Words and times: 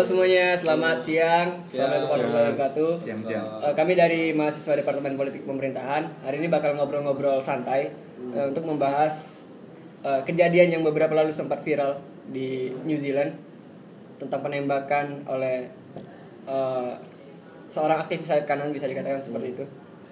Halo 0.00 0.16
semuanya, 0.16 0.56
selamat 0.56 0.96
siang. 0.96 1.60
Assalamualaikum 1.68 2.08
warahmatullahi 2.08 2.56
wabarakatuh. 2.56 2.90
Siang, 3.04 3.20
siang. 3.20 3.44
Eh, 3.60 3.74
kami 3.76 3.92
dari 3.92 4.32
mahasiswa 4.32 4.72
Departemen 4.80 5.12
Politik 5.12 5.44
Pemerintahan 5.44 6.24
hari 6.24 6.40
ini 6.40 6.48
bakal 6.48 6.72
ngobrol-ngobrol 6.72 7.44
santai 7.44 7.92
eh, 8.32 8.44
untuk 8.48 8.64
membahas 8.64 9.44
eh, 10.00 10.24
kejadian 10.24 10.72
yang 10.72 10.82
beberapa 10.88 11.12
lalu 11.12 11.36
sempat 11.36 11.60
viral 11.60 12.00
di 12.32 12.72
New 12.88 12.96
Zealand 12.96 13.36
tentang 14.16 14.40
penembakan 14.40 15.20
oleh 15.28 15.68
eh, 16.48 16.92
seorang 17.68 18.00
aktivis 18.00 18.32
sayap 18.32 18.48
kanan 18.48 18.72
bisa 18.72 18.88
dikatakan 18.88 19.20
seperti 19.20 19.52
itu. 19.52 19.64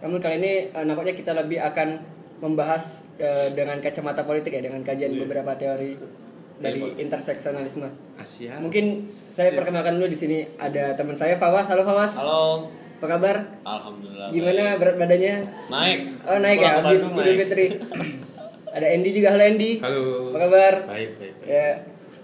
Namun 0.04 0.20
kali 0.20 0.36
ini 0.36 0.68
eh, 0.68 0.84
nampaknya 0.84 1.16
kita 1.16 1.32
lebih 1.32 1.64
akan 1.64 1.96
membahas 2.44 3.08
eh, 3.16 3.56
dengan 3.56 3.80
kacamata 3.80 4.28
politik 4.28 4.52
ya 4.52 4.60
dengan 4.60 4.84
kajian 4.84 5.16
beberapa 5.16 5.56
teori 5.56 6.27
dari 6.58 6.82
interseksionalisme. 6.98 7.86
Asia. 8.18 8.58
Mungkin 8.58 9.06
saya 9.30 9.54
perkenalkan 9.54 9.94
dulu 9.96 10.10
di 10.10 10.18
sini 10.18 10.38
ada 10.58 10.92
teman 10.98 11.14
saya 11.14 11.38
Fawas. 11.38 11.70
Halo 11.70 11.86
Fawas. 11.86 12.18
Halo. 12.18 12.66
Apa 12.98 13.06
kabar? 13.14 13.36
Alhamdulillah. 13.62 14.28
Gimana 14.34 14.74
berat 14.74 14.98
badannya? 14.98 15.46
Naik. 15.70 15.98
Oh 16.26 16.38
naik 16.42 16.58
ya 16.58 16.82
Pulang 16.82 16.82
ke 16.82 16.88
habis 16.90 17.02
Idul. 17.06 17.38
Fitri. 17.46 17.66
ada 18.74 18.86
Andy 18.90 19.10
juga. 19.14 19.28
Halo 19.38 19.44
Andy. 19.46 19.78
Halo. 19.78 20.02
Apa 20.34 20.38
kabar? 20.50 20.74
Baik, 20.90 21.10
baik, 21.14 21.34
baik. 21.38 21.46
Ya. 21.46 21.68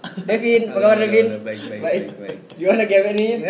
Devin, 0.05 0.69
apa 0.69 0.79
kabar 0.85 0.97
Devin? 1.01 1.27
baik, 1.41 1.61
baik, 1.65 1.81
baik, 1.81 2.05
baik. 2.21 2.37
Gimana 2.59 2.83
game 2.85 3.07
ini? 3.17 3.41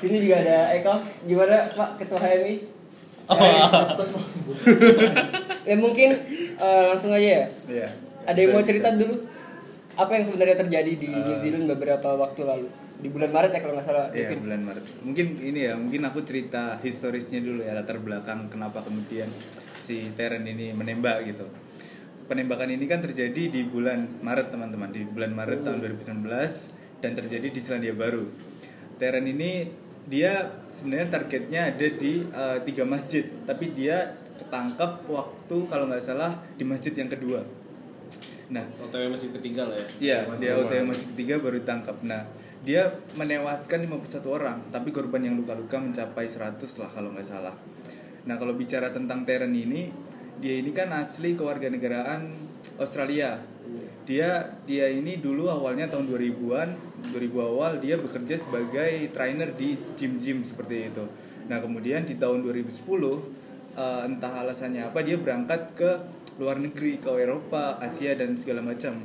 Sini 0.00 0.16
juga 0.22 0.36
ada 0.40 0.72
Eko. 0.78 0.94
Gimana 1.26 1.66
Pak 1.74 1.98
Ketua 1.98 2.22
HMI? 2.22 2.56
Oh. 3.28 3.36
ya 5.68 5.76
mungkin 5.76 6.16
eh, 6.56 6.82
langsung 6.88 7.12
aja 7.12 7.28
ya. 7.28 7.44
Iya. 7.68 8.07
Ada 8.28 8.38
yang 8.44 8.52
mau 8.52 8.64
cerita 8.64 8.92
dulu? 8.92 9.24
Apa 9.98 10.14
yang 10.14 10.24
sebenarnya 10.28 10.56
terjadi 10.60 10.92
di 11.00 11.10
New 11.10 11.36
Zealand 11.40 11.66
beberapa 11.72 12.12
waktu 12.12 12.44
lalu? 12.44 12.68
Di 12.98 13.08
bulan 13.08 13.30
Maret 13.32 13.50
ya 13.56 13.60
kalau 13.64 13.74
nggak 13.78 13.86
salah. 13.88 14.06
Iya, 14.12 14.30
Devin. 14.30 14.40
bulan 14.44 14.60
Maret. 14.68 14.84
Mungkin 15.02 15.26
ini 15.40 15.60
ya, 15.64 15.74
mungkin 15.80 16.02
aku 16.04 16.20
cerita 16.22 16.76
historisnya 16.84 17.40
dulu 17.40 17.64
ya, 17.64 17.72
latar 17.72 17.98
belakang 17.98 18.52
kenapa 18.52 18.84
kemudian 18.84 19.26
si 19.72 20.12
Teren 20.12 20.44
ini 20.44 20.76
menembak 20.76 21.24
gitu. 21.24 21.48
Penembakan 22.28 22.68
ini 22.76 22.84
kan 22.84 23.00
terjadi 23.00 23.48
di 23.48 23.64
bulan 23.64 24.20
Maret, 24.20 24.52
teman-teman. 24.52 24.92
Di 24.92 25.08
bulan 25.08 25.32
Maret 25.32 25.64
tahun 25.64 25.78
2019 25.80 27.00
dan 27.00 27.10
terjadi 27.16 27.48
di 27.48 27.60
Selandia 27.64 27.96
Baru. 27.96 28.28
Teren 29.00 29.24
ini 29.24 29.72
dia 30.04 30.60
sebenarnya 30.68 31.08
targetnya 31.08 31.60
ada 31.72 31.88
di 31.88 32.28
eh, 32.28 32.58
tiga 32.68 32.84
masjid, 32.84 33.24
tapi 33.48 33.72
dia 33.72 34.14
ketangkep 34.38 35.10
waktu 35.10 35.56
kalau 35.66 35.90
nggak 35.90 36.04
salah 36.04 36.38
di 36.54 36.62
masjid 36.62 36.92
yang 36.92 37.10
kedua. 37.10 37.42
Nah, 38.48 38.64
OTW 38.80 39.12
masjid 39.12 39.28
ketiga 39.28 39.68
lah 39.68 39.76
ya. 39.76 39.86
Iya, 40.00 40.18
dia 40.40 40.52
OTW 40.56 40.88
masjid 40.88 41.08
ketiga 41.12 41.36
baru 41.36 41.60
ditangkap. 41.60 42.00
Nah, 42.00 42.24
dia 42.64 42.88
menewaskan 43.14 43.84
51 43.84 44.24
orang, 44.24 44.58
tapi 44.72 44.88
korban 44.90 45.20
yang 45.20 45.36
luka-luka 45.36 45.76
mencapai 45.78 46.26
100 46.26 46.58
lah 46.80 46.88
kalau 46.88 47.12
nggak 47.12 47.28
salah. 47.28 47.54
Nah, 48.24 48.34
kalau 48.40 48.56
bicara 48.56 48.88
tentang 48.88 49.22
Teren 49.28 49.52
ini, 49.52 49.92
dia 50.40 50.58
ini 50.58 50.72
kan 50.72 50.90
asli 50.96 51.36
kewarganegaraan 51.36 52.28
Australia. 52.80 53.36
Dia 54.08 54.56
dia 54.64 54.88
ini 54.88 55.20
dulu 55.20 55.52
awalnya 55.52 55.92
tahun 55.92 56.08
2000-an, 56.08 56.68
2000 57.12 57.36
awal 57.44 57.76
dia 57.76 58.00
bekerja 58.00 58.40
sebagai 58.40 59.12
trainer 59.12 59.52
di 59.52 59.76
gym-gym 59.92 60.40
seperti 60.40 60.88
itu. 60.88 61.04
Nah, 61.52 61.60
kemudian 61.60 62.08
di 62.08 62.16
tahun 62.16 62.40
2010 62.40 62.64
eh, 63.76 64.02
entah 64.08 64.32
alasannya 64.40 64.88
apa 64.88 65.04
dia 65.04 65.20
berangkat 65.20 65.76
ke 65.76 65.90
luar 66.38 66.62
negeri 66.62 67.02
ke 67.02 67.10
Eropa, 67.18 67.76
Asia 67.82 68.14
dan 68.14 68.38
segala 68.38 68.62
macam. 68.62 69.02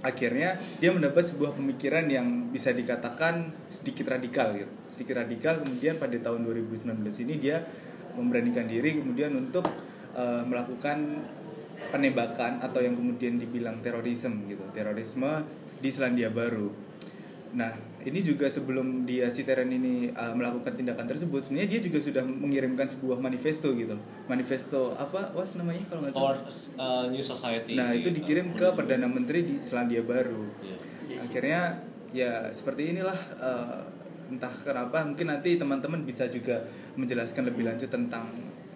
Akhirnya 0.00 0.56
dia 0.80 0.94
mendapat 0.94 1.28
sebuah 1.28 1.52
pemikiran 1.58 2.08
yang 2.08 2.48
bisa 2.48 2.72
dikatakan 2.72 3.52
sedikit 3.68 4.16
radikal 4.16 4.54
gitu. 4.56 4.70
Sedikit 4.88 5.20
radikal 5.20 5.60
kemudian 5.60 6.00
pada 6.00 6.16
tahun 6.16 6.46
2019 6.46 7.04
ini 7.28 7.34
dia 7.36 7.60
memberanikan 8.16 8.64
diri 8.64 8.96
kemudian 8.96 9.36
untuk 9.36 9.66
eh, 10.16 10.42
melakukan 10.46 11.20
penembakan 11.90 12.64
atau 12.64 12.80
yang 12.80 12.96
kemudian 12.96 13.36
dibilang 13.36 13.82
terorisme 13.84 14.48
gitu. 14.48 14.64
Terorisme 14.72 15.44
di 15.82 15.90
Selandia 15.92 16.32
Baru. 16.32 16.72
Nah, 17.56 17.89
ini 18.04 18.20
juga 18.24 18.48
sebelum 18.48 19.04
dia 19.04 19.28
si 19.28 19.44
Teren 19.44 19.68
ini 19.68 20.08
uh, 20.12 20.32
melakukan 20.32 20.72
tindakan 20.72 21.04
tersebut, 21.04 21.44
sebenarnya 21.44 21.76
dia 21.76 21.80
juga 21.84 21.98
sudah 22.00 22.24
mengirimkan 22.24 22.88
sebuah 22.88 23.20
manifesto 23.20 23.72
gitu. 23.76 23.96
Manifesto 24.24 24.96
apa? 24.96 25.32
Was 25.36 25.56
namanya 25.60 25.84
kalau 25.88 26.08
nggak 26.08 26.14
salah. 26.16 26.40
Uh, 26.80 27.04
New 27.12 27.20
Society. 27.20 27.76
Nah, 27.76 27.92
itu 27.92 28.08
dikirim 28.08 28.56
ke 28.56 28.72
Perdana 28.72 29.04
Menteri 29.04 29.44
di 29.44 29.54
Selandia 29.60 30.00
Baru. 30.00 30.48
Iya. 30.64 30.76
Akhirnya 31.20 31.60
ya 32.10 32.48
seperti 32.50 32.96
inilah 32.96 33.18
uh, 33.38 33.84
entah 34.30 34.54
kenapa 34.62 35.02
mungkin 35.02 35.26
nanti 35.30 35.58
teman-teman 35.58 36.06
bisa 36.06 36.30
juga 36.30 36.62
menjelaskan 36.94 37.50
lebih 37.50 37.66
lanjut 37.66 37.90
tentang 37.90 38.30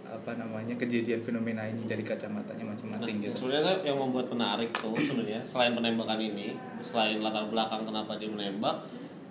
apa 0.05 0.31
namanya 0.39 0.79
kejadian 0.79 1.19
fenomena 1.19 1.67
ini 1.67 1.91
dari 1.91 2.07
kacamatanya 2.07 2.63
masing-masing 2.71 3.19
Nah, 3.19 3.25
gitu. 3.31 3.35
sebenarnya 3.35 3.83
yang 3.83 3.99
membuat 3.99 4.31
menarik 4.31 4.71
tuh 4.71 4.95
sebenarnya 4.95 5.43
selain 5.43 5.75
penembakan 5.75 6.23
ini, 6.23 6.55
selain 6.79 7.19
latar 7.19 7.51
belakang 7.51 7.83
kenapa 7.83 8.15
dia 8.15 8.31
menembak, 8.31 8.87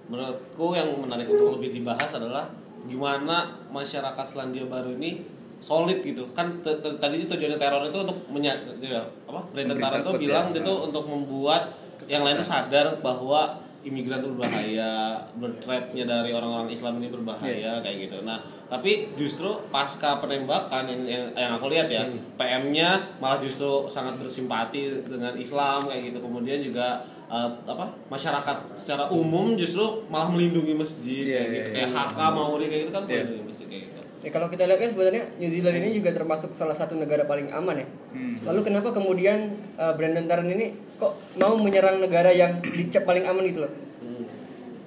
menurutku 0.08 0.76
yang 0.76 0.90
menarik 1.00 1.28
untuk 1.32 1.60
lebih 1.60 1.80
dibahas 1.80 2.12
adalah 2.20 2.50
gimana 2.84 3.56
masyarakat 3.72 4.26
Selandia 4.28 4.68
Baru 4.68 5.00
ini 5.00 5.24
solid 5.64 6.04
gitu 6.04 6.28
kan 6.36 6.60
tadi 7.00 7.24
itu 7.24 7.26
tujuannya 7.32 7.56
teror 7.56 7.88
itu 7.88 8.04
untuk 8.04 8.20
menya 8.28 8.52
ya, 8.84 9.00
apa 9.24 9.40
teror 9.56 9.96
itu 10.04 10.12
bilang 10.28 10.52
ya. 10.52 10.60
dia 10.60 10.68
tuh 10.68 10.92
untuk 10.92 11.08
membuat 11.08 11.72
yang 12.12 12.28
lain 12.28 12.36
tuh 12.36 12.44
sadar 12.44 13.00
bahwa 13.00 13.64
imigran 13.84 14.24
itu 14.24 14.32
berbahaya, 14.32 15.20
bertrapnya 15.36 16.08
dari 16.08 16.32
orang-orang 16.32 16.72
Islam 16.72 17.04
ini 17.04 17.12
berbahaya 17.12 17.84
kayak 17.84 18.08
gitu. 18.08 18.24
Nah, 18.24 18.40
tapi 18.72 19.12
justru 19.20 19.52
pasca 19.70 20.24
penembakan 20.24 20.88
yang, 20.88 21.02
yang, 21.04 21.26
yang 21.36 21.52
aku 21.60 21.68
lihat 21.68 21.92
ya, 21.92 22.08
PM-nya 22.40 23.20
malah 23.20 23.44
justru 23.44 23.86
sangat 23.92 24.16
bersimpati 24.18 25.04
dengan 25.04 25.36
Islam 25.36 25.84
kayak 25.92 26.16
gitu. 26.16 26.24
Kemudian 26.24 26.64
juga 26.64 27.04
eh, 27.28 27.50
apa 27.64 27.86
masyarakat 28.08 28.58
secara 28.74 29.08
umum 29.08 29.54
justru 29.54 30.04
malah 30.08 30.28
melindungi 30.28 30.74
masjid 30.74 31.24
Iya, 31.24 31.36
kayak 31.36 31.48
iya, 31.48 31.54
gitu. 31.54 31.70
iya. 31.70 31.86
Kayak 31.86 31.90
HK 31.94 32.20
Mauri 32.32 32.66
kayak 32.68 32.82
gitu 32.84 32.92
kan 32.92 33.04
Iya. 33.04 33.22
melindungi 33.24 33.46
masjid 33.48 33.68
kayak 33.68 33.84
gitu. 33.84 34.00
Ya 34.24 34.30
kalau 34.32 34.48
kita 34.48 34.64
lihat 34.64 34.80
kan 34.80 34.88
sebenarnya 34.88 35.24
New 35.36 35.52
Zealand 35.52 35.78
ini 35.78 35.90
juga 35.92 36.10
termasuk 36.16 36.56
salah 36.56 36.72
satu 36.72 36.96
negara 36.96 37.28
paling 37.28 37.52
aman 37.52 37.76
ya. 37.76 37.88
Hmm. 38.16 38.40
Lalu 38.48 38.60
kenapa 38.64 38.90
kemudian 38.90 39.52
uh, 39.76 39.92
Brandon 39.94 40.24
Tarrant 40.24 40.48
ini 40.48 40.72
kok 40.96 41.12
mau 41.36 41.60
menyerang 41.60 42.00
negara 42.00 42.32
yang 42.32 42.64
dicap 42.64 43.04
paling 43.04 43.28
aman 43.28 43.44
gitu 43.44 43.68
loh? 43.68 43.72
Hmm. 44.00 44.24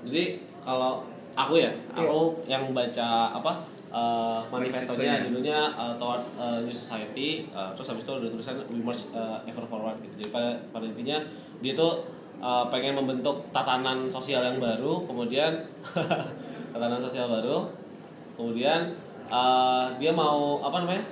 Jadi 0.08 0.40
kalau 0.64 1.04
aku 1.36 1.60
ya, 1.60 1.68
aku 1.92 2.40
yang 2.48 2.72
baca 2.72 3.36
apa 3.36 3.60
uh, 3.92 4.40
manifestonya 4.48 5.20
Manifestonya. 5.20 5.24
judulnya 5.28 5.58
uh, 5.76 5.92
Towards 5.94 6.32
uh, 6.36 6.64
New 6.64 6.72
Society, 6.72 7.44
uh, 7.52 7.76
terus 7.76 7.92
habis 7.92 8.08
itu 8.08 8.12
ada 8.12 8.28
tulisan 8.32 8.56
We 8.72 8.80
March 8.80 9.04
uh, 9.12 9.44
Ever 9.44 9.68
Forward 9.68 10.00
gitu. 10.00 10.16
Jadi 10.16 10.32
pada 10.32 10.56
pada 10.72 10.88
intinya 10.88 11.20
dia 11.60 11.72
tuh 11.72 12.08
uh, 12.40 12.64
pengen 12.68 12.98
membentuk 12.98 13.48
tatanan 13.52 14.10
sosial 14.10 14.42
yang 14.42 14.58
baru, 14.58 15.04
kemudian 15.08 15.64
tatanan 16.72 17.00
sosial 17.00 17.28
baru, 17.30 17.68
kemudian 18.34 18.92
uh, 19.30 19.92
dia 19.96 20.12
mau 20.12 20.60
apa 20.64 20.84
namanya? 20.84 21.04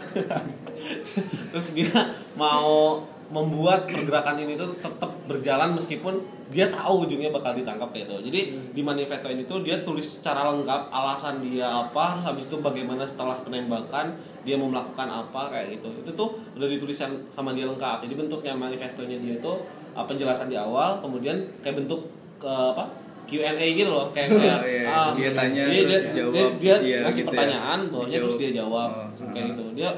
terus 1.50 1.74
dia 1.74 1.92
mau 2.38 3.02
membuat 3.30 3.86
pergerakan 3.86 4.42
ini 4.42 4.58
tuh 4.58 4.74
tetap 4.82 5.14
berjalan 5.30 5.70
meskipun 5.78 6.18
dia 6.50 6.66
tahu 6.66 7.06
ujungnya 7.06 7.30
bakal 7.30 7.54
ditangkap 7.54 7.94
kayak 7.94 8.10
gitu. 8.10 8.26
Jadi 8.26 8.40
di 8.74 8.82
manifesto 8.82 9.30
ini 9.30 9.46
tuh 9.46 9.62
dia 9.62 9.86
tulis 9.86 10.02
secara 10.02 10.50
lengkap 10.50 10.90
alasan 10.90 11.38
dia 11.38 11.70
apa, 11.70 12.18
terus 12.18 12.26
habis 12.26 12.44
itu 12.50 12.58
bagaimana 12.58 13.06
setelah 13.06 13.38
penembakan 13.38 14.18
dia 14.42 14.58
mau 14.58 14.66
melakukan 14.66 15.06
apa 15.06 15.46
kayak 15.46 15.78
gitu. 15.78 15.94
Itu 16.02 16.10
tuh 16.18 16.42
udah 16.58 16.66
ditulisan 16.66 17.30
sama 17.30 17.54
dia 17.54 17.70
lengkap. 17.70 18.02
Jadi 18.02 18.14
bentuknya 18.18 18.58
manifestonya 18.58 19.22
dia 19.22 19.38
tuh 19.38 19.62
uh, 19.92 20.04
penjelasan 20.04 20.46
di 20.46 20.56
awal, 20.56 20.98
kemudian 20.98 21.36
kayak 21.60 21.78
bentuk 21.78 22.06
ke 22.36 22.48
apa? 22.48 22.86
Q&A 23.30 23.46
gitu 23.78 23.86
loh 23.86 24.10
kayak 24.10 24.26
kayak 24.42 24.58
Oh, 24.58 24.66
iya. 24.66 24.82
ah, 24.90 25.10
Dia 25.14 25.30
tanya, 25.30 25.62
dia, 25.62 25.86
dia, 25.86 25.98
dijawab. 26.02 26.32
dia, 26.34 26.44
dia 26.58 26.74
Iya, 26.82 26.98
ngasih 27.06 27.14
gitu 27.14 27.22
ya. 27.22 27.30
pertanyaan 27.30 27.78
bawahnya 27.86 28.16
terus 28.18 28.36
dia 28.36 28.50
jawab 28.50 28.90
Oh, 28.90 29.06
kayak 29.30 29.44
ah. 29.46 29.50
gitu 29.54 29.64
dia 29.78 29.90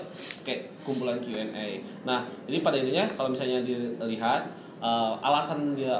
kayak 0.45 0.61
kumpulan 0.85 1.17
Q&A 1.17 1.69
nah 2.05 2.21
jadi 2.45 2.61
pada 2.61 2.77
intinya 2.77 3.09
kalau 3.09 3.33
misalnya 3.33 3.65
dilihat 3.65 4.53
uh, 4.85 5.17
alasan 5.25 5.73
dia 5.73 5.97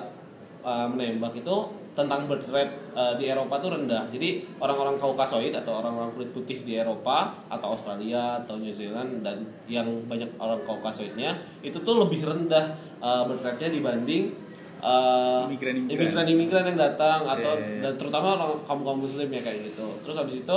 uh, 0.61 0.85
menembak 0.85 1.33
itu 1.33 1.57
tentang 1.93 2.25
birth 2.25 2.49
rate 2.49 2.73
uh, 2.97 3.13
di 3.21 3.29
Eropa 3.29 3.61
tuh 3.61 3.77
rendah 3.77 4.09
jadi 4.09 4.41
orang-orang 4.57 4.97
Kaukasoid 4.97 5.53
atau 5.53 5.85
orang-orang 5.85 6.09
kulit 6.17 6.33
putih 6.33 6.65
di 6.65 6.81
Eropa 6.81 7.37
atau 7.53 7.77
Australia 7.77 8.41
atau 8.41 8.57
New 8.57 8.73
Zealand 8.73 9.21
dan 9.21 9.45
yang 9.69 9.85
banyak 10.09 10.29
orang 10.41 10.65
Kaukasoidnya 10.65 11.37
itu 11.61 11.77
tuh 11.85 12.01
lebih 12.01 12.25
rendah 12.25 12.73
uh, 13.05 13.29
birth 13.29 13.45
rate-nya 13.45 13.69
dibanding 13.77 14.33
uh, 14.81 15.45
Imigran-imigran. 15.45 15.93
imigran-imigran 15.93 16.65
yang 16.73 16.79
datang 16.81 17.29
atau 17.29 17.53
Iya, 17.55 17.61
iya, 17.61 17.73
iya. 17.77 17.83
dan 17.85 17.93
terutama 18.01 18.41
orang 18.41 18.51
kaum 18.65 18.81
kaum 18.81 18.99
muslim 19.05 19.29
ya 19.29 19.41
kayak 19.45 19.61
gitu 19.69 19.89
terus 20.01 20.17
habis 20.17 20.41
itu 20.41 20.57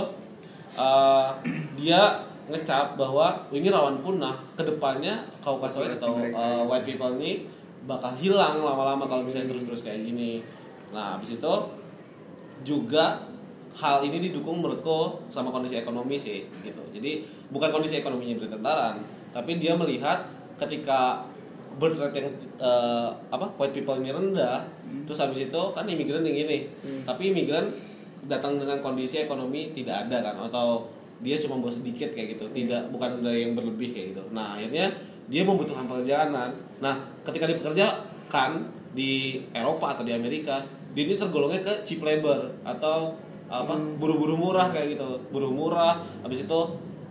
uh, 0.79 1.27
dia 1.75 2.23
ngecap 2.45 2.95
bahwa 2.95 3.43
ini 3.51 3.67
rawan 3.67 3.99
punah 3.99 4.37
ke 4.55 4.63
depannya 4.63 5.19
kaukasoid 5.41 5.97
atau 5.97 6.15
uh, 6.31 6.63
white 6.63 6.85
people 6.87 7.11
ini 7.19 7.43
bakal 7.85 8.13
hilang 8.17 8.61
lama-lama 8.61 9.05
kalau 9.05 9.21
misalnya 9.21 9.53
terus-terus 9.53 9.85
kayak 9.85 10.05
gini 10.05 10.41
Nah, 10.95 11.19
habis 11.19 11.35
itu 11.35 11.53
juga 12.63 13.19
hal 13.75 13.99
ini 14.07 14.31
didukung 14.31 14.63
menurutku 14.63 15.19
sama 15.27 15.51
kondisi 15.51 15.75
ekonomi 15.75 16.15
sih 16.15 16.47
gitu. 16.63 16.79
Jadi 16.95 17.27
bukan 17.51 17.69
kondisi 17.75 17.99
ekonominya 17.99 18.39
bertentaran, 18.39 19.03
tapi 19.35 19.59
dia 19.59 19.75
melihat 19.75 20.23
ketika 20.55 21.27
birth 21.75 21.99
rate 21.99 22.15
yang 22.23 22.31
eh, 22.55 23.09
apa 23.27 23.51
white 23.59 23.75
people 23.75 23.99
ini 23.99 24.15
rendah, 24.15 24.63
terus 25.03 25.19
habis 25.19 25.51
itu 25.51 25.61
kan 25.75 25.83
imigran 25.83 26.23
yang 26.23 26.47
ini, 26.47 26.71
tapi 27.03 27.35
imigran 27.35 27.67
datang 28.31 28.55
dengan 28.55 28.79
kondisi 28.79 29.27
ekonomi 29.27 29.75
tidak 29.75 30.07
ada 30.07 30.31
kan 30.31 30.35
atau 30.47 30.87
dia 31.19 31.35
cuma 31.35 31.59
bawa 31.59 31.71
sedikit 31.71 32.15
kayak 32.15 32.39
gitu, 32.39 32.47
tidak 32.55 32.87
bukan 32.95 33.19
dari 33.19 33.43
yang 33.43 33.53
berlebih 33.59 33.91
kayak 33.91 34.15
gitu. 34.15 34.23
Nah 34.31 34.55
akhirnya 34.55 34.87
dia 35.27 35.43
membutuhkan 35.43 35.83
pekerjaan. 35.83 36.31
Nah 36.79 36.95
ketika 37.27 37.51
dipekerjakan 37.51 38.51
di 38.95 39.43
Eropa 39.51 39.99
atau 39.99 40.07
di 40.07 40.15
Amerika, 40.15 40.63
dia 40.95 41.03
ini 41.03 41.19
tergolongnya 41.19 41.59
ke 41.59 41.73
cheap 41.83 41.99
labor 42.01 42.55
atau 42.63 43.19
apa 43.45 43.77
buru-buru 43.99 44.39
murah 44.39 44.71
kayak 44.71 44.95
gitu. 44.97 45.19
Buruh 45.29 45.51
murah 45.51 46.01
habis 46.23 46.47
itu 46.47 46.59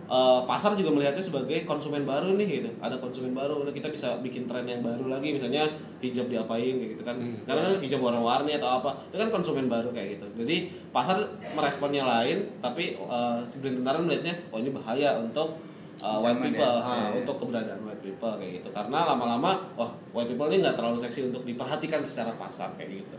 eh, 0.09 0.39
pasar 0.43 0.75
juga 0.75 0.91
melihatnya 0.91 1.21
sebagai 1.21 1.63
konsumen 1.63 2.03
baru 2.03 2.33
nih 2.35 2.47
gitu. 2.59 2.69
Ada 2.81 2.97
konsumen 2.97 3.31
baru 3.37 3.61
nah, 3.63 3.71
kita 3.71 3.93
bisa 3.93 4.17
bikin 4.19 4.49
tren 4.49 4.65
yang 4.65 4.81
baru 4.81 5.07
lagi 5.07 5.31
misalnya 5.31 5.69
hijab 6.01 6.27
diapain 6.27 6.75
kayak 6.81 6.91
gitu 6.97 7.03
kan. 7.05 7.15
Karena 7.45 7.61
kan 7.71 7.73
hijab 7.79 8.01
warna-warni 8.01 8.57
atau 8.57 8.81
apa 8.81 8.91
itu 9.07 9.15
kan 9.21 9.29
konsumen 9.29 9.69
baru 9.69 9.93
kayak 9.93 10.17
gitu. 10.19 10.25
Jadi 10.43 10.73
pasar 10.89 11.21
meresponnya 11.53 12.03
lain 12.03 12.57
tapi 12.59 12.97
uh, 12.99 13.45
sebelum 13.45 13.85
tentara 13.85 14.01
melihatnya 14.01 14.33
oh 14.49 14.57
ini 14.59 14.73
bahaya 14.73 15.15
untuk 15.21 15.61
uh, 16.01 16.19
white 16.19 16.41
Ancaman 16.41 16.51
people. 16.51 16.75
Ya. 16.75 16.83
ha, 16.83 16.93
untuk 17.15 17.35
keberadaan 17.37 17.79
white 17.85 18.03
people 18.03 18.33
kayak 18.41 18.51
gitu. 18.59 18.69
Karena 18.75 19.07
lama-lama 19.13 19.55
wah 19.79 19.93
white 20.11 20.27
people 20.27 20.51
ini 20.51 20.65
nggak 20.65 20.75
terlalu 20.75 20.99
seksi 20.99 21.31
untuk 21.31 21.47
diperhatikan 21.47 22.03
secara 22.03 22.35
pasar 22.35 22.75
kayak 22.75 23.05
gitu 23.05 23.17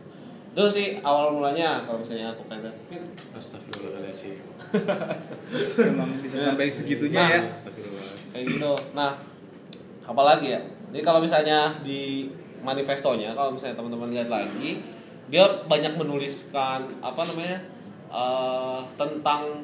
itu 0.57 0.65
sih 0.73 0.87
awal 1.05 1.37
mulanya 1.37 1.85
kalau 1.85 2.01
misalnya 2.01 2.33
aku 2.33 2.49
pengen 2.49 2.73
Astagfirullahaladzim. 3.37 4.41
Emang 5.93 6.09
bisa 6.25 6.41
sampai 6.41 6.73
segitunya 6.73 7.21
Nah. 7.21 7.29
ya. 7.37 7.43
Kayak 8.33 8.45
gitu 8.57 8.73
nah 8.97 9.21
apalagi 10.09 10.57
ya 10.57 10.61
jadi 10.89 11.03
kalau 11.05 11.21
misalnya 11.21 11.77
di 11.85 12.33
manifestonya 12.65 13.37
kalau 13.37 13.53
misalnya 13.53 13.77
teman-teman 13.77 14.17
lihat 14.17 14.33
lagi 14.33 14.81
dia 15.29 15.45
banyak 15.69 15.93
menuliskan 15.99 16.89
apa 17.05 17.21
namanya 17.29 17.59
eh, 18.09 18.81
tentang 18.97 19.61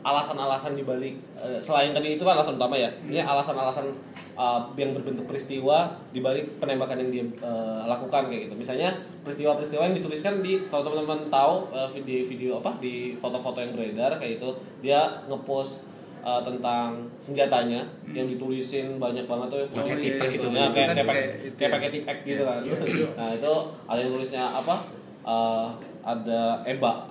alasan-alasan 0.00 0.76
dibalik 0.76 1.16
selain 1.64 1.96
tadi 1.96 2.20
itu 2.20 2.22
kan 2.22 2.36
alasan 2.36 2.60
utama 2.60 2.76
ya. 2.76 2.88
Ini 3.08 3.24
alasan-alasan 3.24 3.88
eh, 4.36 4.60
yang 4.76 4.92
berbentuk 4.92 5.24
peristiwa 5.24 5.88
dibalik 6.12 6.60
penembakan 6.60 7.00
yang 7.00 7.10
dia 7.10 7.24
eh, 7.40 7.82
lakukan 7.88 8.28
kayak 8.28 8.50
gitu. 8.50 8.54
Misalnya 8.60 8.92
peristiwa-peristiwa 9.24 9.88
yang 9.88 9.96
dituliskan 9.96 10.44
di 10.44 10.60
kalau 10.68 10.84
teman-teman 10.84 11.32
tahu 11.32 11.72
eh, 11.72 11.88
video-video 11.96 12.60
apa? 12.60 12.76
Di 12.76 13.16
foto-foto 13.16 13.60
yang 13.64 13.72
beredar 13.72 14.20
kayak 14.20 14.36
itu 14.36 14.50
dia 14.84 15.24
ngepost 15.32 15.88
eh, 16.20 16.40
tentang 16.44 17.08
senjatanya 17.16 17.80
yang 18.12 18.28
ditulisin 18.28 19.00
banyak 19.00 19.24
banget 19.24 19.48
tuh. 19.48 19.58
Yang 19.64 19.72
Pakai 19.80 19.96
oh, 19.96 20.00
tipek 20.00 20.28
iya, 20.28 20.34
gitu. 20.36 20.46
ya, 20.52 20.66
kayak 20.68 20.88
Kan 20.88 20.96
kayak 20.96 21.08
pakai 21.08 21.24
kayak 21.56 21.56
ya. 21.56 21.68
pakai 21.72 21.88
tipek 21.88 22.18
gitu 22.28 22.42
kan. 22.44 22.60
Nah 23.20 23.28
itu 23.32 23.52
ada 23.88 23.98
yang 24.00 24.12
tulisnya 24.12 24.44
apa? 24.44 24.76
Eh, 25.24 25.66
ada 26.04 26.40
Eba. 26.68 27.08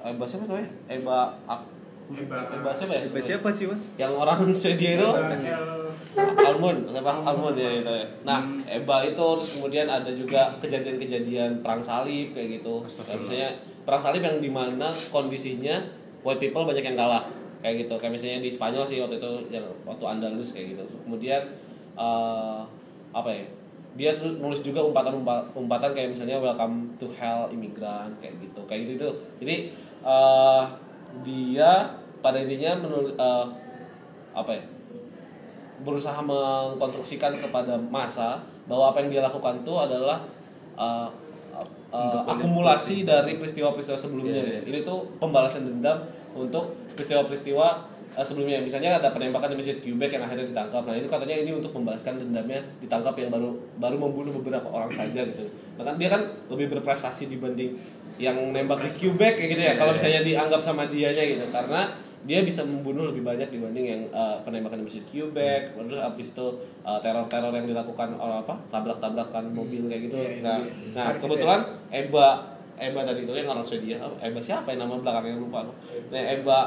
Eba 0.00 0.24
siapa 0.24 0.48
namanya? 0.48 0.68
Eba 0.88 1.32
Ak 1.44 1.79
Eba 2.10 2.74
siapa 2.74 2.92
ya 2.98 3.06
siapa 3.22 3.48
sih 3.54 3.70
mas? 3.70 3.94
yang 3.94 4.10
orang 4.18 4.50
Swedia 4.58 4.98
itu 4.98 5.10
Almond, 6.18 6.90
siapa 6.90 7.22
Almond 7.22 7.54
ya 7.54 7.70
itu 7.78 7.86
ya. 7.86 8.06
Nah, 8.26 8.42
Eba 8.66 9.06
itu 9.06 9.14
terus 9.14 9.48
kemudian 9.54 9.86
ada 9.86 10.10
juga 10.10 10.50
kejadian-kejadian 10.58 11.62
perang 11.62 11.78
salib 11.78 12.34
kayak 12.34 12.58
gitu. 12.58 12.82
Kayak 13.06 13.18
misalnya 13.22 13.50
perang 13.86 14.02
salib 14.02 14.22
yang 14.26 14.42
di 14.42 14.50
mana 14.50 14.90
kondisinya 15.14 15.78
white 16.26 16.42
people 16.42 16.66
banyak 16.66 16.82
yang 16.82 16.98
kalah 16.98 17.22
kayak 17.62 17.86
gitu. 17.86 17.94
Kayak 17.94 18.18
misalnya 18.18 18.38
di 18.42 18.50
Spanyol 18.50 18.82
sih 18.82 18.98
waktu 18.98 19.22
itu 19.22 19.32
yang 19.54 19.62
waktu 19.86 20.02
Andalus 20.02 20.50
kayak 20.58 20.74
gitu. 20.74 20.82
Kemudian 21.06 21.42
eh, 21.94 22.60
apa 23.14 23.30
ya? 23.30 23.46
Dia 23.94 24.10
terus 24.14 24.38
nulis 24.38 24.62
juga 24.66 24.82
umpatan-umpatan 24.82 25.90
kayak 25.94 26.10
misalnya 26.10 26.42
welcome 26.42 26.90
to 26.98 27.06
hell 27.14 27.46
imigran 27.54 28.10
kayak 28.18 28.34
gitu. 28.42 28.60
Kayak 28.66 28.80
gitu 28.82 28.92
itu. 28.98 29.10
Jadi 29.38 29.56
eh, 30.02 30.62
dia 31.22 31.99
pada 32.20 32.40
intinya 32.40 32.80
menurut 32.80 33.16
eh, 33.16 33.46
apa 34.36 34.52
ya? 34.54 34.64
berusaha 35.80 36.20
mengkonstruksikan 36.20 37.40
kepada 37.40 37.76
masa 37.80 38.44
bahwa 38.68 38.92
apa 38.92 39.02
yang 39.02 39.08
dia 39.18 39.22
lakukan 39.24 39.64
itu 39.64 39.74
adalah 39.80 40.20
uh, 40.76 41.08
uh, 41.90 42.22
akumulasi 42.28 43.02
dari 43.08 43.40
peristiwa-peristiwa 43.40 43.98
sebelumnya. 43.98 44.62
Ini 44.62 44.84
tuh 44.84 45.08
pembalasan 45.18 45.66
dendam 45.66 46.04
untuk 46.36 46.76
peristiwa-peristiwa 46.94 47.66
uh, 48.14 48.24
sebelumnya. 48.24 48.60
Misalnya 48.60 49.00
ada 49.00 49.10
penembakan 49.10 49.56
di 49.56 49.56
Masjid 49.58 49.76
Quebec 49.80 50.20
yang 50.20 50.22
akhirnya 50.28 50.46
ditangkap. 50.52 50.82
Nah 50.84 50.94
itu 50.94 51.08
katanya 51.08 51.36
ini 51.40 51.50
untuk 51.56 51.72
membalaskan 51.74 52.20
dendamnya 52.20 52.60
ditangkap 52.84 53.16
yang 53.16 53.32
baru 53.32 53.56
baru 53.80 53.96
membunuh 53.96 54.32
beberapa 54.36 54.68
orang 54.68 54.92
saja 54.92 55.24
gitu. 55.24 55.48
Bahkan 55.80 55.96
dia 55.96 56.12
kan 56.12 56.22
lebih 56.52 56.76
berprestasi 56.76 57.32
dibanding 57.32 57.74
yang 58.20 58.36
nembak 58.52 58.84
di 58.84 58.90
Quebec 58.92 59.40
kayak 59.40 59.50
gitu 59.56 59.62
ya. 59.64 59.74
Kalau 59.80 59.96
misalnya 59.96 60.20
dianggap 60.20 60.60
sama 60.60 60.84
dianya 60.92 61.24
gitu 61.24 61.48
karena 61.48 61.88
dia 62.20 62.44
bisa 62.44 62.60
membunuh 62.68 63.08
lebih 63.08 63.24
banyak 63.24 63.48
dibanding 63.48 63.86
yang 63.88 64.02
uh, 64.12 64.36
penembakan 64.44 64.84
di 64.84 64.92
Masjid 64.92 65.04
Quebec 65.08 65.72
terus 65.72 65.96
habis 65.96 66.36
itu 66.36 66.46
uh, 66.84 67.00
teror-teror 67.00 67.48
yang 67.50 67.64
dilakukan 67.64 68.12
oleh 68.12 68.44
apa 68.44 68.54
tabrak-tabrakan 68.68 69.56
mobil 69.56 69.88
kayak 69.88 70.12
gitu 70.12 70.16
Iya, 70.20 70.28
iya, 70.28 70.42
nah, 70.44 70.58
iya. 70.60 70.72
nah 70.92 71.02
Harus 71.08 71.20
kebetulan 71.24 71.60
Eba 71.88 72.28
Eba 72.76 73.00
tadi 73.08 73.24
itu 73.24 73.32
yang 73.32 73.48
orang 73.48 73.64
Swedia 73.64 73.96
Oh, 74.04 74.12
Eba 74.20 74.36
siapa 74.36 74.68
yang 74.68 74.84
nama 74.84 75.00
belakangnya 75.00 75.40
lupa 75.40 75.64
aku 75.64 75.72
nah 76.12 76.20
Eba 76.20 76.58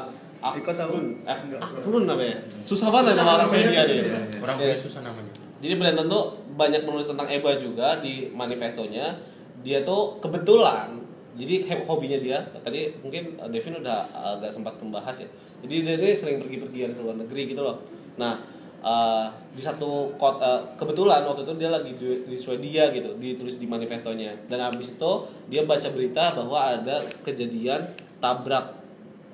tahu? 0.41 0.94
eh, 1.23 1.38
Aklun 1.61 2.03
namanya 2.09 2.38
susah 2.65 2.89
banget 2.89 3.13
nama 3.13 3.38
orang 3.38 3.49
Swedia 3.49 3.85
dia 3.85 4.03
Orang 4.41 4.56
punya 4.57 4.73
susah 4.73 5.06
namanya. 5.06 5.31
jadi 5.63 5.73
brand 5.77 5.95
tentu 5.95 6.19
banyak 6.57 6.81
menulis 6.83 7.07
tentang 7.07 7.29
Eba 7.29 7.56
juga 7.56 7.97
di 8.03 8.27
manifestonya. 8.29 9.15
Dia 9.63 9.79
tuh 9.88 10.19
kebetulan 10.19 10.91
jadi 11.33 11.65
hobinya 11.88 12.19
dia 12.19 12.38
tadi 12.61 12.94
mungkin 13.01 13.39
Devin 13.49 13.79
udah 13.79 14.06
agak 14.11 14.51
sempat 14.51 14.75
membahas 14.83 15.23
ya. 15.23 15.29
Jadi 15.63 15.75
dia 15.81 15.95
ini 15.95 16.19
sering 16.19 16.44
pergi-pergian 16.44 16.92
ke 16.92 17.00
luar 17.00 17.15
negeri 17.15 17.56
gitu 17.56 17.64
loh. 17.64 17.80
Nah 18.19 18.35
uh, 18.83 19.26
di 19.56 19.61
satu 19.64 20.14
kota 20.19 20.76
kebetulan 20.76 21.23
waktu 21.23 21.47
itu 21.47 21.54
dia 21.56 21.69
lagi 21.71 21.92
di, 21.95 22.28
di 22.28 22.35
Swedia 22.37 22.92
gitu 22.92 23.16
ditulis 23.18 23.57
di 23.57 23.66
manifestonya 23.66 24.35
dan 24.52 24.69
habis 24.69 24.94
itu 24.94 25.11
dia 25.47 25.64
baca 25.64 25.87
berita 25.90 26.35
bahwa 26.35 26.59
ada 26.78 26.99
kejadian 27.23 27.95
tabrak 28.19 28.76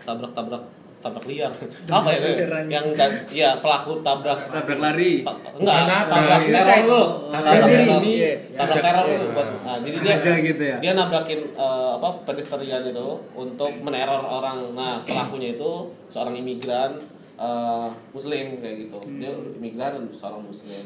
tabrak 0.05 0.31
tabrak 0.37 0.63
tabrak 0.99 1.25
liar 1.25 1.47
apa 1.87 2.09
ya 2.11 2.19
yang 2.67 2.85
dan 2.93 3.11
ya 3.29 3.55
pelaku 3.57 3.99
tabrak 3.99 4.35
Tabrak 4.45 4.77
lari. 4.77 5.23
Ta- 5.23 5.31
enggak 5.55 5.77
Bukan 5.79 6.07
tabrak 6.11 6.41
teror 6.43 6.79
lu 6.83 7.01
Tabrak 7.25 7.43
tabrak 7.49 7.65
diri 7.65 7.77
teror 7.79 7.97
ini. 7.97 8.11
Iya, 8.13 8.31
tabrak 8.53 8.77
teror 8.77 9.05
Iya. 9.05 9.15
lu 9.15 9.25
buat 9.31 9.47
nah, 9.61 9.75
jadi 9.77 9.95
dia 9.95 10.01
Sengaja 10.19 10.31
gitu 10.43 10.63
ya? 10.65 10.77
dia 10.77 10.91
nabrakin 10.93 11.39
eh, 11.49 11.91
apa 11.95 12.09
pedestrian 12.23 12.83
itu 12.85 13.07
untuk 13.33 13.71
meneror 13.79 14.21
orang 14.21 14.57
nah 14.73 14.99
pelakunya 15.01 15.55
itu 15.55 15.71
seorang 16.05 16.35
imigran 16.35 16.99
eh, 17.35 17.87
muslim 18.11 18.59
kayak 18.59 18.75
gitu 18.85 18.99
dia 19.15 19.31
imigran 19.31 19.91
dan 19.95 20.05
seorang 20.09 20.43
muslim 20.43 20.83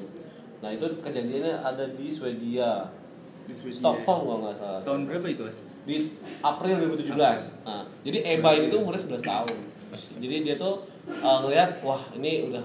nah 0.59 0.69
itu 0.69 0.85
kejadiannya 1.01 1.59
ada 1.59 1.89
di 1.89 2.07
Swedia 2.07 2.85
Di 3.43 3.51
Swedia. 3.51 3.75
Stockholm 3.75 4.19
kalau 4.23 4.39
nggak 4.41 4.55
salah 4.55 4.79
Tahun 4.79 5.03
berapa 5.03 5.27
itu 5.27 5.41
mas? 5.41 5.65
di 5.83 5.99
April 6.39 6.79
2017. 6.87 7.11
Nah, 7.67 7.83
jadi 7.99 8.17
Eba 8.31 8.55
ini 8.55 8.71
tuh 8.71 8.79
umurnya 8.79 9.03
11 9.03 9.19
tahun. 9.19 9.57
Jadi 9.93 10.35
dia 10.45 10.55
tuh 10.57 10.83
uh, 11.09 11.37
ngelihat 11.45 11.79
wah 11.85 12.01
ini 12.17 12.49
udah 12.49 12.63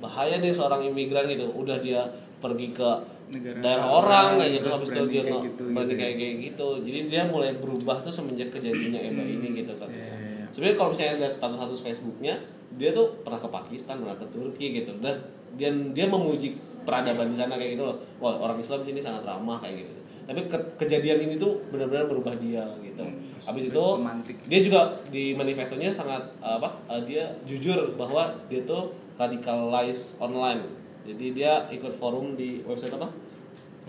bahaya 0.00 0.38
nih 0.40 0.54
seorang 0.54 0.86
imigran 0.86 1.26
gitu. 1.28 1.50
Udah 1.52 1.78
dia 1.82 2.06
pergi 2.40 2.72
ke 2.72 2.90
Negara 3.30 3.62
daerah 3.62 3.86
orang, 3.86 4.26
kayak 4.42 4.52
gitu 4.58 4.68
habis 4.74 4.90
itu 4.90 5.02
dia 5.06 5.22
kayak 5.22 5.42
gitu, 5.46 5.62
berani 5.70 5.86
gitu 5.86 5.92
ya. 5.94 5.98
kayak 6.02 6.14
kayak 6.18 6.34
gitu. 6.50 6.68
Jadi 6.82 6.98
dia 7.06 7.22
mulai 7.30 7.50
berubah 7.54 8.02
tuh 8.02 8.10
semenjak 8.10 8.50
kejadiannya 8.50 9.00
Eba 9.06 9.22
ini 9.22 9.48
gitu 9.54 9.72
kan. 9.78 9.86
Iya, 9.86 10.02
iya, 10.02 10.14
iya. 10.18 10.44
Sebenarnya 10.50 10.76
kalau 10.82 10.90
misalnya 10.90 11.14
lihat 11.22 11.32
status-status 11.38 11.80
Facebooknya, 11.86 12.34
dia 12.74 12.90
tuh 12.90 13.22
pernah 13.22 13.38
ke 13.38 13.46
Pakistan, 13.46 14.02
pernah 14.02 14.18
ke 14.18 14.26
Turki 14.34 14.82
gitu. 14.82 14.98
Dan 14.98 15.14
dia 15.54 15.70
dia 15.70 16.06
memuji 16.10 16.58
peradaban 16.82 17.30
di 17.30 17.36
sana 17.38 17.54
kayak 17.54 17.78
gitu 17.78 17.86
loh. 17.86 17.96
Wah, 18.18 18.34
orang 18.34 18.58
Islam 18.58 18.82
di 18.82 18.86
sini 18.90 18.98
sangat 18.98 19.22
ramah 19.22 19.62
kayak 19.62 19.86
gitu. 19.86 19.99
Tapi 20.30 20.46
ke- 20.46 20.68
kejadian 20.78 21.26
ini 21.26 21.34
tuh 21.34 21.58
benar-benar 21.74 22.06
berubah 22.06 22.38
dia 22.38 22.62
gitu. 22.78 23.02
Habis 23.42 23.66
itu 23.66 23.82
romantik. 23.82 24.38
dia 24.46 24.60
juga 24.62 24.80
di 25.10 25.34
manifestonya 25.34 25.90
sangat 25.90 26.22
apa? 26.38 26.70
eh, 26.86 27.02
dia 27.02 27.34
jujur 27.42 27.98
bahwa 27.98 28.30
dia 28.46 28.62
tuh 28.62 28.94
radicalize 29.18 30.22
online. 30.22 30.62
Jadi 31.02 31.34
dia 31.34 31.66
ikut 31.68 31.90
forum 31.90 32.38
di 32.38 32.62
website 32.62 32.94
apa? 32.94 33.10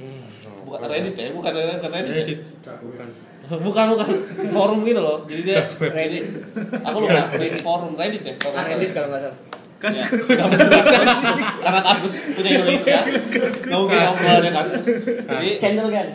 Hmm, 0.02 0.26
oh, 0.66 0.74
Bukan 0.74 0.90
Reddit 0.90 1.14
ya, 1.14 1.30
bukan 1.30 1.52
Reddit, 1.54 1.78
bukan 1.78 1.92
Reddit. 1.94 2.10
ya? 2.10 2.18
Reddit. 2.18 2.40
Bukan. 2.82 3.08
bukan 3.68 3.86
bukan 3.98 4.10
forum 4.50 4.86
gitu 4.86 5.02
loh 5.02 5.26
jadi 5.26 5.42
dia 5.44 5.60
jadi 6.06 6.18
aku 6.86 6.98
lupa 7.04 7.22
Reddit 7.36 7.62
forum 7.62 7.94
Reddit 7.94 8.22
ya 8.22 8.34
kalau 8.38 8.54
nggak 8.58 8.66
salah. 8.66 9.38
Nggak 9.82 9.94
salah 9.98 10.22
Kasus. 10.22 10.30
Ya, 10.30 10.46
kasus 10.46 10.70
kasus 10.70 11.10
karena 11.58 11.82
kasus 11.82 12.14
punya 12.38 12.50
Indonesia. 12.54 12.98
Nggak 13.02 13.80
mungkin 13.82 13.98
ngobrolnya 13.98 14.52
kasus 14.54 14.82
jadi 15.26 15.50
Candle 15.58 15.90
kan. 15.90 16.08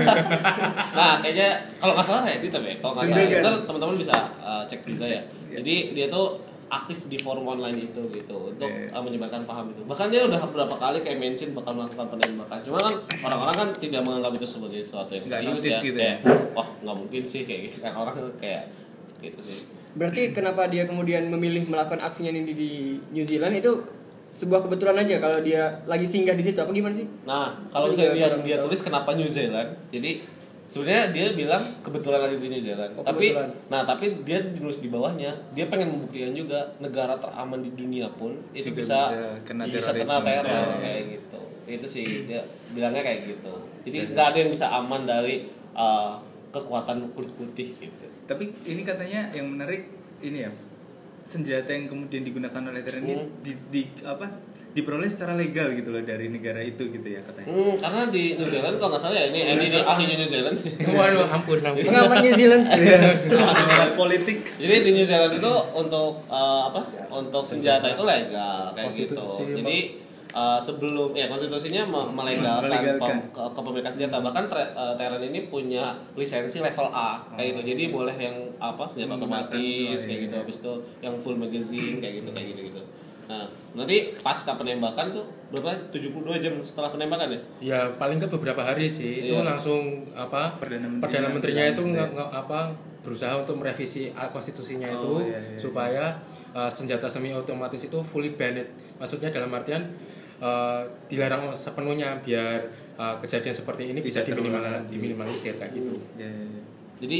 nah 0.98 1.12
kayaknya 1.22 1.48
kalau 1.78 1.92
nggak 1.94 2.06
salah 2.10 2.22
ya 2.26 2.36
Dita 2.42 2.58
ya 2.58 2.74
kalau 2.82 2.92
nggak 2.98 3.06
salah. 3.06 3.26
Ntar 3.46 3.54
teman-teman 3.62 3.94
bisa 3.94 4.16
uh, 4.42 4.62
cek 4.66 4.82
juga 4.82 5.06
ya. 5.06 5.22
Jadi 5.54 5.94
dia 5.94 6.10
tuh 6.10 6.42
aktif 6.70 7.06
di 7.10 7.18
forum 7.18 7.46
online 7.50 7.90
itu 7.90 8.02
gitu 8.14 8.54
untuk 8.54 8.66
Iya. 8.66 8.94
uh, 8.94 9.02
menyebarkan 9.02 9.42
paham 9.46 9.70
itu. 9.70 9.82
Bahkan 9.86 10.06
dia 10.10 10.26
udah 10.26 10.38
beberapa 10.50 10.74
kali 10.74 10.98
kayak 11.02 11.18
mention 11.22 11.54
bakal 11.54 11.78
melakukan 11.78 12.10
penembakan. 12.10 12.58
Cuma 12.66 12.78
kan 12.78 12.94
orang-orang 13.22 13.54
kan 13.54 13.68
tidak 13.78 14.02
menganggap 14.02 14.34
itu 14.34 14.46
sebagai 14.46 14.82
sesuatu 14.82 15.14
yang 15.14 15.26
serius 15.26 15.62
ya. 15.62 15.78
gitu 15.78 15.98
kayak 15.98 16.18
wah 16.58 16.66
nggak 16.82 16.96
mungkin 16.98 17.22
sih 17.22 17.46
kayak 17.46 17.70
gitu 17.70 17.86
kan. 17.86 17.94
Orang 17.94 18.18
kayak 18.42 18.66
gitu 19.22 19.38
sih 19.46 19.79
Berarti 19.94 20.30
kenapa 20.30 20.70
dia 20.70 20.86
kemudian 20.86 21.26
memilih 21.26 21.66
melakukan 21.66 21.98
aksinya 21.98 22.30
ini 22.30 22.54
di 22.54 22.70
New 23.10 23.26
Zealand 23.26 23.58
itu 23.58 23.72
sebuah 24.30 24.62
kebetulan 24.62 24.94
aja 25.02 25.18
kalau 25.18 25.42
dia 25.42 25.82
lagi 25.90 26.06
singgah 26.06 26.38
di 26.38 26.44
situ 26.46 26.58
apa 26.62 26.70
gimana 26.70 26.94
sih? 26.94 27.06
Nah, 27.26 27.50
kalau 27.66 27.90
juga 27.90 28.14
dia 28.14 28.30
dia 28.46 28.56
tahu. 28.62 28.70
tulis 28.70 28.80
kenapa 28.86 29.10
New 29.18 29.26
Zealand, 29.26 29.74
jadi 29.90 30.22
sebenarnya 30.70 31.10
dia 31.10 31.26
bilang 31.34 31.62
kebetulan 31.82 32.22
lagi 32.22 32.38
di 32.38 32.46
New 32.46 32.62
Zealand. 32.62 32.94
Oh, 32.94 33.02
tapi 33.02 33.34
kebetulan. 33.34 33.50
nah, 33.66 33.82
tapi 33.82 34.22
dia 34.22 34.38
nulis 34.38 34.78
di 34.78 34.86
bawahnya, 34.86 35.34
dia 35.50 35.66
pengen 35.66 35.98
membuktikan 35.98 36.30
juga 36.30 36.62
negara 36.78 37.18
teraman 37.18 37.58
di 37.58 37.74
dunia 37.74 38.06
pun 38.14 38.38
itu 38.54 38.70
Juga 38.70 38.78
bisa 38.78 38.98
bisa 39.10 39.28
kena 39.42 39.62
bisa 39.66 39.90
kena 39.90 40.22
teror 40.22 40.46
Ya, 40.46 40.62
ya. 40.62 40.78
kayak 40.78 41.02
gitu. 41.18 41.40
Itu 41.66 41.86
sih 41.90 42.06
dia 42.30 42.40
bilangnya 42.70 43.02
kayak 43.02 43.34
gitu. 43.34 43.54
Jadi 43.90 44.14
nggak 44.14 44.26
ada 44.30 44.38
yang 44.38 44.50
bisa 44.54 44.66
aman 44.70 45.02
dari 45.10 45.50
uh, 45.74 46.14
kekuatan 46.54 47.02
kulit 47.18 47.34
putih 47.34 47.66
gitu. 47.82 48.06
Tapi 48.30 48.44
ini 48.64 48.86
katanya 48.86 49.34
yang 49.34 49.50
menarik 49.50 49.90
ini 50.22 50.46
ya 50.46 50.50
senjata 51.20 51.68
yang 51.70 51.84
kemudian 51.84 52.24
digunakan 52.24 52.62
oleh 52.64 52.80
teroris 52.80 53.28
Hmm. 53.28 53.44
di, 53.44 53.52
di 53.68 53.82
apa 54.02 54.24
diperoleh 54.72 55.04
secara 55.04 55.36
legal 55.36 55.68
gitu 55.74 55.92
loh 55.92 56.00
dari 56.00 56.30
negara 56.32 56.62
itu 56.62 56.88
gitu 56.88 57.04
ya 57.04 57.20
katanya. 57.20 57.50
Hmm, 57.50 57.74
karena 57.76 58.02
di 58.08 58.38
New 58.38 58.48
Zealand 58.48 58.74
kalau 58.78 58.90
nggak 58.94 59.02
salah 59.02 59.18
ya 59.18 59.26
ini 59.28 59.40
ini 59.44 59.78
ahlinya 59.82 60.16
New 60.16 60.30
Zealand. 60.30 60.56
Waduh, 60.96 61.26
ampun, 61.28 61.58
ampun. 61.60 61.82
Pengamat 61.84 62.16
New 62.24 62.34
Zealand. 62.34 62.64
Ahli 62.72 63.92
politik. 63.98 64.38
Jadi 64.56 64.74
di 64.80 64.90
New 64.96 65.04
Zealand 65.04 65.34
itu 65.36 65.52
untuk 65.76 66.24
uh, 66.30 66.72
apa? 66.72 66.80
Untuk 67.12 67.42
senjata 67.44 67.84
itu 67.84 68.02
legal 68.06 68.72
kayak 68.72 68.90
gitu. 68.94 69.14
Jadi 69.60 69.99
uh, 70.30 70.56
sebelum 70.56 71.10
ya 71.12 71.26
konstitusinya 71.26 71.82
me- 71.84 72.10
melegalkan 72.12 72.66
Melegalkan. 72.66 73.00
pem- 73.00 73.26
ke- 73.30 73.50
kepemilikan 73.52 73.90
senjata. 73.90 74.16
Bahkan 74.18 74.44
tre- 74.46 74.72
uh, 74.72 74.94
Teren 74.94 75.22
ini 75.22 75.46
punya 75.46 75.84
lisensi 76.14 76.58
level 76.58 76.88
A 76.88 77.22
kayak 77.32 77.46
gitu. 77.52 77.60
Jadi 77.68 77.82
boleh 77.88 78.14
yang 78.14 78.32
apa 78.56 78.82
senjata 78.82 79.16
otomatis 79.16 79.56
oh, 79.94 80.04
kayak 80.04 80.16
iya. 80.16 80.24
gitu. 80.24 80.34
Habis 80.36 80.56
itu 80.58 80.72
yang 81.00 81.14
full 81.16 81.36
magazine 81.36 81.96
kayak 81.98 82.14
gitu 82.18 82.30
kayak 82.30 82.48
gitu 82.50 82.62
gitu. 82.68 82.82
Nah, 83.26 83.46
nanti 83.74 84.10
pasca 84.18 84.54
penembakan 84.54 85.06
tuh 85.08 85.22
berapa? 85.48 85.70
72 85.88 86.18
jam 86.36 86.54
setelah 86.60 86.90
penembakan 86.90 87.30
ya? 87.30 87.40
Ya 87.60 87.80
paling 87.88 88.18
ke 88.18 88.26
beberapa 88.26 88.58
hari 88.58 88.86
sih 88.86 89.22
itu 89.24 89.30
Iya. 89.32 89.46
langsung 89.46 89.78
apa 90.12 90.58
Perdana 90.58 90.86
Menterinya 90.88 90.98
perdana 91.00 91.28
menterinya 91.30 91.64
itu 91.68 91.82
nge, 91.84 91.94
gitu 91.96 92.14
nge- 92.16 92.30
apa 92.32 92.58
berusaha 93.00 93.32
untuk 93.38 93.56
merevisi 93.56 94.10
uh, 94.10 94.28
konstitusinya 94.28 94.84
Oh, 94.90 94.98
itu 94.98 95.12
iya, 95.24 95.30
iya, 95.32 95.40
iya. 95.46 95.58
supaya 95.58 96.04
uh, 96.50 96.66
senjata 96.68 97.06
semi 97.06 97.30
otomatis 97.30 97.80
itu 97.80 97.98
fully 98.02 98.34
banned. 98.34 98.66
Maksudnya 98.98 99.30
dalam 99.30 99.48
artian 99.48 99.86
uh, 100.40 100.82
dilarang 101.06 101.52
sepenuhnya 101.52 102.18
biar 102.24 102.64
uh, 102.96 103.14
kejadian 103.20 103.54
seperti 103.54 103.92
ini 103.92 104.00
bisa, 104.00 104.24
diminimal, 104.24 104.60
diminimalisir 104.88 105.60
kayak 105.60 105.72
gitu. 105.76 105.94
Ya, 106.16 106.26
ya, 106.26 106.44
ya. 106.44 106.62
Jadi 107.00 107.18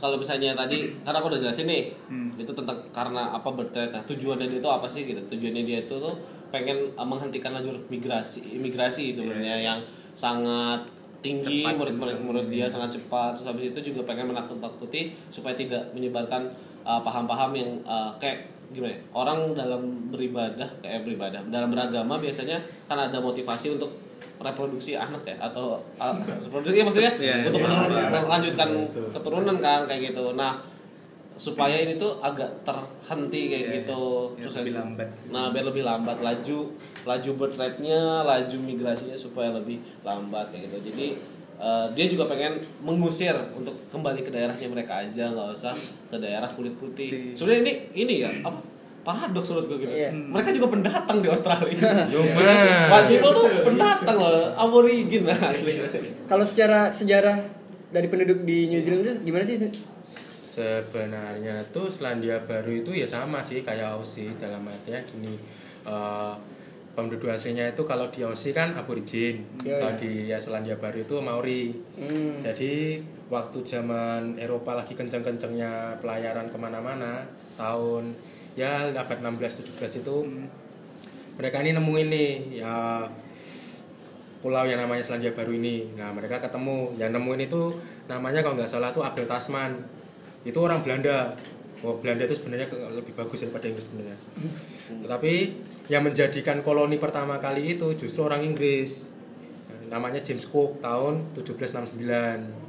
kalau 0.00 0.16
misalnya 0.16 0.56
tadi 0.56 0.96
karena 1.04 1.18
aku 1.20 1.28
udah 1.28 1.40
jelasin 1.44 1.68
nih 1.68 1.92
Hmm. 2.08 2.32
itu 2.40 2.48
tentang 2.56 2.80
karena 2.90 3.36
apa 3.36 3.52
bertret 3.52 3.92
nah 3.92 4.00
tujuannya 4.08 4.48
dia 4.48 4.58
itu 4.58 4.70
apa 4.72 4.88
sih 4.88 5.04
gitu 5.04 5.20
tujuannya 5.28 5.62
dia 5.62 5.84
itu 5.84 5.92
tuh 5.92 6.16
pengen 6.48 6.88
uh, 6.96 7.04
menghentikan 7.04 7.52
lajur 7.52 7.76
migrasi 7.92 8.56
imigrasi 8.56 9.12
sebenarnya 9.12 9.60
yang 9.60 9.78
sangat 10.16 10.88
tinggi 11.20 11.62
Cepat 11.62 11.76
menurut 11.76 11.94
menurut, 12.00 12.20
menurut 12.24 12.46
dia 12.48 12.66
sangat 12.66 12.96
cepat 12.96 13.36
terus 13.36 13.46
habis 13.52 13.70
itu 13.70 13.92
juga 13.92 14.08
pengen 14.08 14.32
menakut-nakuti 14.32 15.12
supaya 15.28 15.52
tidak 15.52 15.92
menyebarkan 15.92 16.48
uh, 16.82 16.98
paham-paham 17.04 17.52
yang 17.52 17.70
uh, 17.84 18.10
kayak 18.16 18.48
gimana 18.70 18.94
ya, 18.94 19.00
orang 19.10 19.38
dalam 19.52 19.82
beribadah 20.08 20.68
kayak 20.78 21.02
beribadah 21.02 21.42
dalam 21.46 21.68
beragama 21.68 22.16
biasanya 22.16 22.54
kan 22.86 22.96
ada 22.96 23.18
motivasi 23.18 23.74
untuk 23.74 23.90
reproduksi 24.38 24.94
anak 24.94 25.20
ya 25.22 25.36
atau 25.36 25.76
uh, 25.98 26.14
reproduksi 26.40 26.80
maksudnya 26.80 27.12
Iya, 27.18 27.44
untuk 27.44 27.60
iya. 27.60 28.08
melanjutkan 28.08 28.68
Betul. 28.88 29.10
keturunan 29.12 29.56
kan 29.58 29.84
kayak 29.84 30.14
gitu 30.14 30.32
nah 30.32 30.56
supaya 31.34 31.72
ini 31.82 31.96
tuh 31.96 32.20
agak 32.20 32.48
terhenti 32.62 33.48
kayak 33.48 33.64
Iya, 33.64 33.74
gitu 33.82 34.02
iya. 34.32 34.42
terus 34.44 34.54
lebih 34.60 34.74
lambat. 34.76 35.08
nah 35.28 35.44
biar 35.48 35.64
lebih 35.66 35.82
lambat 35.82 36.18
laju 36.20 36.58
laju 37.02 37.30
birth 37.34 37.56
rate-nya 37.56 38.00
laju 38.22 38.56
migrasinya 38.60 39.16
supaya 39.16 39.50
lebih 39.50 39.76
lambat 40.00 40.52
kayak 40.52 40.68
gitu 40.68 40.92
jadi 40.92 41.06
eh, 41.60 41.86
dia 41.92 42.06
juga 42.08 42.24
pengen 42.26 42.56
mengusir 42.80 43.36
untuk 43.52 43.76
kembali 43.92 44.24
ke 44.24 44.32
daerahnya 44.32 44.66
mereka 44.72 45.04
aja 45.04 45.28
nggak 45.28 45.48
usah 45.52 45.76
ke 46.08 46.16
daerah 46.16 46.48
kulit 46.48 46.74
putih. 46.80 47.36
Sebenarnya 47.36 47.60
ini 47.62 47.72
ini 47.94 48.14
ya 48.24 48.30
apa 48.40 48.58
paradoks 49.00 49.48
menurut 49.52 49.66
gue 49.68 49.78
gitu. 49.88 49.92
Iya. 49.96 50.10
mereka 50.12 50.50
juga 50.52 50.66
pendatang 50.72 51.18
di 51.24 51.28
Australia. 51.28 51.72
Cuma 52.12 52.52
White 52.92 53.08
people 53.08 53.32
tuh 53.32 53.46
pendatang 53.64 54.16
loh 54.16 54.52
aborigin 54.56 55.24
asli. 55.28 55.72
Kalau 56.28 56.44
secara 56.44 56.92
sejarah 56.92 57.36
dari 57.90 58.06
penduduk 58.06 58.44
di 58.44 58.68
New 58.70 58.80
Zealand 58.80 59.04
itu 59.04 59.12
gimana 59.24 59.44
sih? 59.44 59.56
sebenarnya 60.50 61.62
tuh 61.70 61.86
Selandia 61.88 62.42
Baru 62.42 62.74
itu 62.74 62.90
ya 62.90 63.06
sama 63.06 63.38
sih 63.38 63.62
kayak 63.62 63.94
Aussie 63.96 64.34
dalam 64.36 64.66
artian 64.66 65.00
gini 65.06 65.38
eh, 65.86 66.34
penduduk 67.06 67.32
aslinya 67.32 67.72
itu 67.72 67.82
kalau 67.88 68.12
di 68.12 68.20
Aussie 68.26 68.52
kan 68.52 68.76
aborigin. 68.76 69.46
Iya, 69.64 69.80
kalau 69.80 69.94
iya. 69.96 70.00
di 70.00 70.10
ya, 70.28 70.38
Selandia 70.42 70.76
Baru 70.76 71.00
itu 71.00 71.16
Maori. 71.22 71.72
Hmm. 71.96 72.44
jadi 72.44 73.00
waktu 73.30 73.58
zaman 73.62 74.36
Eropa 74.36 74.74
lagi 74.74 74.98
kenceng-kencengnya 74.98 76.02
pelayaran 76.02 76.50
ke 76.50 76.58
mana-mana 76.58 77.22
tahun 77.54 78.18
ya 78.58 78.90
abad 78.90 79.22
16-17 79.22 80.02
itu 80.02 80.16
mereka 81.38 81.62
ini 81.62 81.72
nemuin 81.78 82.08
nih 82.10 82.30
ya 82.58 83.06
pulau 84.40 84.64
yang 84.64 84.80
namanya 84.80 85.04
Selandia 85.04 85.32
Baru 85.36 85.52
ini. 85.52 85.88
Nah 85.94 86.10
mereka 86.16 86.40
ketemu. 86.40 86.96
Yang 86.96 87.10
nemuin 87.20 87.40
itu 87.46 87.62
namanya 88.08 88.40
kalau 88.40 88.56
nggak 88.56 88.68
salah 88.68 88.90
tuh 88.90 89.04
Abel 89.04 89.28
Tasman. 89.28 89.76
Itu 90.42 90.64
orang 90.64 90.80
Belanda. 90.80 91.36
Oh 91.80 91.96
Belanda 92.00 92.28
itu 92.28 92.36
sebenarnya 92.36 92.68
lebih 92.92 93.12
bagus 93.16 93.44
daripada 93.44 93.68
Inggris 93.68 93.88
sebenarnya. 93.88 94.16
Tetapi 95.04 95.34
yang 95.90 96.06
menjadikan 96.06 96.62
koloni 96.62 97.02
pertama 97.02 97.42
kali 97.42 97.74
itu 97.74 97.98
justru 97.98 98.22
orang 98.22 98.46
Inggris. 98.46 99.10
Namanya 99.90 100.22
James 100.22 100.46
Cook 100.46 100.78
tahun 100.78 101.34
1769 101.34 102.62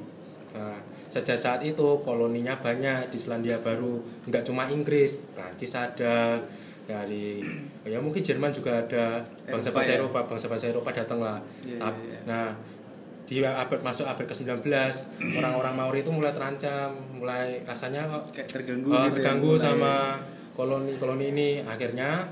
nah 0.52 0.76
sejak 1.08 1.40
saat 1.40 1.64
itu 1.64 2.04
koloninya 2.04 2.60
banyak 2.60 3.14
di 3.14 3.18
Selandia 3.22 3.62
Baru. 3.62 4.02
Nggak 4.28 4.50
cuma 4.50 4.68
Inggris 4.68 5.16
Prancis 5.32 5.78
ada 5.78 6.42
dari 6.90 7.40
ya 7.86 8.02
mungkin 8.02 8.26
Jerman 8.26 8.50
juga 8.52 8.82
ada. 8.84 9.22
Bangsa-bangsa 9.48 9.96
Eropa 9.96 10.20
ya? 10.20 10.26
Eropa 10.26 10.30
bangsa-bangsa 10.34 10.66
Eropa 10.74 10.90
datang 10.92 11.20
lah. 11.22 11.40
Iya, 11.64 11.78
Tap- 11.78 12.02
iya, 12.04 12.10
iya. 12.10 12.20
nah 12.26 12.48
di 13.32 13.40
abad 13.40 13.80
masuk 13.80 14.04
abad 14.04 14.28
ke-19 14.28 14.60
orang-orang 15.40 15.72
Maori 15.72 16.04
itu 16.04 16.12
mulai 16.12 16.36
terancam 16.36 16.92
mulai 17.16 17.64
rasanya 17.64 18.04
Kayak 18.28 18.52
terganggu 18.52 18.92
uh, 18.92 19.08
gitu 19.08 19.08
ya, 19.08 19.12
terganggu 19.16 19.52
sama 19.56 20.20
koloni-koloni 20.52 21.32
ini. 21.32 21.50
Akhirnya 21.64 22.28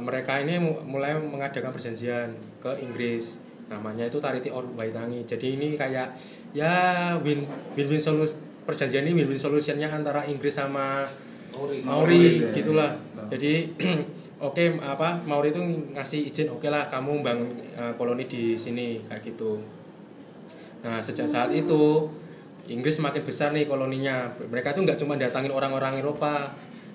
mereka 0.00 0.42
ini 0.42 0.58
mu- 0.58 0.82
mulai 0.82 1.14
mengadakan 1.14 1.70
perjanjian 1.70 2.34
ke 2.58 2.70
Inggris. 2.82 3.42
Namanya 3.70 4.10
itu 4.10 4.20
Tariti 4.20 4.52
Or 4.52 4.66
Waitangi 4.76 5.24
jadi 5.24 5.56
ini 5.56 5.78
kayak 5.78 6.12
ya 6.52 7.16
win 7.22 7.48
win 7.78 7.86
win 7.88 8.02
solusi 8.02 8.36
perjanjian 8.68 9.08
ini 9.08 9.24
win 9.24 9.28
win 9.32 9.40
solutionnya 9.40 9.88
antara 9.88 10.26
Inggris 10.26 10.52
sama 10.56 11.08
Maori. 11.54 11.80
Maori 11.80 12.22
Maori, 12.44 12.52
gitulah. 12.52 12.92
Ya. 12.92 13.38
jadi 13.38 13.52
oke 14.46 14.64
apa 14.84 15.22
Maori 15.24 15.54
itu 15.54 15.62
ngasih 15.96 16.20
izin 16.28 16.48
oke 16.52 16.68
lah 16.68 16.90
kamu 16.92 17.24
bangun 17.24 17.50
uh, 17.78 17.92
koloni 17.96 18.28
di 18.28 18.58
sini 18.58 19.00
kayak 19.08 19.22
gitu. 19.32 19.62
Nah 20.84 21.00
sejak 21.00 21.24
saat 21.24 21.50
itu 21.54 22.10
Inggris 22.68 23.00
semakin 23.00 23.22
besar 23.24 23.52
nih 23.56 23.64
koloninya. 23.64 24.28
Mereka 24.48 24.76
tuh 24.76 24.84
nggak 24.84 25.00
cuma 25.00 25.16
datangin 25.16 25.52
orang-orang 25.52 26.00
Eropa 26.00 26.52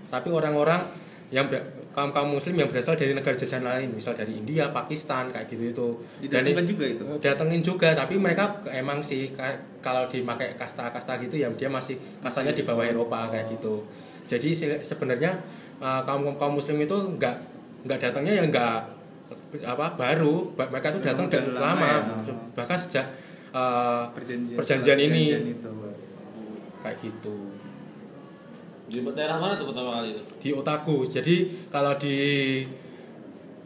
tapi 0.10 0.34
orang-orang 0.34 0.82
yang 1.30 1.46
kaum 1.90 2.10
kaum 2.10 2.30
Muslim 2.32 2.54
yang 2.56 2.70
berasal 2.70 2.94
dari 2.94 3.12
negara 3.12 3.34
jajahan 3.34 3.62
lain 3.62 3.90
misal 3.92 4.14
dari 4.14 4.36
India 4.36 4.70
Pakistan 4.70 5.28
kayak 5.28 5.50
gitu 5.50 5.64
itu 5.68 5.88
Didatangkan 6.22 6.64
juga 6.64 6.86
itu? 6.86 7.04
datengin 7.18 7.62
juga 7.62 7.90
tapi 7.92 8.16
mereka 8.16 8.46
emang 8.66 9.02
sih 9.02 9.30
ka- 9.30 9.58
kalau 9.80 10.06
dipakai 10.06 10.54
kasta-kasta 10.54 11.18
gitu 11.20 11.36
ya 11.36 11.50
dia 11.52 11.68
masih 11.68 11.98
kastanya 12.20 12.54
di 12.54 12.62
bawah 12.62 12.84
Eropa 12.84 13.28
kayak 13.28 13.50
gitu 13.52 13.82
jadi 14.26 14.50
se- 14.52 14.82
sebenarnya 14.82 15.34
uh, 15.78 16.02
kaum 16.04 16.30
kaum 16.36 16.56
muslim 16.56 16.78
itu 16.78 16.94
nggak 17.18 17.36
nggak 17.84 18.00
datangnya 18.00 18.38
ya 18.38 18.44
nggak 18.46 18.76
apa 19.60 19.98
baru 19.98 20.54
Ba- 20.54 20.70
mereka 20.70 20.94
tuh 20.94 21.02
datang 21.02 21.26
dari 21.26 21.50
lama 21.50 21.74
lama, 21.74 21.90
ya. 22.22 22.34
bahkan 22.54 22.78
sejak 22.78 23.06
uh, 23.50 24.06
perjanjian 24.14 24.56
perjanjian 24.56 25.00
ini 25.00 25.24
perjanjian 25.34 25.46
itu. 25.50 25.72
kayak 26.80 26.98
gitu 27.02 27.36
Di 28.90 29.00
daerah 29.06 29.38
mana 29.38 29.54
tuh 29.54 29.70
pertama 29.70 29.96
kali 29.96 30.12
itu? 30.12 30.22
di 30.38 30.50
Otago. 30.52 31.06
Jadi 31.06 31.36
kalau 31.70 31.94
di 31.96 32.18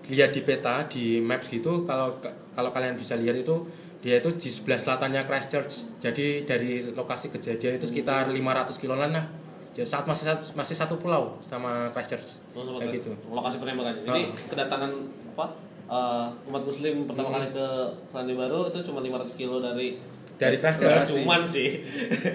lihat 0.05 0.29
di 0.29 0.41
peta 0.43 0.83
di 0.85 1.17
maps 1.19 1.47
gitu 1.47 1.87
kalau 1.87 2.19
kalau 2.51 2.69
kalian 2.69 2.93
bisa 2.93 3.15
lihat 3.15 3.39
itu 3.39 3.55
dia 4.03 4.19
itu 4.19 4.35
di 4.35 4.51
sebelah 4.51 4.75
selatannya 4.75 5.23
Christchurch. 5.23 5.95
Jadi 5.97 6.43
dari 6.43 6.91
lokasi 6.91 7.31
kejadian 7.31 7.79
itu 7.79 7.87
sekitar 7.87 8.27
500 8.27 8.75
kiloan 8.75 9.09
lah. 9.09 9.25
Jadi 9.71 9.87
saat 9.87 10.03
masih 10.03 10.27
satu, 10.27 10.43
masih 10.53 10.75
satu 10.75 10.95
pulau 10.97 11.39
sama 11.39 11.87
Christchurch. 11.89 12.43
Oh, 12.51 12.61
sama 12.61 12.77
Kayak 12.77 12.93
Christ- 12.93 13.07
gitu. 13.07 13.11
Lokasi 13.31 13.55
penembakan. 13.57 13.93
Jadi 14.03 14.21
Oh. 14.21 14.35
kedatangan 14.49 14.91
apa? 15.33 15.47
eh, 15.83 16.27
umat 16.47 16.63
muslim 16.63 17.05
pertama 17.05 17.27
kali 17.33 17.51
ke 17.51 17.67
Selandia 18.07 18.39
Baru 18.39 18.65
itu 18.65 18.79
cuma 18.81 18.99
500 18.99 19.35
kilo 19.35 19.59
dari 19.59 19.99
Dari 20.43 20.53
Ya, 20.53 20.61
Christchurch. 20.61 21.07
cuman 21.15 21.41
sih. 21.43 21.79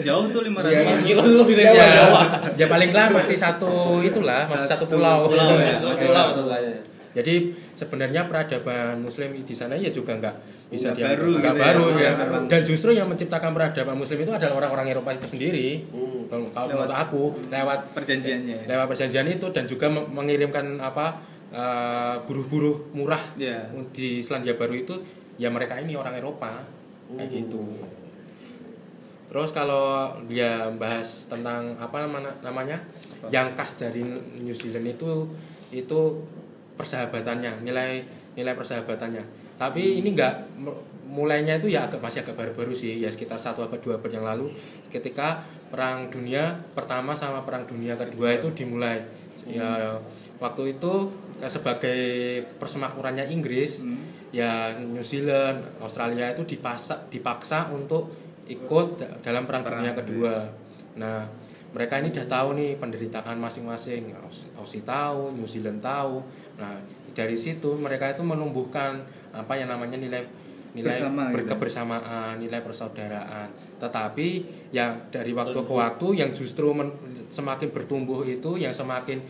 Jauh 0.00 0.24
tuh 0.28 0.40
500 0.40 0.64
Iya, 0.64 0.80
500 0.88 1.02
kilo 1.04 1.22
lebih 1.38 1.54
dari 1.54 1.68
Ya, 1.70 1.86
Jawa. 2.00 2.22
ya 2.54 2.66
paling 2.66 2.90
lah 2.90 3.06
masih 3.10 3.36
satu 3.36 3.70
itulah, 4.00 4.42
masih 4.42 4.64
satu, 4.64 4.84
Satu 4.84 4.84
pulau. 4.90 5.28
Pulau 5.28 5.48
ya, 5.56 5.68
satu 5.70 5.94
pulau. 5.94 6.28
Jadi 7.10 7.34
sebenarnya 7.74 8.24
peradaban 8.24 9.00
Muslim 9.00 9.32
di 9.34 9.50
sana 9.50 9.74
ya 9.74 9.88
juga 9.88 10.14
nggak 10.14 10.34
bisa 10.68 10.92
dianggap 10.92 11.16
baru 11.16 11.30
nggak 11.32 11.40
gitu 11.42 11.56
ya. 11.56 11.64
baru 11.64 11.86
ya. 11.96 12.10
Memang. 12.14 12.42
Dan 12.46 12.60
justru 12.62 12.90
yang 12.90 13.08
menciptakan 13.08 13.50
peradaban 13.50 13.96
Muslim 13.96 14.18
itu 14.20 14.30
adalah 14.30 14.54
orang-orang 14.56 14.86
Eropa 14.88 15.10
itu 15.12 15.26
sendiri. 15.26 15.82
Hmm. 15.88 16.28
Kalau 16.52 16.68
menurut 16.68 16.94
aku 16.94 17.22
lewat 17.48 17.90
perjanjiannya. 17.92 18.58
lewat 18.64 18.86
perjanjian 18.86 19.26
itu 19.26 19.46
dan 19.48 19.64
juga 19.64 19.88
mengirimkan 19.88 20.78
apa 20.78 21.18
eh, 21.48 22.14
buruh-buruh 22.22 22.92
murah 22.92 23.24
Iya. 23.34 23.72
di 23.90 24.20
Selandia 24.20 24.52
Baru 24.52 24.76
itu 24.76 24.94
ya 25.34 25.48
mereka 25.48 25.80
ini 25.80 25.96
orang 25.96 26.12
Eropa 26.12 26.60
kayak 27.08 27.24
Hmm. 27.24 27.34
gitu. 27.34 27.60
Terus 29.28 29.52
kalau 29.52 30.08
dia 30.25 30.73
bahas 30.73 31.28
tentang 31.28 31.76
apa 31.76 32.08
namanya 32.08 32.32
namanya 32.40 32.80
yang 33.28 33.52
khas 33.52 33.76
dari 33.76 34.00
New 34.40 34.56
Zealand 34.56 34.88
itu 34.88 35.28
itu 35.68 36.00
persahabatannya, 36.76 37.61
nilai 37.61 38.00
nilai 38.32 38.54
persahabatannya. 38.56 39.20
Tapi 39.58 40.00
ini 40.00 40.14
enggak 40.14 40.47
mu- 40.56 40.80
mulainya 41.08 41.58
itu 41.58 41.73
ya 41.73 41.88
agak 41.88 42.00
masih 42.00 42.23
agak 42.25 42.37
baru-baru 42.38 42.73
sih, 42.73 43.00
ya 43.00 43.08
sekitar 43.11 43.37
satu 43.37 43.64
abad 43.64 43.80
dua 43.80 43.97
abad 43.99 44.12
yang 44.12 44.25
lalu 44.25 44.52
ketika 44.88 45.42
perang 45.68 46.08
dunia 46.08 46.56
pertama 46.73 47.12
sama 47.12 47.44
perang 47.44 47.68
dunia 47.68 47.99
kedua 47.99 48.32
itu 48.32 48.49
dimulai. 48.54 49.02
Ya 49.49 49.99
waktu 50.38 50.78
itu 50.78 51.11
sebagai 51.42 52.00
persemakmurannya 52.56 53.28
Inggris, 53.28 53.85
Hmm. 53.85 53.99
ya 54.30 54.73
New 54.78 55.02
Zealand, 55.02 55.64
Australia 55.82 56.30
itu 56.32 56.44
dipaksa 56.47 57.08
dipaksa 57.08 57.68
untuk 57.73 58.12
ikut 58.48 58.86
da- 58.96 59.16
dalam 59.20 59.44
perang, 59.44 59.62
Perang 59.62 59.80
dunia 59.80 59.92
kedua. 59.92 60.34
Nah, 60.96 61.28
mereka 61.68 62.00
ini 62.00 62.08
udah 62.10 62.26
tahu 62.26 62.48
nih 62.56 62.70
penderitaan 62.76 63.36
masing-masing. 63.36 64.10
Aus- 64.18 64.48
Aussie 64.56 64.82
tahu, 64.82 65.36
New 65.36 65.44
Zealand 65.44 65.78
tahu. 65.78 66.24
Nah, 66.56 66.80
dari 67.12 67.36
situ 67.36 67.76
mereka 67.76 68.08
itu 68.08 68.24
menumbuhkan 68.24 68.98
apa 69.30 69.52
yang 69.54 69.68
namanya 69.68 69.94
nilai 69.94 70.24
nilai 70.68 70.92
Bersama 70.92 71.32
gitu. 71.32 71.48
kebersamaan, 71.48 72.36
nilai 72.36 72.60
persaudaraan. 72.60 73.48
Tetapi 73.76 74.28
yang 74.70 74.96
dari 75.08 75.32
waktu 75.32 75.56
ke 75.56 75.72
waktu 75.72 76.06
yang 76.16 76.30
justru 76.32 76.72
men- 76.72 76.92
semakin 77.28 77.68
bertumbuh 77.68 78.20
itu 78.22 78.56
yang 78.56 78.72
semakin 78.72 79.20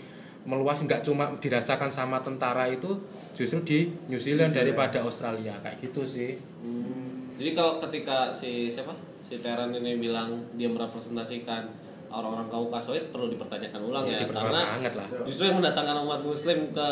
meluas 0.42 0.78
nggak 0.80 1.02
cuma 1.02 1.30
dirasakan 1.38 1.90
sama 1.90 2.18
tentara 2.20 2.66
itu 2.66 2.96
justru 3.34 3.60
di 3.62 3.78
New 4.08 4.18
Zealand 4.18 4.50
New 4.50 4.50
Zealand. 4.50 4.52
daripada 4.54 4.98
Australia 5.02 5.54
kayak 5.62 5.78
gitu 5.78 6.02
sih. 6.02 6.38
Hmm. 6.58 7.30
Jadi 7.38 7.54
kalau 7.54 7.78
ketika 7.78 8.34
si 8.34 8.66
siapa 8.66 8.90
si 9.20 9.38
Teran 9.38 9.70
ini 9.70 9.96
bilang 9.96 10.30
dia 10.54 10.66
merepresentasikan 10.66 11.66
orang-orang 12.08 12.48
Kaukasoid 12.48 13.10
perlu 13.10 13.28
dipertanyakan 13.28 13.80
ulang 13.82 14.04
Ya, 14.04 14.16
ya, 14.16 14.18
dipertanyakan 14.24 14.48
karena 14.48 14.72
banget 14.72 14.92
lah. 14.94 15.06
justru 15.22 15.44
yang 15.44 15.56
mendatangkan 15.58 15.96
umat 16.02 16.20
Muslim 16.22 16.58
ke 16.72 16.88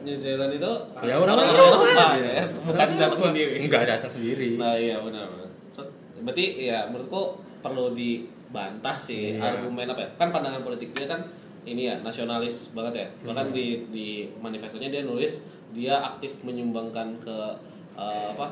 New 0.00 0.12
Zealand 0.14 0.52
itu 0.52 0.72
Ya, 1.00 1.14
orang-orang 1.16 1.48
Eropa, 1.50 2.06
ya, 2.14 2.44
bukan 2.62 2.86
datang 2.94 3.20
sendiri. 3.22 3.54
Enggak 3.62 3.82
datang 3.86 4.10
sendiri. 4.10 4.46
Nah 4.54 4.74
iya 4.74 4.96
benar. 4.98 5.24
benar. 5.26 5.48
Berarti 6.20 6.44
ya 6.60 6.84
menurutku 6.86 7.22
perlu 7.60 7.92
dibantah 7.92 8.96
sih 8.96 9.34
Iya. 9.34 9.56
argumen 9.56 9.86
apa 9.86 10.00
ya? 10.00 10.08
Kan 10.16 10.28
pandangan 10.28 10.60
politik 10.60 10.92
dia 10.92 11.06
kan 11.06 11.24
ini 11.62 11.88
ya 11.88 11.96
nasionalis 11.98 12.72
banget 12.72 12.94
ya. 12.98 13.06
Bahkan 13.24 13.46
Hmm. 13.48 13.56
di 13.56 13.66
di 13.88 14.08
manifestonya 14.36 14.88
dia 14.88 15.02
nulis 15.02 15.48
dia 15.70 15.96
aktif 15.96 16.40
menyumbangkan 16.42 17.16
ke 17.18 17.36
eh, 17.94 18.26
apa 18.30 18.46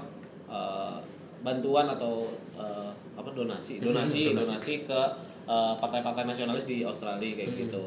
eh, 0.46 0.96
bantuan 1.38 1.84
atau 1.86 2.28
eh, 2.54 2.90
apa 3.18 3.30
donasi? 3.32 3.78
Donasi 3.78 4.20
Hmm, 4.24 4.38
donasi. 4.38 4.54
donasi 4.54 4.74
ke 4.84 5.00
eh, 5.44 5.72
partai-partai 5.74 6.24
nasionalis 6.24 6.64
di 6.64 6.80
Australia 6.80 7.18
kayak 7.34 7.50
Hmm. 7.50 7.60
gitu. 7.64 7.84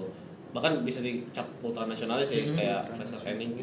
Bahkan 0.52 0.82
bisa 0.82 1.00
dicap 1.00 1.48
ultra 1.62 1.86
nasionalis 1.86 2.28
sih 2.28 2.52
kayak 2.52 2.84
Fraser 2.92 3.16
Fanning. 3.18 3.56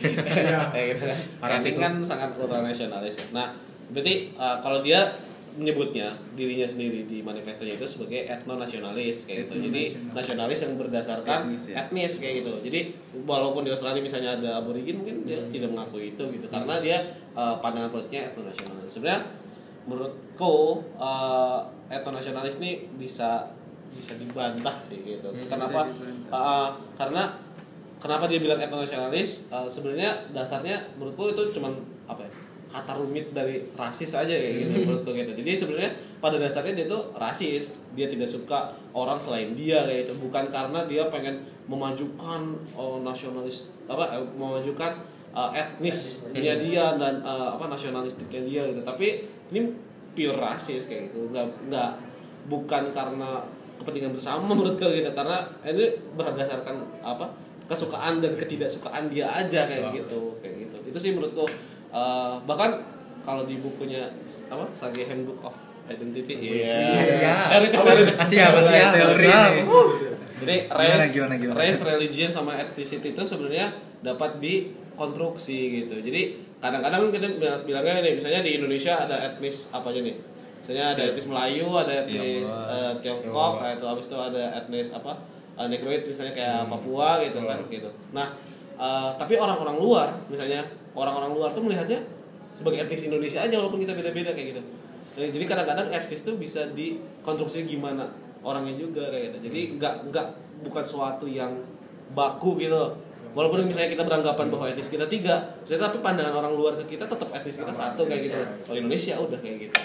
Iya. 0.00 0.70
kayak 0.70 0.86
gitu. 0.94 1.06
Kan 1.38 1.60
kan 1.76 1.92
sangat 2.00 2.30
ultra 2.34 2.60
nasionalis 2.60 3.14
ya. 3.16 3.26
nah 3.30 3.52
berarti 3.88 4.14
eh, 4.32 4.56
kalau 4.58 4.80
dia 4.80 5.04
menyebutnya 5.50 6.06
dirinya 6.32 6.62
sendiri 6.62 7.04
di 7.04 7.20
manifestonya 7.20 7.74
itu 7.74 7.82
sebagai 7.84 8.22
etno 8.24 8.54
nasionalis 8.54 9.26
kayak 9.26 9.50
gitu. 9.50 9.66
Jadi 9.66 9.82
nasionalis 10.14 10.58
yang 10.62 10.78
berdasarkan 10.78 11.38
Etnis 11.44 11.64
ya. 11.66 11.74
etnis 11.82 12.12
kayak 12.16 12.34
gitu. 12.40 12.52
Jadi 12.62 12.80
walaupun 13.20 13.66
di 13.66 13.74
Australia 13.74 13.98
misalnya 13.98 14.38
ada 14.38 14.62
aborigin 14.62 14.94
mungkin 14.96 15.26
dia 15.26 15.36
Hmm. 15.36 15.50
tidak 15.50 15.74
mengakui 15.74 16.14
itu 16.14 16.22
gitu. 16.30 16.46
Karena 16.46 16.78
dia 16.78 17.02
eh, 17.30 17.54
pandangan 17.58 17.90
politiknya 17.90 18.30
etno 18.30 18.46
nasionalis 18.46 18.88
sebenarnya 18.88 19.20
menurutku 19.90 20.86
uh, 20.94 21.66
etno 21.90 22.14
nasionalis 22.14 22.62
ini 22.62 22.86
bisa 22.94 23.50
bisa 23.90 24.14
dibantah 24.14 24.78
sih 24.78 25.02
gitu. 25.02 25.26
Hmm, 25.34 25.50
Kenapa? 25.50 25.90
Uh, 26.30 26.70
karena 26.94 27.34
kenapa 27.98 28.30
dia 28.30 28.38
bilang 28.38 28.62
etno 28.62 28.78
nasionalis? 28.78 29.50
Uh, 29.50 29.66
sebenarnya 29.66 30.30
dasarnya 30.30 30.78
menurutku 30.94 31.34
itu 31.34 31.58
cuman 31.58 31.74
apa 32.06 32.22
ya? 32.22 32.32
kata 32.70 32.94
rumit 32.94 33.34
dari 33.34 33.66
rasis 33.74 34.14
aja 34.14 34.30
kayak 34.30 34.62
gitu 34.62 34.70
Hmm. 34.70 34.82
menurutku 34.86 35.10
gitu. 35.10 35.34
Jadi 35.42 35.50
sebenarnya 35.58 35.90
pada 36.22 36.38
dasarnya 36.38 36.78
dia 36.78 36.86
tuh 36.86 37.10
rasis. 37.18 37.82
Dia 37.98 38.06
tidak 38.06 38.30
suka 38.30 38.70
orang 38.94 39.18
selain 39.18 39.58
dia 39.58 39.82
kayak 39.82 40.06
gitu. 40.06 40.14
Bukan 40.22 40.46
karena 40.54 40.86
dia 40.86 41.10
pengen 41.10 41.42
memajukan 41.66 42.54
oh, 42.78 43.02
nasionalis 43.02 43.74
apa 43.90 44.14
eh, 44.14 44.22
memajukan 44.38 45.02
uh, 45.34 45.50
etnisnya 45.50 46.62
dia 46.62 46.94
dan 46.94 47.26
uh, 47.26 47.58
apa 47.58 47.66
nasionalistiknya 47.66 48.46
dia 48.46 48.62
gitu. 48.70 48.86
Tapi 48.86 49.26
ini 49.50 49.60
pure 50.14 50.38
rasis 50.38 50.86
kayak 50.90 51.10
gitu. 51.10 51.30
Nggak 51.30 51.46
nggak 51.70 51.90
bukan 52.50 52.90
karena 52.90 53.44
kepentingan 53.82 54.14
bersama 54.16 54.50
menurutku 54.50 54.86
gitu. 54.90 55.10
Karena 55.12 55.46
ini 55.66 55.94
berdasarkan 56.16 56.76
apa 57.04 57.26
kesukaan 57.70 58.18
dan 58.18 58.34
ketidaksukaan 58.34 59.06
dia 59.06 59.30
aja 59.30 59.66
kayak 59.66 59.90
Wah. 59.90 59.94
gitu 59.94 60.20
kayak 60.42 60.66
gitu. 60.66 60.76
Itu 60.90 60.98
sih 60.98 61.12
menurutku 61.14 61.46
Uh, 61.90 62.38
bahkan 62.46 62.78
kalau 63.26 63.42
di 63.50 63.58
bukunya 63.58 64.06
apa 64.46 64.62
Sage 64.70 65.10
Handbook 65.10 65.42
of 65.42 65.50
Identity 65.90 66.38
iya 66.38 67.50
teoritis 67.50 67.82
teoritis 67.82 68.18
Asia, 68.22 68.46
Asia. 68.54 68.94
Teori 68.94 69.26
Asia. 69.26 69.42
nih. 69.50 69.64
jadi 70.38 70.56
Gimana, 70.70 70.94
race, 71.02 71.10
gimana, 71.18 71.34
gimana? 71.34 71.56
race, 71.58 71.82
religion 71.82 72.30
sama 72.30 72.62
ethnicity 72.62 73.10
itu 73.10 73.22
sebenarnya 73.26 73.74
dapat 74.06 74.38
dikonstruksi 74.38 75.82
gitu. 75.82 75.98
Jadi 75.98 76.38
kadang-kadang 76.60 77.08
kita 77.08 77.26
bilang- 77.34 77.62
bilangnya 77.64 78.00
nih, 78.02 78.12
misalnya 78.14 78.40
di 78.40 78.52
Indonesia 78.54 78.92
ada 78.98 79.16
etnis 79.26 79.70
apa 79.70 79.88
aja 79.88 80.00
nih? 80.00 80.16
Misalnya 80.60 80.84
ada 80.88 81.02
etnis 81.06 81.26
Melayu, 81.26 81.68
ada 81.74 81.92
etnis 81.98 82.48
eh, 82.68 82.92
Tiongkok, 83.00 83.32
kayak 83.58 83.74
itu 83.74 83.86
habis 83.86 84.06
itu 84.06 84.16
ada 84.18 84.42
etnis 84.54 84.88
apa? 84.90 85.12
eh, 85.56 85.66
Negroid 85.66 86.02
misalnya 86.02 86.32
kayak 86.32 86.56
Papua 86.66 87.20
gitu 87.20 87.38
kan 87.42 87.58
gitu. 87.66 87.88
Nah, 88.12 88.26
eh, 88.76 89.10
tapi 89.14 89.34
orang-orang 89.36 89.76
luar 89.76 90.08
misalnya 90.26 90.60
orang-orang 90.92 91.30
luar 91.30 91.50
tuh 91.50 91.62
melihatnya 91.62 92.00
sebagai 92.50 92.82
etnis 92.82 93.02
Indonesia 93.06 93.40
aja 93.40 93.54
walaupun 93.56 93.80
kita 93.80 93.92
beda-beda 93.92 94.32
kayak 94.32 94.48
gitu. 94.52 94.62
Eh, 95.16 95.28
Jadi 95.28 95.44
kadang-kadang 95.44 95.88
etnis 95.90 96.22
tuh 96.22 96.36
bisa 96.36 96.68
dikonstruksi 96.70 97.64
gimana 97.66 98.08
orangnya 98.40 98.72
juga 98.74 99.08
kayak 99.08 99.32
gitu. 99.32 99.38
Jadi 99.48 99.60
nggak 99.76 99.94
nggak 100.08 100.26
bukan 100.60 100.84
suatu 100.84 101.24
yang 101.24 101.56
baku 102.10 102.56
gitu 102.56 102.74
loh. 102.74 102.92
Walaupun 103.30 103.62
misalnya 103.62 103.90
kita 103.94 104.02
beranggapan 104.02 104.46
bahwa 104.50 104.66
etnis 104.66 104.90
kita 104.90 105.06
tiga, 105.06 105.54
misalnya 105.62 105.86
tapi 105.86 105.98
pandangan 106.02 106.34
orang 106.34 106.52
luar 106.58 106.74
ke 106.82 106.98
kita 106.98 107.06
tetap 107.06 107.28
etnis 107.30 107.56
kita 107.62 107.74
satu 107.74 108.06
kayak 108.10 108.20
gitu. 108.26 108.38
Kalau 108.38 108.78
Indonesia 108.82 109.14
udah 109.18 109.38
kayak 109.38 109.56
gitu. 109.70 109.78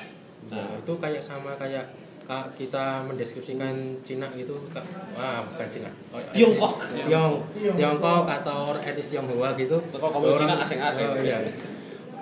Nah, 0.50 0.68
itu 0.82 0.94
kayak 0.98 1.22
sama 1.22 1.54
kayak 1.58 1.86
Kak, 2.26 2.58
kita 2.58 3.06
mendeskripsikan 3.06 4.02
Cina 4.02 4.26
gitu 4.34 4.58
Kak. 4.74 4.82
Wah, 5.14 5.46
bukan 5.46 5.70
Cina. 5.70 5.94
Oh, 6.10 6.18
Tiongkok. 6.34 6.82
Tiong, 7.06 7.38
Tiongkok 7.54 8.26
atau 8.26 8.74
etnis 8.82 9.14
Tionghoa 9.14 9.54
gitu. 9.54 9.78
Kalau 9.94 10.10
kamu 10.10 10.34
Cina 10.34 10.58
asing-asing. 10.58 11.06
Oh, 11.06 11.22
iya. 11.22 11.38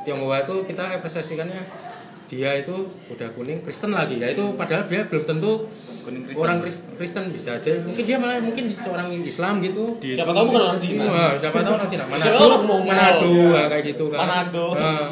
Tionghoa 0.04 0.44
itu 0.44 0.68
kita 0.68 1.00
representasikannya 1.00 1.64
dia 2.28 2.52
itu 2.60 2.76
udah 3.14 3.30
kuning 3.38 3.62
Kristen 3.62 3.94
lagi 3.94 4.18
ya 4.18 4.26
itu 4.34 4.58
padahal 4.58 4.90
dia 4.90 5.06
belum 5.06 5.22
tentu 5.22 5.70
Kristen. 6.04 6.36
orang 6.38 6.58
Kris- 6.60 6.84
Kristen 6.94 7.24
bisa 7.30 7.50
aja 7.54 7.72
mungkin 7.80 8.04
dia 8.04 8.18
malah 8.18 8.38
mungkin 8.38 8.64
seorang 8.74 9.08
Islam 9.18 9.54
gitu 9.60 9.84
Siapa 9.98 10.30
tahu 10.30 10.46
bukan 10.46 10.62
orang 10.66 10.78
Cina. 10.78 11.04
Wah, 11.06 11.32
siapa 11.36 11.58
tahu 11.58 11.74
orang 11.74 11.90
Cina 11.90 12.04
Siapa 12.14 12.36
tahu 12.36 12.48
orang 12.50 12.64
Mongol. 12.66 12.90
Manado 12.90 13.32
ah, 13.52 13.66
kayak 13.68 13.84
gitu 13.88 14.04
kan 14.08 14.18
Manado. 14.20 14.66
Nah, 14.74 15.08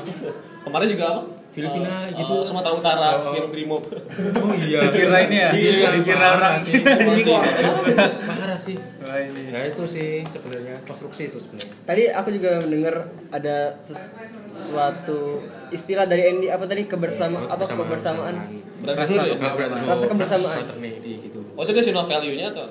Kemarin 0.61 0.87
juga 0.89 1.05
apa? 1.09 1.21
Filipina 1.51 2.07
Eh, 2.07 2.15
gitu 2.15 2.33
eh, 2.33 2.43
Sumatera 2.43 2.71
Utara 2.71 3.09
Oh, 3.13 3.27
oh. 3.27 3.33
yang 3.33 3.47
brimob 3.47 3.83
oh 3.83 4.53
iya 4.57 4.79
Dikira 4.85 5.19
ini 5.21 5.37
ya? 5.37 5.49
iya 5.51 5.87
Dikira 5.91 6.27
orang. 6.33 6.53
Cina. 6.61 6.95
sih 8.63 8.77
Wah 8.77 9.17
ini. 9.17 9.49
nah 9.49 9.61
itu 9.63 9.83
sih 9.83 10.21
sebenarnya 10.23 10.77
konstruksi 10.81 11.27
itu 11.27 11.37
sebenarnya 11.37 11.73
Tadi 11.81 12.03
aku 12.07 12.29
juga 12.29 12.61
mendengar 12.61 12.95
ada 13.29 13.55
ses- 13.77 14.13
sesuatu 14.45 15.41
istilah 15.69 16.05
dari 16.05 16.29
Andy 16.29 16.47
apa 16.47 16.63
tadi 16.63 16.85
kebersama 16.85 17.41
apa 17.45 17.63
kebersamaan 17.63 18.35
ya? 18.37 18.61
Berarti 18.81 19.13
Rasa 19.83 20.05
kebersamaan. 20.07 20.57
fraternity 20.61 21.11
gitu 21.23 21.39
oh 21.51 21.61
itu 21.61 21.71
national 21.71 22.05
value-nya 22.05 22.47
atau 22.49 22.65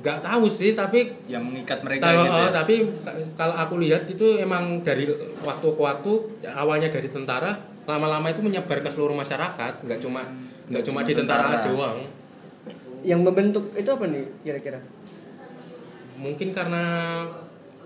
nggak 0.00 0.18
tahu 0.18 0.44
sih 0.48 0.72
tapi 0.72 1.12
Yang 1.26 1.44
mengikat 1.44 1.78
mereka 1.80 2.08
kalau 2.08 2.24
gitu 2.24 2.32
oh, 2.32 2.40
ya. 2.40 2.50
tapi 2.50 2.74
ka- 2.98 3.16
kalau 3.36 3.54
aku 3.54 3.74
lihat 3.78 4.02
itu 4.06 4.26
emang 4.36 4.80
dari 4.80 5.04
waktu 5.38 5.66
ke 5.68 5.80
waktu 5.80 6.12
ya, 6.40 6.56
awalnya 6.56 6.88
dari 6.88 7.04
tentara 7.06 7.52
lama-lama 7.84 8.26
itu 8.26 8.40
menyebar 8.40 8.80
ke 8.80 8.88
seluruh 8.88 9.12
masyarakat 9.12 9.84
nggak 9.84 10.00
cuma 10.00 10.24
nggak 10.66 10.82
cuma 10.82 11.00
cuma 11.02 11.08
di 11.08 11.12
tentara, 11.12 11.44
tentara. 11.52 11.66
doang 11.68 11.98
yang 13.02 13.20
membentuk 13.20 13.72
itu 13.74 13.88
apa 13.88 14.04
nih 14.06 14.24
kira-kira? 14.42 14.80
mungkin 16.20 16.52
karena 16.52 16.84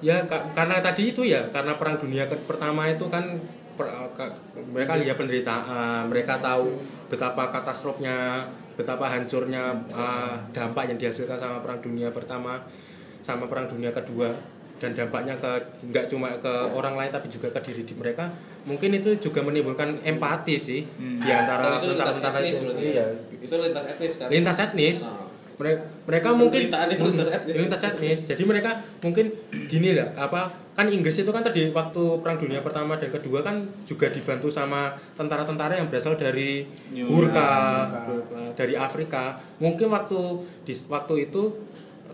ya 0.02 0.18
ka- 0.26 0.50
karena 0.58 0.82
tadi 0.82 1.14
itu 1.14 1.22
ya 1.22 1.46
karena 1.54 1.78
perang 1.78 1.94
dunia 1.94 2.26
ke- 2.26 2.42
pertama 2.50 2.90
itu 2.90 3.06
kan 3.06 3.22
per- 3.78 3.94
ka- 4.18 4.34
mereka 4.74 4.98
lihat 4.98 5.14
penderitaan 5.14 6.10
mereka 6.10 6.42
tahu 6.42 6.82
betapa 7.06 7.54
katastrofnya 7.54 8.42
betapa 8.74 9.06
hancurnya 9.06 9.70
uh, 9.94 10.34
dampak 10.50 10.90
yang 10.90 10.98
dihasilkan 10.98 11.38
sama 11.38 11.62
perang 11.62 11.78
dunia 11.78 12.10
pertama 12.10 12.58
sama 13.22 13.46
perang 13.46 13.70
dunia 13.70 13.94
kedua 13.94 14.34
dan 14.76 14.90
dampaknya 14.92 15.34
ke 15.34 15.50
nggak 15.84 16.06
cuma 16.06 16.34
ke 16.36 16.50
orang 16.70 16.94
lain 16.94 17.08
tapi 17.08 17.26
juga 17.26 17.48
ke 17.48 17.60
diri 17.62 17.82
di 17.82 17.94
mereka 17.94 18.28
mungkin 18.64 18.90
itu 18.92 19.14
juga 19.18 19.40
menimbulkan 19.40 20.00
empati 20.00 20.54
sih 20.56 20.80
Hmm. 20.84 21.20
di 21.20 21.30
antara 21.30 21.68
Oh, 21.68 21.78
itu 21.78 21.86
lintas 21.88 22.16
tentara-tentara 22.16 22.38
etnis 22.40 22.56
itu. 22.56 22.64
berarti 22.66 22.86
iya. 22.88 23.06
Itu 23.38 23.54
lintas 23.56 23.84
etnis 23.86 24.12
kan? 24.16 24.28
Lintas 24.28 24.58
etnis. 24.58 24.98
Ah. 25.04 25.22
mereka 25.54 25.78
mereka 26.02 26.28
mungkin 26.34 26.60
itu 26.66 26.74
lintas 27.06 27.30
etnis. 27.30 27.54
lintas 27.56 27.82
etnis. 27.84 28.18
Jadi 28.26 28.42
mereka 28.42 28.70
mungkin 28.98 29.30
gini 29.64 29.94
lah 29.94 30.10
apa 30.18 30.50
kan 30.74 30.90
Inggris 30.90 31.14
itu 31.14 31.30
kan 31.30 31.40
tadi 31.40 31.70
waktu 31.70 32.02
perang 32.18 32.34
dunia 32.34 32.58
pertama 32.58 32.98
dan 32.98 33.06
kedua 33.06 33.38
kan 33.38 33.62
juga 33.86 34.10
dibantu 34.10 34.50
sama 34.50 34.90
tentara-tentara 35.14 35.78
yang 35.78 35.86
berasal 35.86 36.18
dari 36.18 36.66
Gurkha 36.90 37.86
dari 38.52 38.74
Afrika. 38.74 39.38
Mungkin 39.56 39.86
waktu 39.88 40.18
di 40.62 40.74
waktu 40.88 41.14
itu 41.24 41.42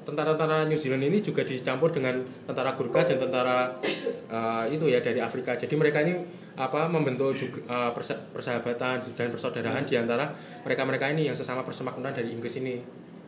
tentara-tentara 0.03 0.65
New 0.65 0.75
Zealand 0.75 1.03
ini 1.03 1.19
juga 1.19 1.43
dicampur 1.43 1.91
dengan 1.91 2.17
tentara 2.45 2.73
Gurkha 2.73 3.03
dan 3.03 3.17
tentara 3.17 3.73
eh, 4.27 4.65
itu 4.69 4.85
ya 4.85 4.99
dari 4.99 5.19
Afrika 5.19 5.55
jadi 5.55 5.73
mereka 5.73 6.01
ini 6.01 6.17
apa 6.53 6.85
membentuk 6.87 7.33
juga 7.33 7.63
persa- 7.91 8.21
persahabatan 8.31 9.01
dan 9.11 9.29
persaudaraan 9.29 9.81
di 9.83 9.97
antara 9.97 10.29
mereka-mereka 10.61 11.09
ini 11.09 11.25
yang 11.25 11.35
sesama 11.35 11.63
persemakmuran 11.63 12.13
dari 12.13 12.31
Inggris 12.31 12.61
ini 12.61 12.77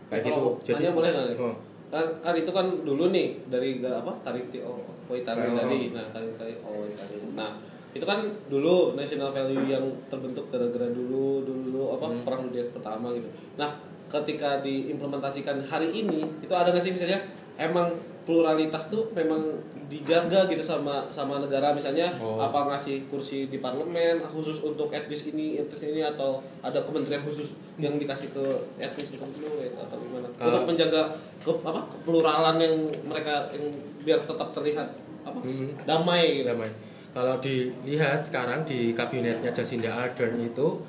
kayak 0.07 0.27
gitu 0.27 0.43
Kalau 0.53 0.61
jadi 0.61 0.93
boleh 0.93 1.11
nih? 1.11 1.37
Oh. 1.39 1.57
kan, 1.89 2.05
kan 2.21 2.35
itu 2.35 2.49
kan 2.49 2.67
dulu 2.83 3.09
nih 3.09 3.41
dari 3.47 3.81
apa 3.81 4.13
Tariti 4.21 4.61
oh, 4.61 4.77
Poitani 5.05 5.45
Oh. 5.45 5.57
tadi 5.57 5.81
nah 5.91 6.05
Tariti 6.09 6.61
oh 6.61 6.85
Poitani 6.85 7.17
nah 7.33 7.57
itu 7.93 8.01
kan 8.03 8.21
dulu 8.49 8.93
national 8.93 9.29
value 9.29 9.65
yang 9.67 9.85
terbentuk 10.09 10.49
gara-gara 10.49 10.89
dulu 10.89 11.41
dulu 11.43 11.93
apa 11.93 12.09
Hmm. 12.09 12.25
perang 12.25 12.43
dunia 12.49 12.65
pertama 12.67 13.13
gitu 13.13 13.29
nah 13.55 13.69
ketika 14.13 14.61
diimplementasikan 14.61 15.57
hari 15.65 15.89
ini 15.97 16.21
itu 16.39 16.53
ada 16.53 16.69
nggak 16.69 16.85
sih 16.85 16.93
misalnya 16.93 17.19
emang 17.57 17.89
pluralitas 18.23 18.87
tuh 18.87 19.09
memang 19.13 19.41
dijaga 19.89 20.47
gitu 20.47 20.63
sama 20.63 21.05
sama 21.09 21.37
negara 21.37 21.73
misalnya 21.73 22.13
Oh. 22.17 22.39
apa 22.39 22.65
ngasih 22.71 23.09
kursi 23.09 23.45
di 23.47 23.59
parlemen 23.59 24.23
khusus 24.25 24.63
untuk 24.63 24.89
etnis 24.89 25.29
ini 25.29 25.59
etnis 25.59 25.83
ini 25.85 26.01
atau 26.01 26.41
ada 26.61 26.81
kementerian 26.81 27.21
khusus 27.21 27.53
yang 27.77 27.97
dikasih 27.97 28.33
ke 28.33 28.45
etnis 28.79 29.17
tertentu 29.17 29.43
gitu, 29.43 29.77
atau 29.77 29.97
gimana 29.99 30.29
Kalau- 30.33 30.49
untuk 30.49 30.65
menjaga 30.71 31.03
ke 31.41 31.51
apa 31.61 31.81
kepluralan 31.89 32.57
yang 32.57 32.75
mereka 33.05 33.49
yang 33.53 33.69
biar 34.01 34.21
tetap 34.23 34.49
terlihat 34.53 34.89
apa 35.23 35.39
Hmm. 35.41 35.69
damai 35.85 36.41
gitu 36.41 36.49
damai. 36.49 36.71
Kalau 37.13 37.37
dilihat 37.39 38.25
sekarang 38.25 38.65
di 38.65 38.97
kabinetnya 38.97 39.53
Jacinda 39.53 39.93
Ardern 39.93 40.41
itu 40.41 40.81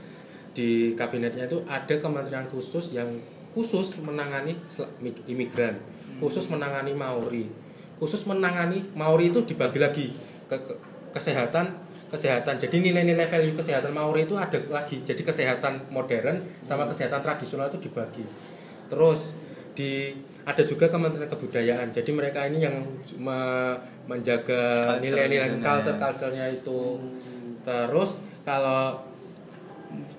di 0.53 0.93
kabinetnya 0.93 1.49
itu 1.49 1.59
ada 1.65 1.95
kementerian 1.97 2.45
khusus 2.45 2.93
yang 2.93 3.09
khusus 3.53 4.01
menangani 4.01 4.53
imigran, 5.25 5.77
khusus 6.17 6.49
menangani 6.49 6.93
Maori, 6.93 7.49
khusus 7.97 8.25
menangani 8.25 8.81
Maori 8.93 9.29
itu 9.29 9.41
dibagi 9.45 9.77
lagi 9.81 10.05
ke, 10.49 10.57
ke- 10.57 10.79
kesehatan 11.13 11.73
kesehatan. 12.13 12.61
Jadi 12.61 12.85
nilai-nilai 12.85 13.25
value 13.25 13.57
kesehatan 13.57 13.89
Maori 13.89 14.29
itu 14.29 14.37
ada 14.37 14.61
lagi. 14.69 15.01
Jadi 15.01 15.25
kesehatan 15.25 15.89
modern 15.89 16.45
sama 16.61 16.85
kesehatan 16.85 17.25
tradisional 17.25 17.73
itu 17.73 17.89
dibagi. 17.89 18.21
Terus 18.85 19.41
di 19.73 20.13
ada 20.45 20.61
juga 20.61 20.85
Kementerian 20.93 21.25
Kebudayaan. 21.25 21.89
Jadi 21.89 22.13
mereka 22.13 22.45
ini 22.45 22.61
yang 22.61 22.85
me- 23.17 23.77
menjaga 24.05 24.93
nilai-nilai 25.01 25.57
sana, 25.57 25.65
culture 25.65 25.89
ya. 25.89 25.97
culturenya 25.97 26.45
itu. 26.53 26.81
Terus 27.65 28.11
kalau 28.45 29.01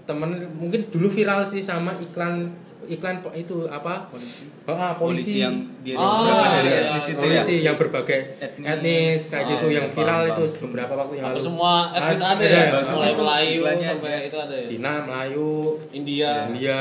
temen 0.04 0.28
mungkin 0.52 0.84
dulu 0.88 1.08
viral 1.08 1.42
sih 1.42 1.60
sama 1.60 1.96
iklan 1.98 2.52
iklan 2.84 3.16
itu 3.32 3.64
apa? 3.66 4.04
Polisi. 4.06 4.44
Oh, 4.62 4.76
ah, 4.76 4.92
polisi. 4.92 5.40
yang 5.40 5.56
dia 5.80 5.96
Oh, 5.96 6.20
berapa 6.22 6.46
dari 6.54 6.68
iya, 6.68 6.80
etnis 6.86 7.04
itu 7.06 7.16
ya. 7.16 7.20
polisi 7.40 7.54
yang 7.62 7.76
berbagai 7.76 8.18
Etnis. 8.38 8.64
etnis, 8.66 9.20
kayak 9.26 9.40
Oh, 9.40 9.50
gitu 9.50 9.66
iya, 9.66 9.74
yang 9.74 9.86
paham, 9.86 9.96
viral 9.98 10.20
paham. 10.20 10.32
itu 10.34 10.44
beberapa 10.60 10.92
waktu 10.94 11.14
yang 11.16 11.26
lalu. 11.26 11.40
semua 11.40 11.72
etnis 11.90 12.20
Ah, 12.20 12.28
ada 12.30 12.44
ada, 12.44 12.44
ya 12.44 12.64
mulai 12.86 13.12
Melayu 13.14 13.60
sampai 13.80 14.14
itu 14.22 14.36
ada 14.38 14.54
ya 14.54 14.66
Cina, 14.66 14.92
Melayu, 15.02 15.50
India 15.90 16.32
India, 16.46 16.78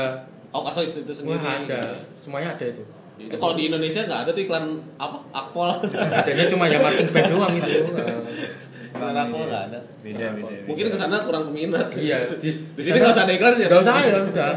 Kaukaso 0.50 0.80
itu 0.82 0.96
itu 1.00 1.12
sendiri 1.12 1.40
wah 1.40 1.56
ada, 1.56 1.80
semuanya 2.12 2.48
ada 2.52 2.64
itu. 2.66 2.84
itu 3.16 3.34
kalau 3.34 3.54
di 3.54 3.64
Indonesia 3.66 4.00
nggak 4.02 4.20
ada 4.22 4.30
tuh 4.30 4.42
iklan 4.42 4.64
apa 4.96 5.16
akpol 5.30 5.70
Adanya 5.88 6.44
cuma 6.46 6.64
ya 6.66 6.78
marching 6.78 7.08
band 7.08 7.28
doang 7.30 7.54
itu. 7.54 7.80
Iklan 8.94 9.16
akpol 9.18 9.42
nggak 9.44 9.62
ada 9.68 9.80
Beda 10.00 10.26
beda. 10.30 10.46
beda. 10.46 10.64
mungkin 10.64 10.86
ke 10.86 10.96
sana 10.96 11.16
kurang 11.20 11.50
peminat 11.50 11.90
Iya, 11.92 12.22
di, 12.42 12.50
di 12.70 12.80
sini 12.80 12.96
nggak 12.96 13.10
usah 13.10 13.24
ada 13.24 13.34
iklan 13.34 13.54
ya 13.56 13.66
Gak 13.66 13.82
usah 13.82 13.94
ya 13.98 14.16
udah. 14.24 14.50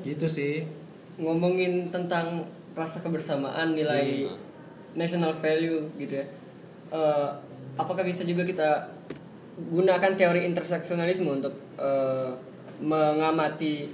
Gitu 0.00 0.26
sih. 0.26 0.54
ngomongin 1.18 1.90
tentang 1.90 2.46
rasa 2.72 3.02
kebersamaan 3.02 3.74
nilai 3.74 4.30
national 4.94 5.34
value 5.34 5.82
gitu 5.96 6.14
ya 6.16 6.26
Eh, 6.88 7.28
apakah 7.74 8.00
bisa 8.00 8.24
juga 8.24 8.40
kita 8.42 8.88
gunakan 9.60 10.14
teori 10.14 10.46
interseksionalisme 10.46 11.28
untuk 11.28 11.52
eh, 11.76 12.30
mengamati 12.80 13.84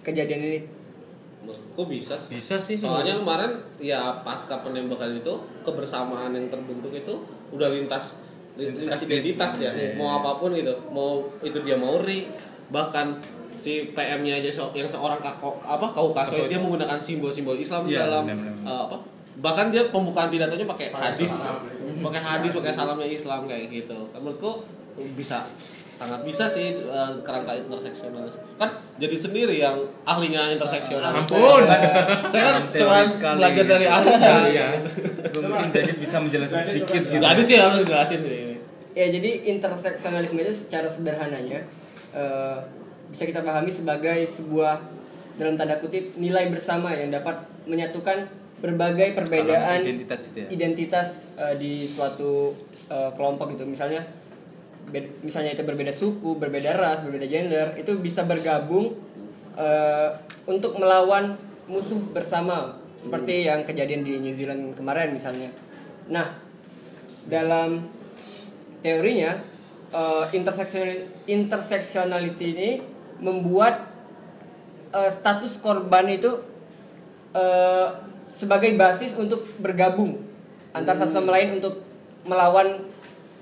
kejadian 0.00 0.46
ini 0.46 0.58
menurutku 1.80 1.88
bisa 1.90 2.14
sih? 2.16 2.30
Bisa 2.32 2.56
sih 2.56 2.76
soalnya 2.76 3.16
kemarin 3.16 3.50
ya 3.78 4.20
pasca 4.20 4.60
penembakan 4.60 5.16
itu 5.16 5.32
kebersamaan 5.62 6.32
yang 6.32 6.46
terbentuk 6.46 6.92
itu 6.92 7.14
udah 7.50 7.68
lintas 7.68 8.20
lintas 8.54 9.00
identitas. 9.02 9.52
ya. 9.62 9.72
Iya. 9.72 9.96
mau 9.96 10.20
apa 10.20 10.36
pun 10.36 10.52
gitu. 10.52 10.72
Mau 10.90 11.24
itu 11.40 11.56
dia 11.60 11.74
Maori 11.74 12.28
bahkan 12.68 13.16
si 13.50 13.90
PM-nya 13.90 14.38
aja 14.38 14.50
so- 14.52 14.72
yang 14.72 14.86
seorang 14.86 15.18
kako, 15.18 15.58
apa 15.60 15.90
Kaukaso 15.90 16.46
dia 16.46 16.56
menggunakan 16.56 16.96
simbol-simbol 16.96 17.56
Islam 17.56 17.84
Iya, 17.84 18.06
dalam 18.06 18.24
benar-benar. 18.24 18.62
eh, 18.62 18.80
apa 18.86 18.96
bahkan 19.40 19.72
dia 19.72 19.88
pembukaan 19.88 20.28
pidatonya 20.28 20.68
pakai 20.68 20.92
hadis. 20.92 21.48
pakai 21.98 22.20
hadis 22.20 22.50
pakai 22.52 22.70
salamnya 22.70 23.08
Islam 23.08 23.48
kayak 23.48 23.66
gitu. 23.68 23.96
Menurutku 24.12 24.62
bisa 25.16 25.48
sangat 25.90 26.22
bisa 26.22 26.46
sih 26.46 26.72
eh, 26.78 27.10
kerangka 27.26 27.52
interseksionalis 27.58 28.38
kan 28.56 28.70
jadi 29.00 29.16
sendiri 29.16 29.56
yang 29.58 29.76
ahlinya 30.06 30.54
interseksionalis 30.54 31.26
Ampun. 31.26 31.64
saya 32.32 32.42
kan 32.52 32.62
Teori 32.68 33.04
cuma 33.16 33.32
belajar 33.40 33.64
dari 33.64 33.86
ahlinya. 33.88 34.34
Iya. 34.50 34.68
Gue 35.32 35.42
mungkin 35.48 35.70
jadi 35.72 35.92
bisa 35.96 36.16
menjelaskan 36.20 36.62
sedikit 36.68 37.02
gitu. 37.08 37.24
ada 37.24 37.40
sih 37.40 37.54
yang 37.56 37.72
harus 37.72 37.88
jelasin 37.88 38.20
sih. 38.22 38.60
Ya 38.92 39.06
jadi 39.08 39.30
interseksionalisme 39.56 40.38
itu 40.40 40.52
secara 40.54 40.86
sederhananya 40.92 41.64
eh, 42.12 42.58
bisa 43.10 43.24
kita 43.26 43.40
pahami 43.42 43.72
sebagai 43.72 44.20
sebuah 44.28 44.78
dalam 45.40 45.56
tanda 45.56 45.80
kutip 45.80 46.14
nilai 46.20 46.52
bersama 46.52 46.92
yang 46.92 47.08
dapat 47.10 47.40
menyatukan 47.64 48.28
berbagai 48.60 49.16
perbedaan 49.16 49.80
Kalau 49.80 49.88
identitas 49.88 50.20
itu 50.28 50.38
ya. 50.44 50.48
identitas, 50.52 51.08
eh, 51.40 51.54
di 51.56 51.72
suatu 51.88 52.52
eh, 52.92 53.10
kelompok 53.16 53.56
gitu. 53.56 53.64
Misalnya 53.64 54.04
misalnya 55.22 55.54
itu 55.54 55.62
berbeda 55.62 55.94
suku 55.94 56.36
berbeda 56.40 56.74
ras 56.74 57.04
berbeda 57.06 57.26
gender 57.30 57.78
itu 57.78 57.94
bisa 58.02 58.26
bergabung 58.26 58.96
eh, 59.54 60.08
untuk 60.50 60.74
melawan 60.80 61.38
musuh 61.70 62.00
bersama 62.10 62.74
seperti 62.98 63.46
yang 63.46 63.62
kejadian 63.62 64.02
di 64.02 64.18
New 64.18 64.34
Zealand 64.34 64.74
kemarin 64.74 65.14
misalnya 65.14 65.48
nah 66.10 66.34
dalam 67.30 67.86
teorinya 68.82 69.38
eh, 69.94 70.24
interseksional 70.34 70.98
interseksionality 71.30 72.46
ini 72.56 72.70
membuat 73.22 73.86
eh, 74.90 75.10
status 75.10 75.62
korban 75.62 76.10
itu 76.10 76.34
eh, 77.36 77.88
sebagai 78.30 78.74
basis 78.74 79.14
untuk 79.18 79.42
bergabung 79.62 80.18
antar 80.70 80.94
satu 80.94 81.18
sama 81.18 81.34
lain 81.34 81.58
untuk 81.58 81.82
melawan 82.22 82.78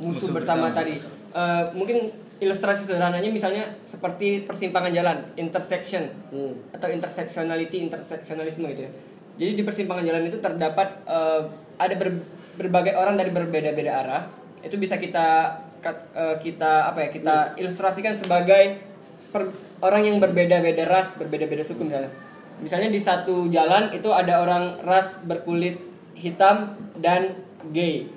musuh, 0.00 0.30
Musuh 0.30 0.32
bersama, 0.32 0.72
bersama. 0.72 0.78
tadi. 0.80 0.96
Eh, 1.28 1.64
mungkin 1.76 2.08
ilustrasi 2.40 2.88
sederhananya 2.88 3.28
misalnya 3.28 3.68
seperti 3.84 4.48
persimpangan 4.48 4.88
jalan, 4.88 5.18
intersection 5.36 6.08
Hmm. 6.32 6.56
atau 6.72 6.88
intersectionality, 6.88 7.84
intersectionalisme 7.84 8.64
gitu 8.72 8.88
ya. 8.88 8.92
Jadi 9.38 9.52
di 9.54 9.62
persimpangan 9.62 10.08
jalan 10.08 10.24
itu 10.24 10.40
terdapat 10.40 10.88
eh, 11.04 11.42
ada 11.76 11.94
ber- 12.00 12.24
berbagai 12.56 12.96
orang 12.96 13.20
dari 13.20 13.28
berbeda-beda 13.30 13.92
arah. 14.02 14.22
Itu 14.64 14.80
bisa 14.80 14.96
kita 14.96 15.58
kat- 15.84 16.08
eh, 16.16 16.36
kita 16.40 16.88
apa 16.88 17.06
ya? 17.06 17.08
Kita 17.12 17.34
ilustrasikan 17.60 18.16
sebagai 18.16 18.80
per- 19.28 19.52
orang 19.84 20.08
yang 20.08 20.16
berbeda-beda 20.18 20.88
ras, 20.88 21.12
berbeda-beda 21.20 21.60
suku 21.60 21.84
misalnya. 21.84 22.10
Misalnya 22.58 22.88
di 22.90 22.98
satu 22.98 23.46
jalan 23.52 23.92
itu 23.92 24.10
ada 24.10 24.42
orang 24.42 24.80
ras 24.82 25.22
berkulit 25.22 25.78
hitam 26.16 26.74
dan 26.98 27.36
gay. 27.70 28.10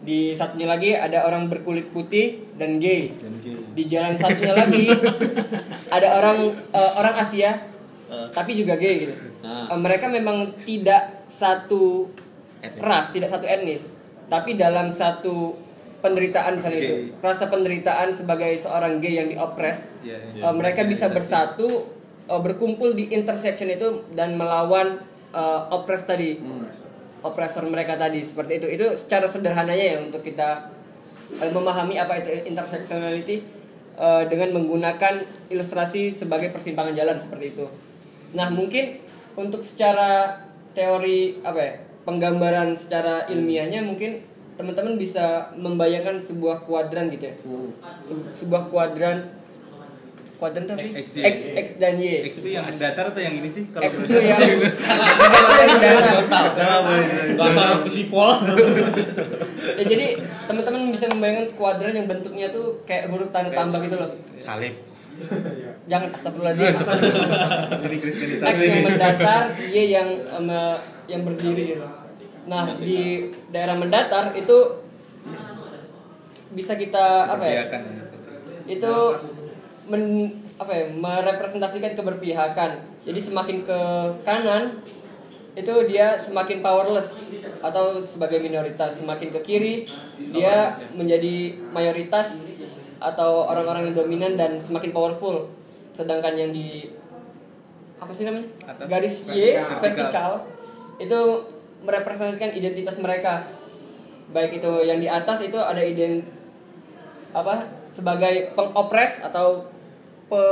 Di 0.00 0.32
satunya 0.32 0.70
lagi 0.70 0.94
ada 0.94 1.26
orang 1.26 1.50
berkulit 1.50 1.90
putih 1.90 2.49
dan 2.60 2.76
gay. 2.76 3.16
Di 3.72 3.88
jalan 3.88 4.20
satunya 4.20 4.52
lagi 4.52 4.92
ada 5.96 6.08
orang 6.20 6.52
eh, 6.52 6.92
orang 7.00 7.16
Asia 7.16 7.70
tapi 8.34 8.58
juga 8.58 8.74
gay 8.76 9.06
gitu. 9.08 9.14
Nah. 9.40 9.72
Eh, 9.72 9.78
mereka 9.80 10.06
memang 10.10 10.52
tidak 10.68 11.24
satu 11.26 12.10
Etnis. 12.60 12.82
ras, 12.84 13.08
tidak 13.08 13.32
satu 13.32 13.48
etnis, 13.48 13.96
tapi 14.28 14.52
dalam 14.52 14.92
satu 14.92 15.56
penderitaan 16.04 16.60
misalnya 16.60 16.80
itu, 16.80 16.96
Gay. 17.08 17.24
rasa 17.24 17.48
penderitaan 17.48 18.12
sebagai 18.12 18.52
seorang 18.60 19.00
gay 19.00 19.16
yang 19.16 19.32
diopres, 19.32 19.88
Iya, 20.04 20.20
eh, 20.36 20.52
mereka 20.52 20.84
bisa 20.84 21.08
bersatu, 21.08 21.88
eh, 22.28 22.40
berkumpul 22.40 22.92
di 22.92 23.08
intersection 23.16 23.72
itu 23.72 24.04
dan 24.12 24.36
melawan 24.36 25.00
eh, 25.30 25.60
opres 25.72 26.02
tadi, 26.04 26.36
oppressor 27.22 27.62
mereka 27.70 27.94
tadi 27.94 28.18
seperti 28.20 28.58
itu. 28.58 28.66
Itu 28.66 28.86
secara 28.98 29.30
sederhananya 29.30 29.86
ya 29.94 29.96
untuk 30.02 30.26
kita 30.26 30.68
memahami 31.38 31.96
apa 31.96 32.18
itu 32.18 32.30
intersectionality 32.48 33.42
eh, 33.94 34.22
dengan 34.26 34.58
menggunakan 34.58 35.22
ilustrasi 35.48 36.10
sebagai 36.10 36.50
persimpangan 36.50 36.94
jalan 36.96 37.16
seperti 37.16 37.54
itu. 37.54 37.66
Nah 38.34 38.50
mungkin 38.50 38.98
untuk 39.34 39.62
secara 39.62 40.42
teori 40.74 41.38
apa 41.42 41.60
ya 41.60 41.74
penggambaran 42.06 42.74
secara 42.74 43.26
ilmiahnya 43.26 43.82
mungkin 43.82 44.22
teman-teman 44.54 45.00
bisa 45.00 45.50
membayangkan 45.56 46.20
sebuah 46.20 46.62
kuadran 46.68 47.08
gitu 47.08 47.32
ya 47.32 47.36
Se- 48.04 48.44
sebuah 48.44 48.68
kuadran 48.68 49.24
kuadran 50.40 50.64
sih? 50.80 50.90
X. 50.96 51.06
X, 51.20 51.36
X 51.52 51.66
dan 51.76 52.00
Y 52.00 52.24
X 52.24 52.40
itu 52.40 52.56
yang 52.56 52.64
datar 52.64 53.12
atau 53.12 53.20
yang 53.20 53.36
ini 53.36 53.50
sih? 53.52 53.68
X 53.68 53.92
itu 54.08 54.16
yang 54.16 54.40
Horizontal. 56.00 56.44
Bahasa 57.36 57.60
orang 57.68 57.80
ya, 59.76 59.84
jadi 59.84 60.06
teman-teman 60.48 60.88
bisa 60.90 61.06
membayangkan 61.12 61.46
kuadran 61.54 61.94
yang 61.94 62.08
bentuknya 62.08 62.48
tuh 62.48 62.80
kayak 62.88 63.12
huruf 63.12 63.28
tanda 63.30 63.52
tambah 63.52 63.78
gitu 63.84 63.96
loh 64.00 64.10
salib 64.40 64.74
jangan 65.84 66.08
astagfirullahaladzim 66.16 66.72
Ini 67.84 67.96
X 68.00 68.00
kristenisasi. 68.00 68.64
yang 68.64 68.84
mendatar, 68.88 69.42
Y 69.68 69.76
yang 69.92 70.08
yang 71.04 71.22
berdiri 71.28 71.76
gitu. 71.76 71.84
Nah 72.48 72.72
di 72.80 73.28
daerah 73.52 73.76
mendatar 73.76 74.32
itu 74.32 74.58
bisa 76.50 76.74
kita 76.74 77.30
apa 77.36 77.44
ya? 77.44 77.62
Itu 78.64 78.92
men, 79.90 80.30
apa 80.56 80.70
ya? 80.70 80.84
Merepresentasikan 80.94 81.98
keberpihakan. 81.98 82.78
Jadi 83.02 83.20
semakin 83.20 83.66
ke 83.66 83.80
kanan 84.22 84.78
itu 85.58 85.74
dia 85.90 86.14
semakin 86.14 86.62
powerless 86.62 87.26
atau 87.58 87.98
sebagai 87.98 88.38
minoritas 88.38 89.02
semakin 89.02 89.34
ke 89.34 89.40
kiri 89.42 89.74
dia 90.30 90.70
menjadi 90.94 91.58
mayoritas 91.74 92.54
atau 93.02 93.50
orang-orang 93.50 93.90
yang 93.90 93.96
dominan 94.06 94.38
dan 94.38 94.62
semakin 94.62 94.94
powerful 94.94 95.50
sedangkan 95.90 96.38
yang 96.38 96.50
di 96.54 96.86
apa 97.98 98.12
sih 98.14 98.24
namanya 98.24 98.46
Atas. 98.64 98.86
garis 98.86 99.16
Y 99.26 99.58
Vertikal. 99.58 99.80
vertikal 99.82 100.32
itu 101.02 101.20
merepresentasikan 101.82 102.54
identitas 102.54 102.96
mereka 103.02 103.44
baik 104.30 104.62
itu 104.62 104.72
yang 104.86 105.02
di 105.02 105.10
atas 105.10 105.42
itu 105.42 105.58
ada 105.58 105.82
ident 105.82 106.22
apa 107.34 107.66
sebagai 107.90 108.54
pengopres 108.54 109.18
atau 109.20 109.66
pe 110.30 110.42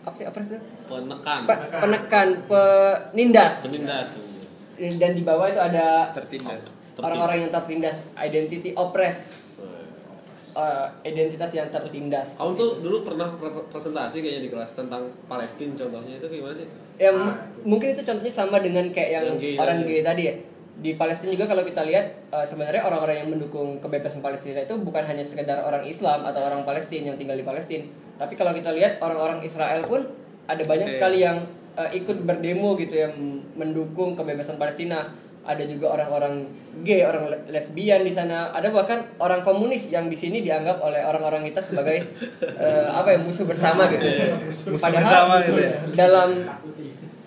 apa 0.00 0.12
sih 0.12 0.24
opres 0.24 0.50
itu? 0.50 0.58
Penekan. 0.84 1.40
Pe- 1.46 1.60
penekan 1.78 2.28
penindas 2.44 3.62
Penindas. 3.62 4.08
dan 4.98 5.10
di 5.12 5.22
bawah 5.22 5.46
itu 5.46 5.60
ada 5.60 6.10
Tertindas. 6.10 6.74
orang-orang 6.98 7.46
yang 7.46 7.50
tertindas 7.50 8.04
identity 8.16 8.74
oppressed 8.74 9.22
Eh, 10.50 10.86
identitas 11.06 11.54
yang 11.54 11.70
tertindas 11.70 12.34
Kamu 12.34 12.58
tuh 12.58 12.82
dulu 12.82 13.06
pernah 13.06 13.30
pre- 13.30 13.70
presentasi 13.70 14.18
kayaknya 14.18 14.42
di 14.42 14.50
kelas 14.50 14.74
tentang 14.74 15.06
Palestina 15.24 15.70
contohnya 15.72 16.18
itu 16.18 16.26
gimana 16.26 16.50
sih? 16.50 16.66
ya 16.98 17.06
m- 17.08 17.38
mungkin 17.62 17.94
itu 17.94 18.02
contohnya 18.02 18.34
sama 18.34 18.58
dengan 18.58 18.90
kayak 18.90 19.10
yang, 19.14 19.26
Yang 19.30 19.38
gay 19.38 19.54
orang 19.56 19.78
gay 19.86 20.00
tadi 20.02 20.22
ya 20.26 20.34
di 20.74 20.98
Palestina 20.98 21.30
juga 21.30 21.46
kalau 21.46 21.62
kita 21.62 21.86
lihat 21.86 22.34
eh, 22.34 22.42
sebenarnya 22.42 22.82
orang-orang 22.82 23.16
yang 23.16 23.28
mendukung 23.30 23.78
kebebasan 23.78 24.18
Palestina 24.18 24.58
itu 24.58 24.74
bukan 24.74 25.06
hanya 25.06 25.22
sekedar 25.22 25.62
orang 25.62 25.86
Islam 25.86 26.26
atau 26.26 26.42
orang 26.42 26.66
Palestina 26.66 27.14
yang 27.14 27.16
tinggal 27.16 27.38
di 27.38 27.46
Palestina 27.46 27.86
tapi 28.20 28.36
kalau 28.36 28.52
kita 28.52 28.76
lihat 28.76 29.00
orang-orang 29.00 29.40
Israel 29.40 29.80
pun 29.80 30.04
ada 30.44 30.60
banyak 30.60 30.92
Oke. 30.92 30.94
sekali 31.00 31.24
yang 31.24 31.40
eh, 31.80 32.04
ikut 32.04 32.20
berdemo 32.28 32.76
gitu 32.76 33.00
yang 33.00 33.16
mendukung 33.56 34.12
kebebasan 34.12 34.60
Palestina 34.60 35.08
ada 35.40 35.64
juga 35.64 35.96
orang-orang 35.96 36.44
gay, 36.84 37.00
orang 37.00 37.32
le- 37.32 37.48
lesbian 37.48 38.04
di 38.04 38.12
sana. 38.12 38.52
Ada 38.52 38.68
bahkan 38.68 39.00
orang 39.16 39.40
komunis 39.40 39.88
yang 39.88 40.12
di 40.12 40.14
sini 40.14 40.44
dianggap 40.44 40.84
oleh 40.84 41.00
orang-orang 41.00 41.48
kita 41.48 41.64
sebagai 41.64 41.96
eh, 42.64 42.86
apa 42.92 43.16
ya 43.16 43.18
musuh 43.24 43.48
bersama 43.48 43.88
gitu. 43.88 44.04
Padahal 44.76 45.00
bersama 45.00 45.34
gitu 45.40 45.60
ya. 45.64 45.72
dalam 45.96 46.30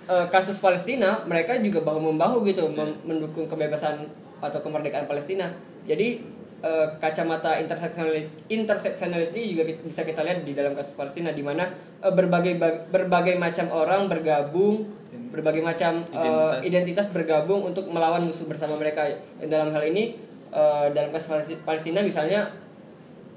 eh, 0.07 0.25
kasus 0.29 0.61
Palestina 0.61 1.25
mereka 1.25 1.57
juga 1.57 1.81
bahu 1.81 2.13
membahu 2.13 2.45
gitu 2.45 2.69
mem- 2.69 3.01
mendukung 3.03 3.49
kebebasan 3.49 4.05
atau 4.39 4.61
kemerdekaan 4.61 5.09
Palestina. 5.09 5.49
Jadi 5.83 6.21
eh, 6.63 6.87
kacamata 6.97 7.59
intersectionality, 7.59 8.23
intersectionality 8.47 9.51
juga 9.51 9.67
ki- 9.67 9.83
bisa 9.83 10.01
kita 10.01 10.23
lihat 10.23 10.41
di 10.41 10.55
dalam 10.55 10.71
kasus 10.71 10.95
Palestina 10.95 11.29
di 11.29 11.43
mana 11.43 11.67
eh, 11.99 12.09
berbagai 12.09 12.55
bag- 12.55 12.87
berbagai 12.87 13.35
macam 13.35 13.67
orang 13.69 14.07
bergabung, 14.07 14.87
berbagai 15.29 15.59
macam 15.59 16.07
eh, 16.07 16.17
Identitas. 16.17 16.61
identitas 16.63 17.07
bergabung 17.09 17.61
untuk 17.63 17.85
melawan 17.87 18.23
musuh 18.23 18.47
bersama 18.47 18.73
mereka. 18.75 19.05
Dalam 19.39 19.69
hal 19.69 19.83
ini 19.85 20.15
eh, 20.49 20.87
dalam 20.89 21.11
kasus 21.11 21.27
Palesti- 21.27 21.59
Palestina 21.61 21.99
misalnya 21.99 22.47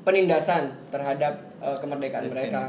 penindasan 0.02 0.70
terhadap 0.88 1.34
eh, 1.58 1.76
kemerdekaan 1.76 2.24
Palestina. 2.24 2.42
mereka. 2.46 2.62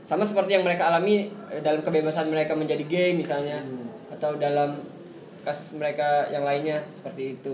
Sama 0.00 0.24
seperti 0.24 0.56
yang 0.56 0.64
mereka 0.64 0.88
alami 0.88 1.28
dalam 1.60 1.84
kebebasan 1.84 2.32
mereka 2.32 2.56
menjadi 2.56 2.80
gay 2.88 3.10
misalnya 3.12 3.60
atau 4.08 4.32
dalam 4.34 4.80
kasus 5.40 5.76
mereka 5.76 6.24
yang 6.28 6.40
lainnya 6.40 6.80
seperti 6.88 7.36
itu. 7.36 7.52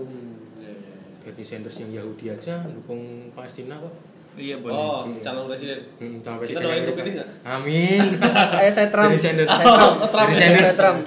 Bernie 1.27 1.43
Sanders 1.43 1.75
yang 1.77 1.91
Yahudi 1.93 2.25
aja 2.29 2.63
dukung 2.65 3.01
Palestina 3.31 3.75
kok 3.75 3.91
Iya 4.33 4.61
boleh. 4.61 4.69
Oh, 4.71 5.01
calon 5.17 5.49
presiden. 5.49 5.81
hmm, 5.97 6.21
calon 6.21 6.37
Kita 6.37 6.39
presiden 6.39 6.61
doain 6.61 6.77
Amerika. 6.77 6.87
untuk 6.87 7.01
ini 7.01 7.11
nggak? 7.11 7.29
amin 7.43 8.01
Eh 8.63 8.71
saya 8.71 8.87
Trump. 8.87 9.09
Bernie 9.09 9.19
Sanders. 9.19 9.49
Saya 9.49 9.65
Trump. 9.67 9.95
Oh, 9.97 10.07
Trump. 10.07 10.27
Bernie 10.29 10.37
Saya 10.37 10.51
Sanders 10.53 10.77
Trump. 10.77 10.99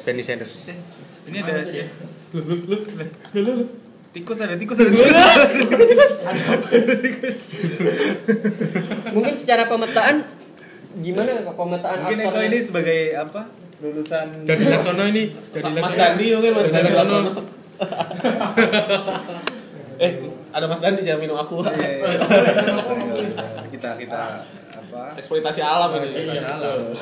Bernie 0.00 0.24
Sanders 0.24 0.54
Ini 1.22 1.36
ada 1.38 1.62
sih. 1.62 1.84
Tikus 4.08 4.38
ada 4.40 4.56
tikus 4.56 4.78
ada 4.80 4.88
tikus. 6.96 7.42
Mungkin 9.10 9.34
secara 9.34 9.68
pemetaan 9.68 10.24
gimana 10.98 11.44
pemetaan 11.46 11.96
Mungkin 12.02 12.18
Eko 12.22 12.40
ini 12.42 12.58
sebagai 12.58 13.00
apa? 13.14 13.52
Lulusan 13.78 14.26
dari 14.42 14.64
Laksono 14.64 15.04
ini 15.06 15.30
dari 15.52 15.70
Mas. 15.70 15.92
Dandi 15.92 16.26
mungkin 16.32 16.52
Mas 16.56 16.70
Dandi 16.72 16.90
Laksono. 16.90 17.30
Eh, 19.98 20.14
ada 20.54 20.70
Mas 20.70 20.78
Dandi 20.78 21.02
jangan 21.02 21.26
minum 21.26 21.34
aku. 21.34 21.58
Iya, 21.66 21.74
iya, 21.74 22.06
iya. 22.06 22.22
kita 23.74 23.98
kita 23.98 24.46
apa? 24.78 25.10
Eksploitasi 25.18 25.58
alam 25.58 25.90
ini. 25.98 26.38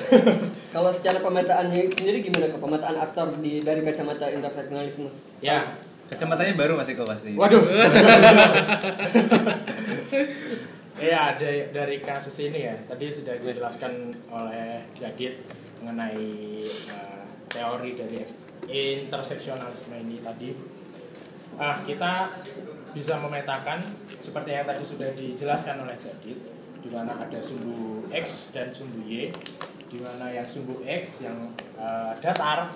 Kalau 0.75 0.89
secara 0.89 1.21
pemetaannya 1.21 1.93
sendiri 1.93 2.25
gimana 2.25 2.49
kok 2.49 2.57
pemetaan 2.65 2.97
aktor 2.97 3.37
di 3.45 3.61
dari 3.61 3.85
kacamata 3.85 4.33
interseksionalisme? 4.33 5.13
ya 5.45 5.77
Kacamatanya 6.09 6.57
baru 6.57 6.81
Mas 6.81 6.89
Eko 6.89 7.05
pasti. 7.05 7.37
Waduh. 7.37 7.61
Ya 10.97 11.37
dari 11.37 11.69
dari 11.77 12.01
kasus 12.01 12.41
ini 12.41 12.65
ya 12.65 12.73
tadi 12.89 13.13
sudah 13.13 13.37
dijelaskan 13.37 14.09
oleh 14.33 14.81
Jagit 14.97 15.45
mengenai 15.85 16.33
eh, 16.65 17.23
teori 17.53 17.93
dari 17.93 18.25
interseksionalisme 18.69 19.95
ini 20.03 20.21
tadi. 20.21 20.51
Ah 21.57 21.81
kita 21.83 22.29
bisa 22.93 23.17
memetakan 23.21 23.81
seperti 24.21 24.51
yang 24.53 24.67
tadi 24.67 24.83
sudah 24.85 25.11
dijelaskan 25.13 25.85
oleh 25.85 25.97
Jagit 25.97 26.39
di 26.81 26.89
mana 26.93 27.17
ada 27.17 27.41
sumbu 27.41 28.07
X 28.09 28.53
dan 28.55 28.71
sumbu 28.71 29.03
Y 29.05 29.29
di 29.87 29.99
mana 30.03 30.31
yang 30.31 30.47
sumbu 30.47 30.83
X 30.83 31.27
yang 31.27 31.51
eh, 31.79 32.13
datar 32.21 32.71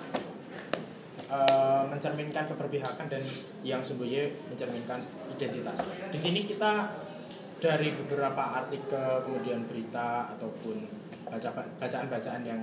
em, 1.31 1.83
mencerminkan 1.91 2.43
keberpihakan 2.47 3.07
dan 3.07 3.23
yang 3.63 3.79
sembunyi 3.83 4.31
mencerminkan 4.51 4.99
identitas. 5.31 5.77
Di 6.11 6.19
sini 6.19 6.43
kita 6.43 6.91
dari 7.61 7.93
beberapa 7.93 8.57
artikel 8.57 9.21
kemudian 9.21 9.63
berita 9.69 10.33
ataupun 10.33 10.81
baca- 11.29 11.69
bacaan-bacaan 11.77 12.41
yang 12.41 12.61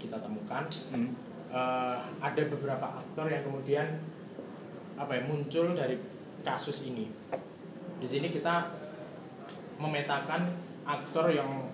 kita 0.00 0.18
temukan 0.18 0.64
Hmm. 0.90 1.12
Eh, 1.50 1.96
ada 2.22 2.42
beberapa 2.46 2.86
aktor 3.02 3.26
yang 3.26 3.42
kemudian 3.44 3.86
apa 4.94 5.12
ya 5.18 5.22
muncul 5.26 5.74
dari 5.74 5.98
kasus 6.46 6.88
ini. 6.88 7.10
Di 8.00 8.08
sini 8.08 8.32
kita 8.32 8.72
memetakan 9.80 10.48
aktor 10.84 11.32
yang 11.32 11.68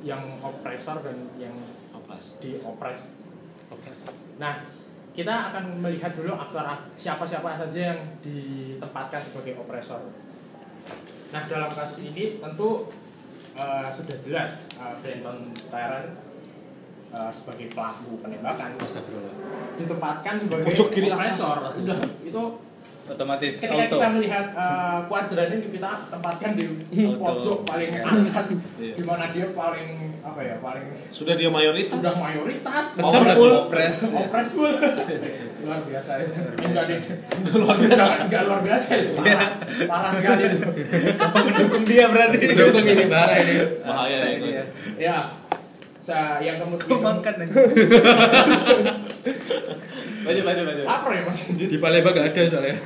yang 0.00 0.40
opresor 0.40 1.04
dan 1.04 1.16
yang 1.36 1.52
Opres. 1.92 2.40
diopres. 2.40 3.02
Operasi. 3.70 4.10
Nah, 4.40 4.66
kita 5.14 5.52
akan 5.52 5.78
melihat 5.78 6.10
dulu 6.16 6.34
aktor 6.34 6.64
siapa-siapa 6.98 7.60
saja 7.66 7.94
yang 7.94 8.00
ditempatkan 8.24 9.20
sebagai 9.20 9.60
opresor. 9.60 10.10
Nah, 11.30 11.42
dalam 11.46 11.70
kasus 11.70 12.02
ini 12.10 12.42
tentu 12.42 12.90
eh, 13.54 13.88
sudah 13.92 14.16
jelas 14.18 14.66
eh, 14.74 14.94
Brandon 15.02 15.38
Tarrant 15.70 16.10
eh, 17.10 17.30
sebagai 17.30 17.66
pelaku 17.68 18.10
penembakan 18.18 18.70
ditempatkan 19.76 20.34
sebagai 20.36 20.64
Pojok 20.64 20.88
kiri 20.90 21.08
atas. 21.08 21.40
opresor. 21.40 21.58
Udah, 21.78 21.98
itu 22.22 22.42
Otomatis 23.02 23.58
ketika 23.58 23.74
auto. 23.74 23.96
kita 23.98 24.08
melihat 24.14 24.46
uh, 24.54 25.02
kuadran 25.04 25.50
ini 25.50 25.66
kita 25.68 25.90
tempatkan 26.06 26.54
di 26.54 26.62
pojok 27.12 27.66
paling 27.66 27.90
Ya. 27.90 28.06
atas 28.06 28.62
Iya. 28.78 28.94
di 28.94 29.02
mana 29.02 29.26
dia 29.26 29.50
paling 29.50 29.88
apa 30.20 30.38
ya 30.38 30.54
paling 30.56 30.86
Sudah 31.10 31.34
dia 31.34 31.50
mayoritas. 31.50 31.98
udah 31.98 32.14
mayoritas 32.14 32.86
lagi, 32.94 33.02
Powerful. 33.02 33.50
opres. 33.66 33.96
opres 34.06 34.48
full 34.54 34.74
luar 35.66 35.80
biasa 35.82 36.10
itu 36.22 36.32
enggak 36.62 36.84
deh 36.86 36.98
luar 37.52 37.76
biasa 37.82 38.04
enggak 38.22 38.42
luar 38.46 38.60
biasa 38.62 38.88
itu 38.94 39.12
parah, 39.12 39.50
parah 39.84 40.10
sekali 40.14 40.42
itu 40.46 40.58
Apa 41.18 41.38
mendukung 41.42 41.82
dia 41.84 42.04
berarti? 42.06 42.38
Dukung 42.48 42.86
ini 42.86 43.04
bara 43.06 43.34
ini. 43.34 43.54
Bahaya 43.82 44.18
ya. 44.22 44.38
Iya. 44.38 44.62
ya 44.96 45.16
sa 46.10 46.20
yang 46.38 46.58
kemudian 46.58 46.90
Kok 46.90 47.00
makan 47.00 47.34
aja? 47.40 47.54
Lanjut 50.20 50.44
lanjut 50.44 50.64
lanjut. 50.64 50.84
lapar 50.84 51.10
ya 51.12 51.22
mas 51.24 51.40
Di 51.50 51.78
Palembang 51.78 52.12
gak 52.12 52.26
ada 52.30 52.42
soalnya. 52.46 52.76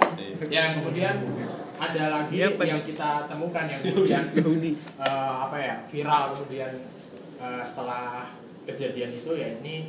yang 0.54 0.70
kemudian 0.74 1.14
ada 1.74 2.04
lagi 2.08 2.36
Pak. 2.46 2.62
yang 2.62 2.80
kita 2.80 3.24
temukan 3.26 3.64
yang 3.64 3.80
kemudian 3.80 4.24
eh, 5.00 5.32
apa 5.40 5.56
ya 5.56 5.74
viral 5.82 6.30
kemudian 6.32 6.70
eh, 7.36 7.62
setelah 7.62 8.28
kejadian 8.64 9.10
itu 9.12 9.30
ya 9.32 9.48
ini 9.58 9.88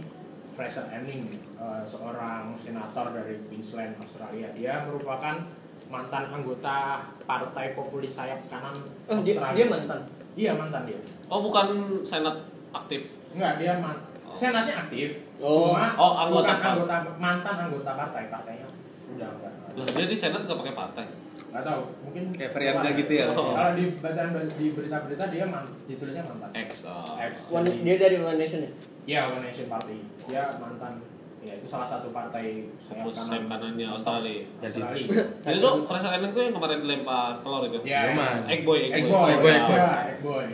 Fraser 0.50 0.88
Anning 0.90 1.28
eh, 1.54 1.84
seorang 1.84 2.56
senator 2.56 3.12
dari 3.12 3.36
Queensland 3.46 3.94
Australia 3.98 4.48
dia 4.52 4.82
merupakan 4.82 5.44
mantan 5.86 6.26
anggota 6.26 7.04
partai 7.22 7.76
populis 7.76 8.10
sayap 8.10 8.40
kanan 8.48 8.74
Oh, 9.06 9.20
dia, 9.22 9.36
Australia 9.36 9.54
dia 9.54 9.68
mantan. 9.68 10.00
iya 10.34 10.52
mantan 10.56 10.82
dia 10.86 10.98
Oh 11.28 11.44
bukan 11.44 11.68
senat 12.02 12.34
aktif. 12.78 13.02
enggak 13.32 13.54
dia 13.58 13.74
man 13.78 13.98
senatnya 14.32 14.76
aktif 14.82 15.10
Oh. 15.36 15.72
cuma 15.72 15.92
Oh, 15.94 16.16
anggota 16.18 16.48
bukan 16.54 16.58
anggota 16.66 16.96
mantan 17.18 17.56
anggota 17.62 17.92
partai 17.94 18.24
partainya 18.28 18.68
udah 19.10 19.30
enggak 19.30 19.52
Lah 19.76 19.86
dia 19.90 20.06
di 20.06 20.16
senat 20.16 20.42
nggak 20.42 20.56
pakai 20.58 20.74
partai. 20.74 21.06
nggak 21.46 21.64
tahu 21.66 21.82
mungkin 22.02 22.24
Kayak 22.32 22.52
Hamzah 22.74 22.92
gitu 22.94 23.14
ya? 23.14 23.26
Oh. 23.30 23.52
kalau 23.52 23.72
di 23.74 23.86
bacaan 23.94 24.28
di 24.50 24.66
berita-berita 24.70 25.26
dia 25.30 25.46
man, 25.46 25.64
ditulisnya 25.86 26.24
mantan 26.24 26.50
X. 26.54 26.70
oh. 26.86 27.16
One, 27.54 27.64
jadi- 27.64 27.80
dia 27.82 27.96
dari 27.98 28.16
One 28.18 28.36
Nation 28.36 28.60
ya? 28.60 28.72
ya 29.06 29.22
One 29.30 29.44
Nation 29.44 29.68
Party 29.68 29.98
dia 30.26 30.44
mantan 30.58 30.94
ya 31.40 31.54
itu 31.54 31.68
salah 31.70 31.86
satu 31.86 32.10
partai 32.10 32.74
sayap 32.82 33.46
kanannya 33.46 33.86
Australia. 33.86 34.42
Jadi 34.58 34.82
Australia 34.82 35.06
Jadi 35.44 35.58
tuh 35.62 35.74
Fraser 35.86 36.10
Anning 36.10 36.34
tuh 36.34 36.42
yang 36.42 36.54
kemarin 36.54 36.80
dilempar 36.82 37.38
telur 37.38 37.62
itu. 37.64 37.78
ya 37.86 38.00
Yoman. 38.10 38.50
Egg 38.50 38.62
boy, 38.64 38.80
egg 38.82 38.92
egg 38.96 39.06
boy. 39.06 39.30
Egg 39.30 39.40
boy, 39.40 39.52
egg 39.52 39.64
boy. 39.64 39.78
egg 39.78 40.20
boy. 40.20 40.48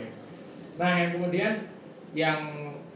nah 0.76 0.90
yang 0.94 1.10
kemudian 1.14 1.52
yang 2.12 2.40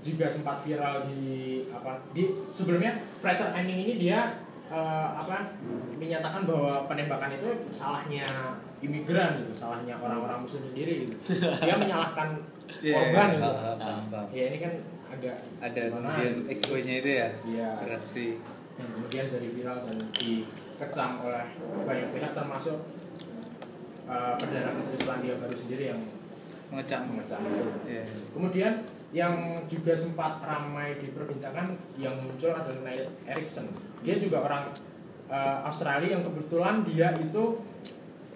juga 0.01 0.31
sempat 0.31 0.61
viral 0.61 1.09
di 1.09 1.59
apa 1.69 1.99
di 2.15 2.31
sebelumnya 2.49 2.95
Fraser 3.19 3.51
Anning 3.51 3.83
ini 3.83 3.95
dia 3.99 4.39
eh, 4.69 5.09
apa 5.13 5.51
menyatakan 5.97 6.47
bahwa 6.47 6.87
penembakan 6.87 7.35
itu 7.35 7.49
salahnya 7.67 8.23
imigran 8.79 9.41
gitu 9.43 9.53
salahnya 9.57 9.97
orang-orang 9.99 10.39
muslim 10.39 10.63
sendiri 10.71 11.09
gitu. 11.09 11.15
dia 11.65 11.75
menyalahkan 11.75 12.29
Iya, 12.77 12.93
korban 12.93 13.29
gitu 13.33 13.47
ah, 13.47 13.57
ah, 13.57 13.75
paham, 13.81 14.05
paham. 14.13 14.27
ya 14.37 14.45
ini 14.53 14.59
kan 14.61 14.73
agak 15.09 15.37
Ada 15.65 15.83
kemudian 15.89 16.35
expo-nya 16.45 16.95
itu 17.01 17.11
ya? 17.15 17.29
Iya. 17.47 17.69
Berat 17.81 18.05
sih. 18.05 18.37
yang 18.77 18.89
kemudian 18.93 19.25
jadi 19.33 19.49
viral 19.49 19.79
dan 19.81 19.97
dikecam 20.13 21.11
oleh 21.25 21.47
banyak 21.89 22.09
pihak 22.13 22.33
termasuk 22.37 22.77
uh, 24.05 24.37
perdana 24.37 24.71
menteri 24.77 24.97
Selandia 25.01 25.35
Baru 25.41 25.57
sendiri 25.57 25.85
yang 25.89 26.01
Mengecam. 26.67 27.07
mengecam 27.09 27.41
itu. 27.47 27.65
Iya. 27.89 28.05
Kemudian 28.35 28.73
yang 29.17 29.33
juga 29.65 29.97
sempat 29.97 30.45
ramai 30.45 31.01
diperbincangkan 31.01 31.65
yang 31.97 32.13
muncul 32.21 32.53
adalah 32.53 32.85
Neil 32.85 33.09
Erikson. 33.25 33.65
Dia 34.05 34.21
juga 34.21 34.45
orang 34.45 34.69
uh, 35.33 35.65
Australia 35.65 36.21
yang 36.21 36.23
kebetulan 36.23 36.85
dia 36.85 37.17
itu 37.17 37.65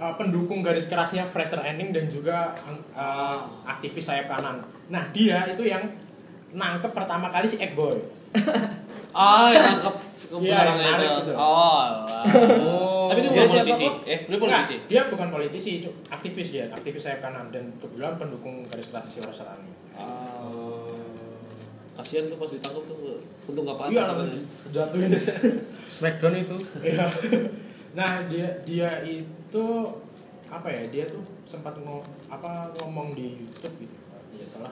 uh, 0.00 0.14
pendukung 0.16 0.64
garis 0.64 0.88
kerasnya 0.88 1.28
Fraser 1.28 1.60
Anning 1.60 1.92
dan 1.92 2.08
juga 2.08 2.56
uh, 2.96 3.44
aktivis 3.68 4.08
sayap 4.08 4.32
kanan. 4.32 4.64
Nah 4.88 5.04
dia 5.12 5.44
itu 5.52 5.68
yang 5.68 5.84
nangkep 6.56 6.96
pertama 6.96 7.28
kali 7.28 7.44
si 7.44 7.60
Egg 7.60 7.76
Boy. 7.76 8.00
Ah, 9.12 9.50
yang 9.54 9.76
nangkep 9.76 10.08
Iya, 10.30 10.62
yang 10.62 10.78
narik 10.78 11.08
itu. 11.10 11.18
gitu. 11.26 11.32
Oh, 11.34 11.74
alah. 11.82 12.22
Tapi 13.10 13.18
dia 13.18 13.30
Dia 13.34 13.42
bukan 13.42 13.50
politisi. 13.50 13.86
Eh, 14.06 14.18
dia 14.22 14.38
Enggak, 14.38 14.62
politisi. 14.62 14.76
dia 14.86 15.00
bukan 15.10 15.28
politisi, 15.34 15.72
aktivis 16.06 16.48
dia, 16.54 16.64
aktivis 16.70 17.02
sayap 17.02 17.18
kanan 17.18 17.50
dan 17.50 17.66
kebetulan 17.82 18.14
pendukung 18.14 18.62
garis 18.70 18.94
keras 18.94 19.10
si 19.10 19.18
Fraser 19.18 19.50
Anning. 19.50 19.74
Ah. 19.98 20.46
Kasihan 22.00 22.32
tuh 22.32 22.38
pas 22.40 22.48
ditangkap 22.48 22.84
tuh 22.88 22.98
untung 23.52 23.64
nggak 23.68 23.78
patah. 23.78 23.92
Iya, 23.92 24.02
tangannya. 24.08 24.42
jatuhin. 24.72 25.10
Smackdown 25.92 26.34
itu. 26.40 26.56
Iya. 26.80 27.04
nah 27.98 28.24
dia 28.24 28.48
dia 28.64 29.04
itu 29.04 29.64
apa 30.48 30.68
ya 30.70 30.82
dia 30.88 31.04
tuh 31.06 31.22
sempat 31.44 31.76
ngo, 31.78 32.02
apa 32.30 32.70
ngomong 32.80 33.12
di 33.12 33.34
YouTube 33.38 33.86
gitu 33.86 33.96
ya 34.34 34.46
salah 34.46 34.70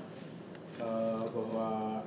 Eh, 0.79 1.25
bahwa 1.35 1.99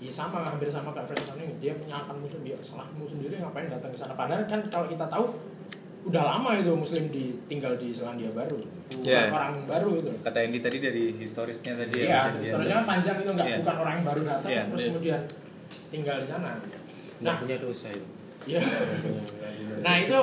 ya 0.00 0.08
sama 0.12 0.40
hampir 0.40 0.72
sama 0.72 0.88
kayak 0.92 1.04
Fred 1.12 1.20
Sanning 1.20 1.52
dia 1.60 1.76
menyalahkan 1.76 2.16
muslim 2.16 2.40
dia 2.48 2.56
salahmu 2.64 3.04
sendiri 3.04 3.36
ngapain 3.40 3.68
datang 3.68 3.92
ke 3.92 3.98
sana 4.00 4.16
padahal 4.16 4.48
kan 4.48 4.60
kalau 4.72 4.88
kita 4.88 5.04
tahu 5.04 5.36
udah 6.06 6.22
lama 6.24 6.54
itu 6.54 6.70
muslim 6.70 7.10
di 7.10 7.34
tinggal 7.44 7.74
di 7.74 7.90
Selandia 7.90 8.30
Baru 8.30 8.62
bukan 8.62 9.02
Iya. 9.02 9.26
orang 9.28 9.66
baru 9.66 9.90
itu 9.98 10.10
Kata 10.20 10.38
Andy 10.38 10.58
tadi 10.60 10.78
dari 10.78 11.04
historisnya 11.12 11.74
tadi 11.74 11.94
ya. 11.96 12.04
iya 12.04 12.18
kejadian. 12.24 12.40
historinya 12.40 12.74
kan 12.76 12.86
panjang 12.86 13.16
itu 13.18 13.30
nggak 13.32 13.46
Iya. 13.46 13.56
bukan 13.58 13.76
orang 13.76 13.92
yang 13.92 14.06
baru 14.06 14.20
datang 14.24 14.48
Iya, 14.48 14.62
terus 14.64 14.78
iya. 14.78 14.88
kemudian 14.88 15.20
tinggal 15.88 16.16
di 16.16 16.26
sana 16.26 16.50
Nggak 17.16 17.26
nah 17.26 17.40
punya 17.40 17.56
dosa 17.58 17.88
itu. 17.88 18.06
Iya. 18.46 18.60
Nah 19.80 19.94
itu 19.98 20.18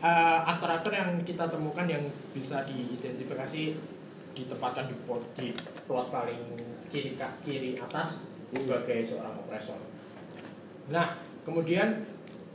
eh, 0.00 0.38
aktor-aktor 0.46 0.92
yang 0.92 1.10
kita 1.22 1.44
temukan 1.46 1.86
yang 1.86 2.02
bisa 2.30 2.64
diidentifikasi 2.64 3.62
ditempatkan 4.32 4.84
di 4.86 4.96
plot, 5.02 5.22
di 5.34 5.48
plot 5.84 6.08
paling 6.08 6.40
kiri 6.86 7.12
ka- 7.14 7.36
kiri 7.40 7.76
atas 7.76 8.20
sebagai 8.50 9.00
seorang 9.02 9.36
opresor. 9.38 9.80
Nah 10.88 11.14
kemudian 11.40 12.04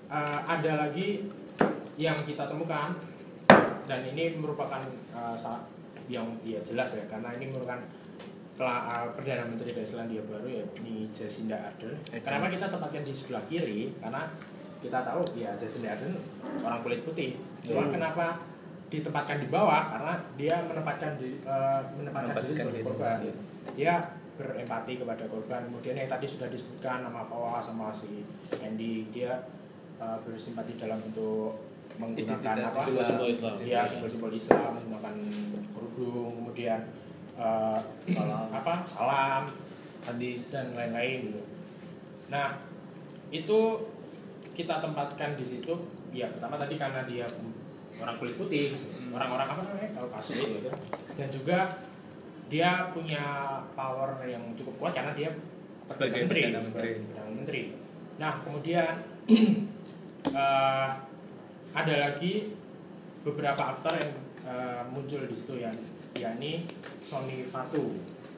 eh, 0.08 0.40
ada 0.44 0.84
lagi 0.84 1.26
yang 1.96 2.18
kita 2.18 2.44
temukan 2.46 2.92
dan 3.86 4.00
ini 4.06 4.36
merupakan 4.36 4.82
eh, 5.14 5.36
sa- 5.38 5.64
yang 6.06 6.26
ya 6.46 6.62
jelas 6.62 6.94
ya 6.94 7.04
karena 7.10 7.34
ini 7.34 7.50
merupakan 7.50 7.82
uh, 8.62 9.10
Perdana 9.18 9.42
Menteri 9.42 9.74
dari 9.74 9.88
Selandia 9.88 10.22
Baru 10.22 10.46
ya 10.46 10.62
ini 10.78 11.10
Jacinda 11.10 11.58
Ardern. 11.58 11.98
Kenapa 12.14 12.46
kita 12.48 12.70
tempatkan 12.70 13.02
di 13.02 13.10
sebelah 13.10 13.42
kiri? 13.50 13.90
Karena 13.98 14.30
kita 14.80 15.02
tahu 15.02 15.26
ya 15.34 15.58
Jacinda 15.58 15.98
Ardern 15.98 16.14
orang 16.62 16.80
kulit 16.86 17.02
putih. 17.02 17.34
Cuma 17.66 17.90
kenapa 17.90 18.38
ditempatkan 18.94 19.42
di 19.42 19.48
bawah? 19.50 19.82
Karena 19.98 20.14
dia 20.38 20.56
menempatkan 20.62 21.18
di, 21.18 21.42
uh, 21.42 21.82
menempatkan 21.98 22.38
diri 22.38 22.54
Menempatkan 22.54 22.56
sebagai 22.62 22.78
diri. 22.78 22.86
korban. 22.86 23.18
Dia 23.74 23.94
berempati 24.36 24.94
kepada 25.02 25.24
korban. 25.26 25.62
Kemudian 25.66 25.96
yang 25.98 26.06
tadi 26.06 26.28
sudah 26.30 26.48
disebutkan 26.54 27.02
nama 27.02 27.26
Fawa 27.26 27.58
sama 27.58 27.90
si 27.90 28.22
Andy 28.62 29.10
dia 29.10 29.34
uh, 29.98 30.22
bersimpati 30.22 30.78
dalam 30.78 31.02
bentuk 31.02 31.56
menggunakan 32.00 32.56
apa? 32.66 32.80
Islam. 32.80 33.04
Simbol 33.04 33.30
Islam. 33.30 33.54
Iya, 33.62 33.82
simbol-simbol 33.88 34.34
Islam 34.34 34.72
menggunakan 34.76 35.16
kerudung, 35.72 36.32
kemudian 36.44 36.80
eh, 37.36 37.80
Salam. 38.12 38.48
apa 38.52 38.74
salam 38.88 39.44
Hadis. 40.06 40.54
dan 40.56 40.72
lain-lain 40.78 41.34
gitu. 41.34 41.42
Nah 42.32 42.58
itu 43.34 43.60
kita 44.56 44.80
tempatkan 44.80 45.36
di 45.36 45.44
situ 45.44 45.74
ya 46.16 46.30
pertama 46.32 46.56
tadi 46.56 46.80
karena 46.80 47.04
dia 47.04 47.28
orang 48.00 48.16
kulit 48.16 48.40
putih 48.40 48.72
orang-orang 49.12 49.48
apa 49.52 49.62
namanya 49.68 49.90
kalau 50.00 50.10
kasih 50.16 50.40
gitu 50.40 50.72
dan 51.20 51.28
juga 51.28 51.60
dia 52.48 52.88
punya 52.96 53.24
power 53.76 54.16
yang 54.24 54.44
cukup 54.56 54.74
kuat 54.80 54.94
karena 54.96 55.12
dia 55.12 55.30
Sebagai 55.86 56.26
Menteri. 56.26 56.42
Menteri. 57.36 57.62
Nah 58.18 58.40
kemudian 58.42 58.96
eh, 60.34 60.90
ada 61.76 61.94
lagi 62.02 62.56
beberapa 63.22 63.60
aktor 63.70 63.94
yang 63.94 64.14
eh, 64.42 64.82
muncul 64.88 65.22
di 65.22 65.36
situ 65.36 65.54
ya 65.58 65.72
yakni 66.16 66.64
Sony 66.98 67.44
Fatu 67.44 67.92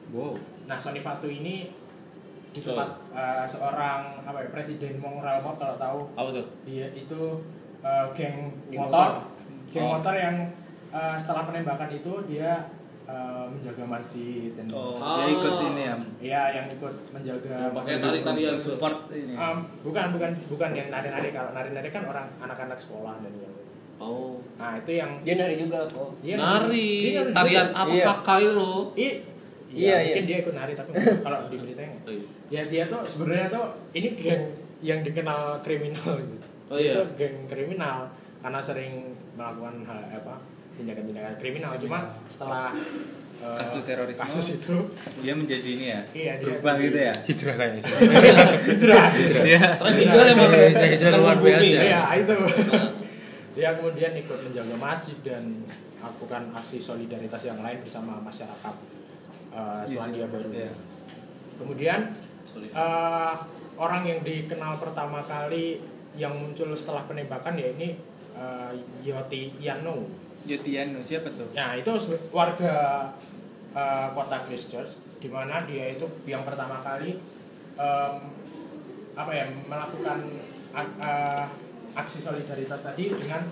Wow. 0.08 0.34
nah 0.64 0.74
Sony 0.74 0.98
Fatu 0.98 1.28
ini 1.28 1.68
di 2.48 2.60
tempat 2.60 2.88
eh, 3.12 3.44
seorang 3.44 4.16
apa 4.18 4.40
ya 4.40 4.48
presiden 4.48 4.98
Mongrel 4.98 5.38
kalau 5.38 5.76
tahu 5.76 5.98
Apa 6.14 6.28
tuh? 6.32 6.46
dia 6.64 6.88
itu 6.90 7.20
eh, 7.80 8.04
geng 8.12 8.50
Geng 8.66 8.80
motor, 8.80 9.08
motor. 9.08 9.10
geng 9.68 9.84
Oh. 9.84 9.90
motor 9.94 10.14
yang 10.16 10.36
eh, 10.88 11.14
setelah 11.14 11.44
penembakan 11.44 11.90
itu 11.92 12.12
dia 12.26 12.66
eh, 13.08 13.44
menjaga 13.48 13.84
masjid 13.84 14.52
dan 14.52 14.66
Oh, 14.68 14.92
Ah. 14.94 15.16
dia 15.18 15.32
ikut 15.32 15.54
ini 15.66 15.82
ya. 15.82 15.96
ya 16.20 16.42
yang 16.52 16.66
ikut 16.68 16.94
menjaga 17.08 17.48
Yang 17.58 17.72
pakai 17.74 17.94
tari-tarian 17.98 18.54
tuh. 18.54 18.64
support 18.70 18.96
ini. 19.10 19.32
Um, 19.32 19.58
bukan 19.80 20.12
bukan 20.12 20.30
bukan 20.46 20.70
yang 20.72 20.88
nari-nari 20.88 21.28
kalau 21.30 21.50
nari-nari 21.50 21.88
kan 21.88 22.04
orang 22.04 22.28
anak-anak 22.38 22.76
sekolah 22.76 23.16
dan 23.18 23.32
yang 23.34 23.54
Oh. 23.98 24.38
nah 24.54 24.76
itu 24.76 24.94
yang 24.94 25.18
Dia 25.18 25.34
nari 25.34 25.58
juga 25.58 25.82
kok. 25.84 26.14
dia 26.20 26.36
Nari, 26.36 27.18
nari 27.18 27.34
tarian 27.34 27.68
apa 27.72 27.90
Iya. 27.90 28.04
kakak 28.14 28.36
itu 28.38 28.52
loh? 28.54 28.80
I, 28.94 29.00
Iya, 29.00 29.10
iya, 29.68 29.96
mungkin 29.98 30.22
iya. 30.22 30.28
dia 30.28 30.36
ikut 30.38 30.54
nari 30.54 30.72
tapi 30.72 30.90
kalau 31.26 31.38
di 31.44 31.56
beritanya 31.56 31.88
nggak. 31.90 32.04
Oh, 32.04 32.14
iya. 32.14 32.26
ya 32.48 32.62
dia 32.64 32.82
tuh 32.86 33.00
sebenarnya 33.02 33.48
tuh 33.48 33.64
ini 33.92 34.08
geng 34.14 34.44
yang 34.80 35.00
dikenal 35.02 35.40
kriminal 35.60 36.14
gitu 36.16 36.46
Oh, 36.68 36.76
Dia 36.76 36.84
iya. 36.84 36.94
tuh 36.94 37.06
geng 37.16 37.36
kriminal 37.44 38.06
karena 38.38 38.60
sering 38.60 38.92
melakukan 39.34 39.82
hal 39.82 39.98
apa 40.06 40.36
tindakan-tindakan 40.78 41.34
kriminal 41.36 41.74
cuma 41.76 41.98
setelah 42.24 42.70
eh, 43.38 43.54
Kasus 43.54 43.82
terorisme. 43.82 44.18
kasus 44.20 44.46
itu 44.56 44.76
Dia 45.18 45.34
menjadi 45.34 45.68
ini 45.68 45.86
ya. 45.88 46.00
Iya, 46.10 46.32
dia 46.36 46.44
berubah 46.48 46.74
menjadi- 46.74 46.86
gitu 46.86 46.98
ya. 46.98 47.14
hijrah 47.24 47.54
kayaknya 47.54 47.80
sih. 47.80 47.94
hijrah 48.70 49.06
Iya. 49.44 49.62
Terus 49.74 49.94
hijrah 49.96 50.24
emang 50.28 50.50
Hijrah- 50.50 50.90
hijrah 50.90 51.18
luar 51.18 51.36
biasa. 51.38 51.66
Iya 51.80 52.00
itu. 52.16 52.34
Dia 53.58 53.74
kemudian 53.74 54.12
ikut 54.16 54.38
menjaga 54.40 54.76
masjid 54.76 55.18
dan 55.20 55.42
melakukan 55.98 56.42
aksi 56.52 56.78
solidaritas 56.78 57.42
yang 57.42 57.58
lain 57.58 57.78
bersama 57.78 58.14
masyarakat 58.20 58.74
uh, 59.50 59.82
Selandia 59.82 60.30
Baru. 60.30 60.46
Iya. 60.48 60.70
Kemudian 61.56 62.00
uh, 62.70 63.34
orang 63.76 64.02
yang 64.04 64.22
dikenal 64.22 64.78
pertama 64.78 65.18
kali 65.20 65.82
yang 66.14 66.30
muncul 66.32 66.70
setelah 66.72 67.02
penembakan 67.04 67.54
ya 67.54 67.70
ini 67.72 67.98
uh, 68.32 68.70
Yoti 69.00 69.58
Yano. 69.58 70.06
Jotiano 70.48 71.04
siapa 71.04 71.28
tuh? 71.36 71.52
Nah 71.52 71.76
itu 71.76 71.92
warga 72.32 73.04
uh, 73.76 74.08
kota 74.16 74.40
Christchurch 74.48 75.20
di 75.20 75.28
mana 75.28 75.60
dia 75.68 75.92
itu 75.92 76.06
yang 76.24 76.46
pertama 76.46 76.78
kali 76.78 77.18
em, 77.74 78.16
apa 79.18 79.30
ya 79.34 79.50
melakukan 79.66 80.18
uh, 80.78 81.44
aksi 81.98 82.22
solidaritas 82.22 82.86
tadi 82.86 83.10
dengan 83.10 83.42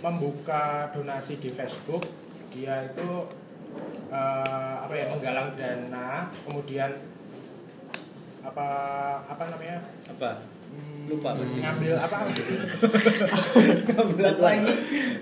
membuka 0.00 0.92
donasi 0.92 1.40
di 1.40 1.52
Facebook 1.52 2.04
dia 2.50 2.88
itu 2.88 3.10
eh, 4.10 4.74
apa 4.80 4.92
ya 4.96 5.12
menggalang 5.12 5.54
dana 5.54 6.26
kemudian 6.48 6.90
apa 8.40 8.68
apa 9.28 9.42
namanya 9.52 9.78
Apa? 10.08 10.40
Lupa 11.10 11.34
pasti. 11.34 11.58
ngambil 11.58 11.92
apa 11.96 12.18
Bantuan. 14.14 14.62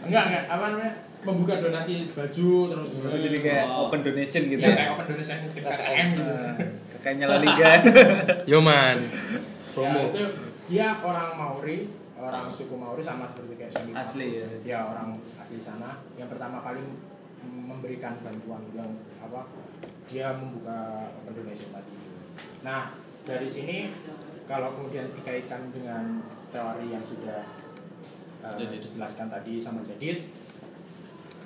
enggak 0.05 0.23
enggak 0.29 0.45
apa 0.47 0.65
namanya 0.69 0.93
membuka 1.19 1.55
donasi 1.59 2.07
baju 2.09 2.51
terus 2.71 2.91
Oh, 3.01 3.19
jadi 3.19 3.39
kayak 3.39 3.65
Oh. 3.67 3.87
open 3.87 4.01
donation 4.03 4.43
gitu 4.47 4.61
ya 4.61 4.69
ya. 4.69 4.77
kayak 4.77 4.91
open 4.95 5.07
donation 5.11 5.37
KKM 5.51 6.09
gitu 6.13 6.29
Ah, 6.29 6.53
Kakaknya 6.93 7.25
La 7.27 7.37
Liga. 7.39 7.69
Yo 8.51 8.59
man. 8.61 8.97
ya, 8.99 9.41
Promo. 9.73 10.03
itu 10.11 10.23
dia 10.67 10.89
orang 10.99 11.35
Maori 11.35 11.87
orang 12.15 12.51
suku 12.51 12.75
Maori 12.75 13.01
sama 13.01 13.25
seperti 13.27 13.55
kayak 13.57 13.73
Sony 13.73 13.91
Asli 13.93 14.29
ya. 14.37 14.47
ya 14.67 14.79
orang 14.85 15.09
asli 15.37 15.59
sana 15.59 15.87
yang 16.15 16.27
pertama 16.27 16.59
kali 16.61 16.83
memberikan 17.41 18.19
bantuan 18.21 18.63
yang 18.73 18.91
apa 19.19 19.47
dia 20.05 20.35
membuka 20.35 20.79
open 21.15 21.33
donation 21.37 21.71
tadi 21.71 21.95
nah 22.61 22.91
dari 23.23 23.47
sini 23.47 23.95
kalau 24.49 24.73
kemudian 24.75 25.13
dikaitkan 25.13 25.69
dengan 25.71 26.25
teori 26.49 26.89
yang 26.89 27.05
sudah 27.05 27.45
uh, 28.41 28.57
dijelaskan 28.57 29.29
tadi 29.29 29.61
sama 29.61 29.85
Jadid 29.85 30.33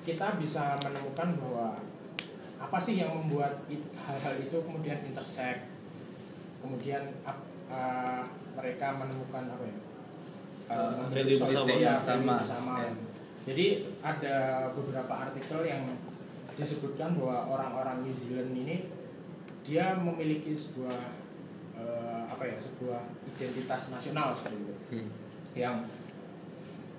kita 0.06 0.38
bisa 0.38 0.78
menemukan 0.82 1.34
bahwa 1.42 1.74
apa 2.62 2.78
sih 2.78 3.02
yang 3.02 3.10
membuat 3.10 3.66
hal-hal 4.06 4.34
itu 4.38 4.56
kemudian 4.62 5.02
intersect 5.02 5.66
kemudian 6.62 7.02
uh, 7.26 8.22
mereka 8.54 8.94
menemukan 8.94 9.50
apa 9.50 9.66
ya 9.66 9.78
Uh, 10.72 11.04
value 11.10 11.36
bersama. 11.36 11.68
ya, 11.68 12.00
Sama. 12.00 12.40
bersama. 12.40 12.80
Ya. 12.80 12.90
Jadi 13.44 13.66
ada 14.00 14.36
beberapa 14.72 15.28
artikel 15.28 15.60
yang 15.68 15.84
disebutkan 16.56 17.18
bahwa 17.18 17.58
orang-orang 17.58 18.06
New 18.06 18.16
Zealand 18.16 18.56
ini 18.56 18.88
dia 19.66 19.92
memiliki 19.98 20.56
sebuah 20.56 21.21
eh, 21.74 22.20
apa 22.26 22.42
ya 22.42 22.56
sebuah 22.56 23.00
identitas 23.26 23.82
nasional 23.88 24.30
seperti 24.30 24.56
itu 24.60 24.74
Hmm. 24.92 25.08
yang 25.52 25.76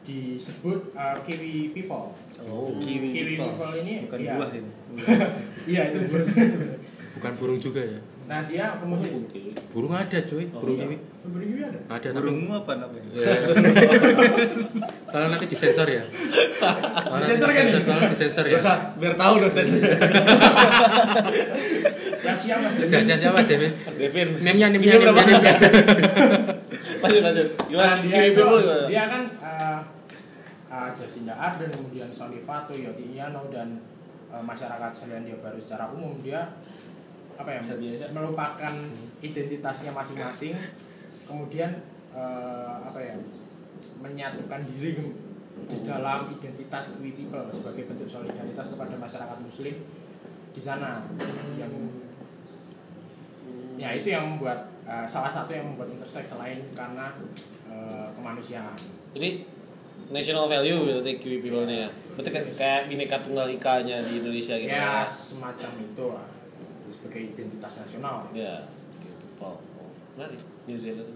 disebut 0.04 0.92
eh, 0.94 1.16
Kiwi 1.24 1.72
People. 1.72 2.12
Oh, 2.44 2.76
Kiwi, 2.76 3.08
kiwi 3.14 3.40
people. 3.40 3.56
people. 3.56 3.72
ini 3.80 3.94
Bukan 4.04 4.20
iya. 4.20 4.34
buah 4.36 4.50
ini. 4.52 4.72
Iya 5.72 5.82
itu 5.90 5.98
burung. 6.06 6.28
Bukan 7.14 7.32
burung 7.40 7.60
juga 7.62 7.82
ya. 7.82 8.00
Nah 8.24 8.48
dia 8.48 8.80
kemudian 8.80 9.20
Burung 9.72 9.92
ada 9.92 10.20
cuy, 10.24 10.44
burung 10.50 10.76
iya. 10.76 10.86
kiwi. 10.88 10.98
burung 11.24 11.48
kiwi 11.48 11.62
ada. 11.64 11.80
Ada 11.88 12.08
tapi 12.12 12.20
Burungmu 12.20 12.52
apa 12.58 12.72
namanya? 12.80 13.10
Ya. 13.16 13.36
Tolong 15.08 15.30
nanti 15.30 15.46
disensor 15.46 15.88
ya. 15.88 16.04
Disensor 17.22 17.50
kan? 17.54 17.64
tolong 17.86 18.10
disensor 18.12 18.46
ya. 18.50 18.60
biar 18.98 19.14
tahu 19.16 19.34
dosen. 19.40 19.68
Siap-siap 22.24 22.58
mas. 22.64 22.74
Siapa 22.88 23.36
Mas 23.36 23.48
Devin? 23.52 23.72
Mas 23.84 23.98
Devin. 24.00 24.28
Name-nya, 24.40 24.68
name-nya. 24.72 24.96
Lanjut 27.04 27.20
lanjut. 27.20 27.48
Gimana? 27.68 28.00
Nah, 28.00 28.00
dia, 28.00 28.32
gimana? 28.32 29.04
kan 29.12 29.24
uh, 29.44 29.80
uh, 30.72 30.90
Jacinda 30.96 31.36
Ardern, 31.36 31.68
kemudian 31.68 32.08
Sony 32.16 32.40
Fatu, 32.40 32.72
Yoti 32.72 33.12
Iano 33.12 33.52
dan 33.52 33.84
uh, 34.32 34.40
masyarakat 34.40 34.92
Selandia 34.96 35.36
Baru 35.44 35.60
secara 35.60 35.92
umum 35.92 36.16
dia 36.24 36.56
apa 37.36 37.50
ya 37.50 37.60
biasa. 37.60 38.14
melupakan 38.16 38.74
identitasnya 39.20 39.92
masing-masing, 39.92 40.56
kemudian 41.28 41.84
uh, 42.16 42.88
apa 42.88 43.04
ya 43.04 43.20
menyatukan 44.00 44.64
diri 44.72 45.12
di 45.68 45.78
dalam 45.84 46.32
identitas 46.32 46.96
People 47.04 47.52
sebagai 47.52 47.84
bentuk 47.84 48.08
solidaritas 48.08 48.74
kepada 48.74 48.96
masyarakat 48.96 49.38
Muslim 49.44 49.76
di 50.54 50.62
sana 50.62 51.04
yang 51.60 51.74
ya 53.84 53.90
itu 54.00 54.08
yang 54.16 54.26
membuat 54.36 54.72
uh, 54.88 55.04
salah 55.04 55.28
satu 55.28 55.52
yang 55.52 55.68
membuat 55.68 55.92
interseks 55.92 56.40
selain 56.40 56.64
karena 56.72 57.12
uh, 57.68 58.08
kemanusiaan 58.16 58.72
Jadi 59.14 59.44
national 60.10 60.48
value 60.48 60.88
berarti 60.88 61.20
Kiwi 61.20 61.38
people 61.44 61.68
nya 61.68 61.86
ya. 61.86 61.90
Berarti 62.16 62.30
kayak, 62.32 62.48
kayak 62.56 62.82
bineka 62.88 63.18
tunggal 63.22 63.46
ika-nya 63.52 64.02
di 64.08 64.24
Indonesia 64.24 64.56
gitu. 64.58 64.72
ya 64.72 65.04
semacam 65.04 65.72
itu 65.84 66.06
lah 66.16 66.28
sebagai 66.88 67.22
identitas 67.36 67.74
nasional 67.84 68.32
Ya. 68.32 68.64
Kiwi 68.98 69.14
people. 69.20 69.60
Oh, 69.60 69.90
menarik. 70.16 70.40
New 70.66 70.78
Zealand. 70.80 71.12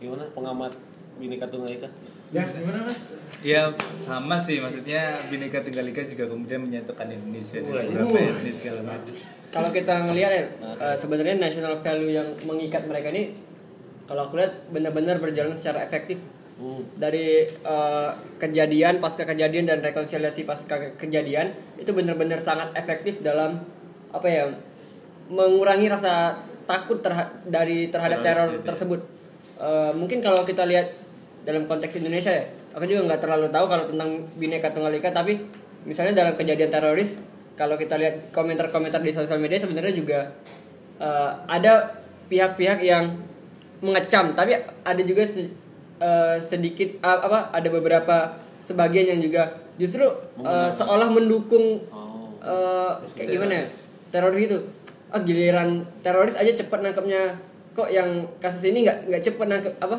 Gimana 0.00 0.24
pengamat 0.32 0.72
bineka 1.20 1.44
tunggal 1.52 1.68
ika? 1.68 1.90
ya 2.30 2.46
gimana 2.46 2.86
mas 2.86 3.10
Ya 3.42 3.66
sama 3.98 4.38
sih 4.38 4.62
maksudnya 4.62 5.18
Bhinneka 5.26 5.58
Tunggal 5.66 5.90
Ika 5.90 6.06
juga 6.06 6.30
kemudian 6.30 6.62
menyatukan 6.62 7.10
Indonesia 7.10 7.58
Wah, 7.66 7.82
dan 7.82 7.90
beberapa 7.90 8.18
etnis 8.38 8.54
segala 8.62 8.80
macam. 8.94 9.16
Kalau 9.50 9.68
kita 9.68 10.06
ngelihat 10.06 10.30
ya, 10.30 10.44
eh, 10.78 10.96
sebenarnya 10.96 11.36
national 11.36 11.74
value 11.76 12.12
yang 12.12 12.28
mengikat 12.44 12.82
mereka 12.84 13.10
ini 13.10 13.34
kalau 14.04 14.24
aku 14.24 14.36
lihat 14.36 14.54
benar-benar 14.68 15.18
berjalan 15.18 15.52
secara 15.52 15.82
efektif 15.82 16.18
Hmm. 16.54 16.84
dari 16.94 17.42
eh, 17.48 18.10
kejadian 18.36 19.00
pasca 19.00 19.24
kejadian 19.24 19.64
dan 19.64 19.80
rekonsiliasi 19.80 20.44
pasca 20.44 20.76
ke- 20.76 20.92
kejadian 20.98 21.50
itu 21.74 21.88
benar-benar 21.90 22.36
sangat 22.36 22.68
efektif 22.74 23.18
dalam 23.20 23.64
apa 24.10 24.26
ya 24.26 24.44
mengurangi 25.26 25.88
rasa 25.88 26.36
takut 26.64 27.00
terha- 27.00 27.32
dari 27.42 27.88
terhadap 27.88 28.20
teror 28.20 28.48
itu 28.50 28.60
ya. 28.60 28.66
tersebut 28.66 29.00
Eh, 29.56 29.92
mungkin 29.92 30.20
kalau 30.20 30.40
kita 30.40 30.64
lihat 30.64 30.88
dalam 31.42 31.64
konteks 31.64 31.92
Indonesia 31.94 32.28
ya 32.30 32.44
aku 32.72 32.84
juga 32.84 33.04
nggak 33.06 33.20
terlalu 33.20 33.48
tahu 33.48 33.66
kalau 33.66 33.84
tentang 33.84 34.08
bineka 34.34 34.72
tunggal 34.72 34.88
ika 34.90 35.08
tapi 35.10 35.36
misalnya 35.82 36.12
dalam 36.14 36.32
kejadian 36.32 36.68
teroris 36.68 37.20
kalau 37.60 37.76
kita 37.76 38.00
lihat 38.00 38.32
komentar-komentar 38.32 39.04
di 39.04 39.12
sosial 39.12 39.36
media 39.36 39.60
sebenarnya 39.60 39.92
juga 39.92 40.32
eh, 40.96 41.30
ada 41.44 41.92
pihak-pihak 42.26 42.80
yang 42.80 43.20
mengecam. 43.80 44.32
Tapi 44.32 44.56
ada 44.80 45.02
juga 45.04 45.28
se- 45.28 45.52
eh, 46.00 46.36
sedikit 46.40 46.96
ah, 47.00 47.20
apa 47.20 47.52
ada 47.52 47.68
beberapa 47.68 48.32
sebagian 48.64 49.12
yang 49.12 49.20
juga 49.20 49.52
justru 49.76 50.08
eh, 50.40 50.70
seolah 50.70 51.12
mendukung 51.12 51.84
Oh. 51.92 52.32
eh, 52.40 52.92
kayak 53.12 53.28
gimana 53.28 53.52
ya 53.60 53.64
teroris 54.08 54.40
itu 54.40 54.56
ah 55.12 55.20
giliran 55.20 55.84
teroris 56.00 56.40
aja 56.40 56.56
cepat 56.56 56.80
nangkepnya. 56.80 57.36
Kok 57.70 57.86
yang 57.86 58.08
kasus 58.40 58.64
ini 58.64 58.82
nggak 58.82 59.12
nggak 59.12 59.22
cepat 59.22 59.46
nangkep 59.46 59.74
apa? 59.78 59.96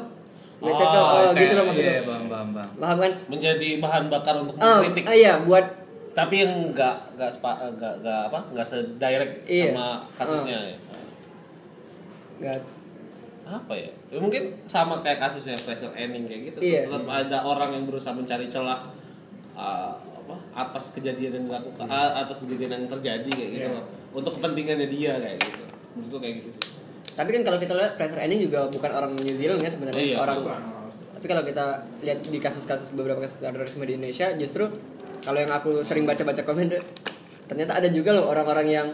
Lecet 0.62 0.86
ke 0.86 0.98
oh, 0.98 1.10
kayak- 1.34 1.38
gitu 1.38 1.54
loh 1.58 1.66
maksudnya. 1.66 1.94
Iya, 1.94 2.04
bang, 2.06 2.24
bang, 2.30 2.48
bang. 2.54 2.70
paham 2.78 2.98
kan? 3.02 3.12
Menjadi 3.30 3.68
bahan 3.82 4.04
bakar 4.10 4.34
untuk 4.38 4.54
oh, 4.58 4.78
mengkritik. 4.78 5.04
ah, 5.10 5.16
iya 5.18 5.34
buat 5.42 5.66
tapi 6.12 6.44
yang 6.44 6.72
nggak 6.72 7.16
nggak 7.16 7.32
spa 7.32 7.56
nggak 7.72 7.94
nggak 8.04 8.22
apa 8.28 8.40
nggak 8.52 8.68
sedirect 8.68 9.34
Iya. 9.48 9.72
sama 9.72 9.88
kasusnya 10.14 10.58
ya. 10.66 10.78
nggak 12.42 12.58
apa 13.52 13.74
ya? 13.76 13.92
Ya, 14.08 14.18
mungkin 14.20 14.44
sama 14.64 14.96
kayak 14.98 15.20
kasusnya 15.20 15.56
Fraser 15.56 15.92
Anning 15.92 16.24
kayak 16.24 16.42
gitu 16.52 16.60
Iya. 16.60 16.88
tetap 16.88 17.04
ada 17.06 17.38
orang 17.42 17.70
yang 17.72 17.84
berusaha 17.84 18.12
mencari 18.12 18.48
celah 18.48 18.80
uh, 19.54 19.92
apa 19.96 20.36
atas 20.54 20.96
kejadian 20.96 21.32
yang 21.36 21.46
dilakukan 21.48 21.84
uh, 21.86 22.12
atas 22.18 22.44
kejadian 22.44 22.72
yang 22.80 22.88
terjadi 22.90 23.28
kayak 23.30 23.50
gitu 23.52 23.68
Iya. 23.68 23.76
loh 23.76 23.86
untuk 24.12 24.36
kepentingannya 24.40 24.88
dia 24.88 25.14
kayak 25.16 25.38
gitu 25.40 25.64
menurutku 25.96 26.18
kayak 26.20 26.36
gitu 26.40 26.50
sih 26.56 26.64
tapi 27.12 27.30
kan 27.36 27.42
kalau 27.44 27.60
kita 27.60 27.74
lihat 27.76 27.94
Fraser 28.00 28.20
Anning 28.20 28.40
juga 28.40 28.72
bukan 28.72 28.88
orang 28.90 29.12
New 29.16 29.36
Zealand 29.36 29.60
kan 29.60 29.72
sebenarnya 29.72 30.00
Iya. 30.02 30.18
orang 30.18 30.38
Bukan 30.40 30.62
tapi 31.12 31.26
kalau 31.30 31.44
kita 31.44 31.66
lihat 32.02 32.20
di 32.24 32.40
kasus-kasus 32.40 32.96
beberapa 32.96 33.22
kasus 33.22 33.44
terorisme 33.44 33.86
di 33.86 33.94
Indonesia 33.94 34.32
justru 34.34 34.66
kalau 35.22 35.38
yang 35.38 35.52
aku 35.54 35.86
sering 35.86 36.06
baca-baca 36.10 36.42
komen 36.42 36.66
tuh, 36.70 36.82
ternyata 37.46 37.78
ada 37.78 37.90
juga 37.94 38.14
loh 38.18 38.30
orang-orang 38.30 38.68
yang 38.68 38.88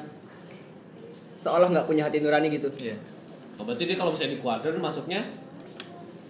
seolah 1.38 1.70
nggak 1.70 1.86
punya 1.88 2.10
hati 2.10 2.20
nurani 2.20 2.50
gitu 2.50 2.68
Iya. 2.82 2.98
Oh, 3.58 3.66
berarti 3.66 3.90
dia 3.90 3.98
kalau 3.98 4.14
misalnya 4.14 4.38
di 4.38 4.40
kuadran 4.42 4.78
masuknya 4.78 5.22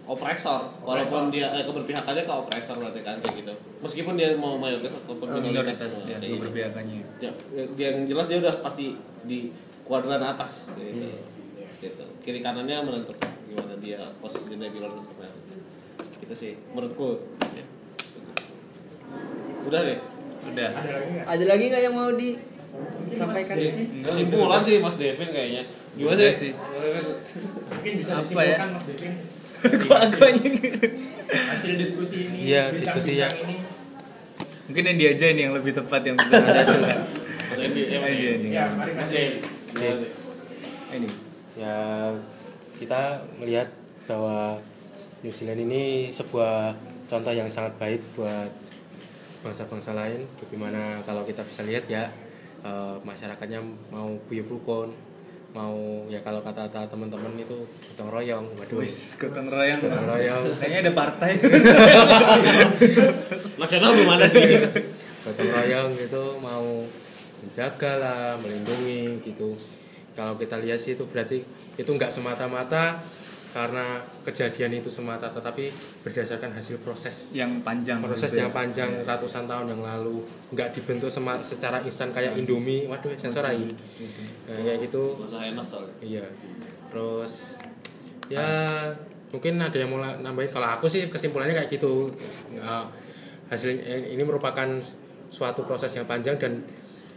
opresor 0.08 0.72
walaupun 0.88 1.28
dia 1.28 1.52
eh, 1.52 1.68
keberpihakannya 1.68 2.24
ke 2.24 2.32
opresor 2.32 2.80
berarti 2.80 3.04
kan 3.04 3.20
kayak 3.20 3.44
gitu 3.44 3.54
meskipun 3.84 4.16
dia 4.16 4.32
mau 4.40 4.56
mayoritas 4.56 4.96
ataupun 5.04 5.28
minoritas, 5.44 5.84
Minoritas 5.84 6.08
ya, 6.08 6.18
gitu. 6.24 6.36
keberpihakannya. 6.40 7.00
Ya, 7.20 7.32
dia 7.76 7.88
yang 7.92 8.08
jelas 8.08 8.32
dia 8.32 8.40
udah 8.40 8.56
pasti 8.64 8.96
di 9.28 9.52
kuadran 9.84 10.24
atas 10.24 10.80
gitu. 10.80 11.12
gitu. 11.84 12.04
Kiri 12.24 12.40
kanannya 12.40 12.88
menentukan 12.88 13.32
gimana 13.52 13.76
dia 13.84 14.00
posisi 14.24 14.56
dia 14.56 14.72
di 14.72 14.80
luar. 14.80 14.96
Gitu 16.24 16.34
sih 16.36 16.56
menurutku. 16.72 17.28
Ya. 17.52 17.64
Udah 19.68 19.80
deh. 19.84 20.00
Udah. 20.48 20.70
Ada 20.72 20.90
lagi 20.90 21.08
nggak? 21.12 21.26
ada 21.28 21.44
lagi 21.46 21.64
nggak 21.68 21.82
yang 21.84 21.94
mau 21.94 22.10
disampaikan 22.16 23.56
Kesimpulan 24.00 24.62
sih 24.62 24.76
Mas 24.80 24.96
Devin 24.96 25.30
kayaknya. 25.30 25.64
Gimana 25.94 26.30
sih? 26.30 26.52
Mungkin 26.56 27.92
bisa 28.00 28.14
Apa 28.18 28.42
ya? 28.42 28.58
Mas 28.66 28.86
Devin. 28.86 29.14
Hasil 31.28 31.76
diskusi 31.76 32.24
ini, 32.24 32.38
Iya, 32.48 32.72
diskusi 32.72 33.20
ya. 33.20 33.28
ini. 33.28 33.60
Mungkin 34.70 34.84
yang 34.86 34.98
dia 34.98 35.10
aja 35.12 35.26
nih 35.28 35.44
yang 35.50 35.56
lebih 35.56 35.76
tepat 35.76 36.02
yang 36.06 36.16
bisa 36.20 36.40
ada 36.40 36.62
juga. 36.64 36.96
Mas 37.48 37.60
Endi, 37.60 37.82
ya 37.84 37.98
Mas 38.00 38.12
Ini 38.12 38.28
Endi. 38.38 38.50
Ya, 38.54 38.64
mari 38.72 38.92
Mas 38.96 39.12
Endi. 39.12 39.40
Ini. 40.88 41.10
ya 41.58 41.76
kita 42.78 43.02
melihat 43.42 43.68
bahwa 44.06 44.62
New 45.20 45.34
Zealand 45.34 45.60
ini 45.60 46.08
sebuah 46.08 46.72
contoh 47.06 47.34
yang 47.34 47.50
sangat 47.50 47.74
baik 47.76 48.00
buat 48.14 48.48
bangsa-bangsa 49.48 49.96
lain 49.96 50.28
bagaimana 50.38 51.00
kalau 51.08 51.24
kita 51.24 51.42
bisa 51.42 51.64
lihat 51.64 51.88
ya 51.88 52.12
eh, 52.62 52.96
masyarakatnya 53.02 53.64
mau 53.88 54.12
guyup 54.28 54.52
rukun 54.52 54.92
mau 55.56 56.06
ya 56.06 56.22
kalau 56.22 56.44
kata-kata 56.44 56.86
teman-teman 56.86 57.34
itu 57.40 57.56
gotong 57.90 58.12
royong 58.12 58.46
waduh 58.60 58.78
Wis, 58.78 59.18
gotong 59.18 59.48
royong. 59.48 59.80
gotong 59.80 60.06
royong 60.06 60.44
Kayaknya 60.54 60.80
ada 60.86 60.94
partai. 60.94 61.32
Nasional 63.62 63.90
belum 63.96 64.12
ada 64.12 64.28
sih. 64.30 64.44
gotong 65.24 65.50
royong 65.50 65.90
gitu 65.98 66.24
mau 66.40 66.86
menjaga 67.42 67.92
lah 67.98 68.22
melindungi 68.38 69.24
gitu 69.24 69.56
kalau 70.14 70.38
kita 70.38 70.62
lihat 70.62 70.78
sih 70.78 70.94
itu 70.94 71.06
berarti 71.06 71.42
itu 71.74 71.90
nggak 71.90 72.10
semata-mata 72.10 73.02
karena 73.56 74.04
kejadian 74.22 74.78
itu 74.78 74.92
semata 74.92 75.32
tetapi 75.32 75.72
berdasarkan 76.04 76.52
hasil 76.54 76.84
proses 76.84 77.34
yang 77.34 77.64
panjang. 77.64 77.98
proses 78.04 78.30
gitu 78.30 78.40
ya. 78.40 78.42
yang 78.46 78.54
panjang 78.54 78.90
ratusan 79.02 79.48
tahun 79.48 79.72
yang 79.72 79.82
lalu 79.82 80.22
nggak 80.52 80.76
dibentuk 80.76 81.08
sema- 81.08 81.42
secara 81.42 81.80
instan 81.82 82.12
kayak 82.12 82.36
Indomie 82.36 82.86
waduh 82.86 83.10
sensor 83.16 83.42
lagi 83.42 83.72
nah, 84.46 84.60
kayak 84.62 84.88
gitu 84.88 85.16
Masa 85.18 85.42
enak 85.42 85.66
soalnya. 85.66 85.96
Iya. 86.04 86.26
Terus 86.92 87.34
ya 88.28 88.48
mungkin 89.28 89.60
ada 89.60 89.76
yang 89.76 89.92
mau 89.92 90.00
nambahin 90.00 90.52
kalau 90.52 90.68
aku 90.68 90.88
sih 90.88 91.08
kesimpulannya 91.08 91.56
kayak 91.56 91.72
gitu. 91.72 92.12
Nggak- 92.52 92.88
hasil 93.48 93.80
ini 94.12 94.24
merupakan 94.28 94.68
suatu 95.32 95.64
proses 95.64 95.92
yang 95.96 96.04
panjang 96.04 96.36
dan 96.36 96.64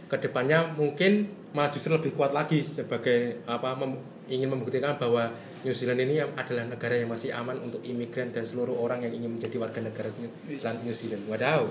ke 0.07 0.15
depannya 0.19 0.63
mungkin 0.75 1.27
malah 1.51 1.67
justru 1.67 1.91
lebih 1.91 2.15
kuat 2.15 2.31
lagi 2.31 2.63
sebagai 2.63 3.43
apa 3.43 3.75
mem- 3.75 3.99
ingin 4.31 4.47
membuktikan 4.47 4.95
bahwa 4.95 5.27
New 5.61 5.75
Zealand 5.75 6.01
ini 6.07 6.23
adalah 6.23 6.65
negara 6.65 6.95
yang 6.95 7.11
masih 7.11 7.35
aman 7.35 7.59
untuk 7.59 7.83
imigran 7.83 8.31
dan 8.31 8.47
seluruh 8.47 8.73
orang 8.79 9.03
yang 9.03 9.13
ingin 9.13 9.37
menjadi 9.37 9.59
warga 9.59 9.83
negara 9.83 10.09
New 10.17 10.31
New 10.47 10.95
Zealand. 10.95 11.23
Wadaw. 11.27 11.67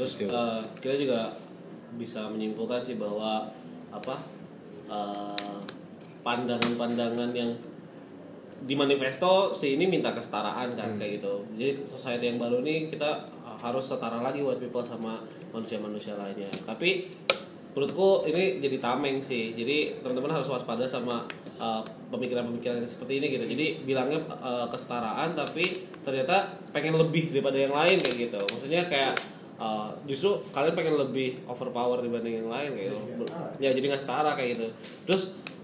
Terus 0.00 0.12
eh, 0.24 0.60
kita 0.80 0.94
juga 0.96 1.20
bisa 1.96 2.28
menyimpulkan 2.32 2.80
sih 2.80 2.96
bahwa 2.96 3.46
apa 3.92 4.16
eh, 4.88 5.64
pandangan-pandangan 6.24 7.30
yang 7.36 7.52
di 8.56 8.72
manifesto 8.72 9.52
si 9.52 9.76
ini 9.76 9.84
minta 9.84 10.16
kesetaraan 10.16 10.72
kan 10.74 10.96
kayak 10.96 11.20
gitu. 11.20 11.44
Jadi 11.54 11.84
society 11.84 12.24
yang 12.32 12.40
baru 12.40 12.64
ini 12.64 12.88
kita 12.88 13.28
harus 13.60 13.84
setara 13.84 14.20
lagi 14.20 14.40
white 14.40 14.60
people 14.60 14.82
sama 14.82 15.20
manusia-manusia 15.52 16.16
lainnya. 16.16 16.48
Tapi 16.64 17.08
menurutku 17.76 18.24
ini 18.24 18.56
jadi 18.64 18.80
tameng 18.80 19.20
sih. 19.20 19.52
Jadi 19.52 20.00
teman-teman 20.00 20.40
harus 20.40 20.48
waspada 20.48 20.88
sama 20.88 21.28
eh, 21.60 21.82
pemikiran-pemikiran 22.08 22.80
yang 22.80 22.88
seperti 22.88 23.20
ini 23.20 23.26
gitu. 23.36 23.44
Jadi 23.44 23.66
bilangnya 23.84 24.24
eh, 24.40 24.66
kesetaraan 24.72 25.36
tapi 25.36 25.84
ternyata 26.00 26.56
pengen 26.72 26.96
lebih 26.96 27.36
daripada 27.36 27.60
yang 27.60 27.76
lain 27.76 28.00
kayak 28.00 28.16
gitu. 28.16 28.40
Maksudnya 28.40 28.88
kayak 28.88 29.12
uh, 29.60 29.90
justru 30.04 30.36
kalian 30.52 30.74
pengen 30.76 30.94
lebih 31.00 31.40
overpower 31.48 32.00
dibanding 32.04 32.44
yang 32.44 32.48
lain 32.48 32.70
kayak 32.76 32.88
gitu. 33.12 33.24
Ya 33.60 33.72
jadi 33.72 33.84
nggak 33.92 34.02
setara 34.02 34.36
kayak 34.36 34.56
gitu. 34.56 34.66
Terus 35.08 35.22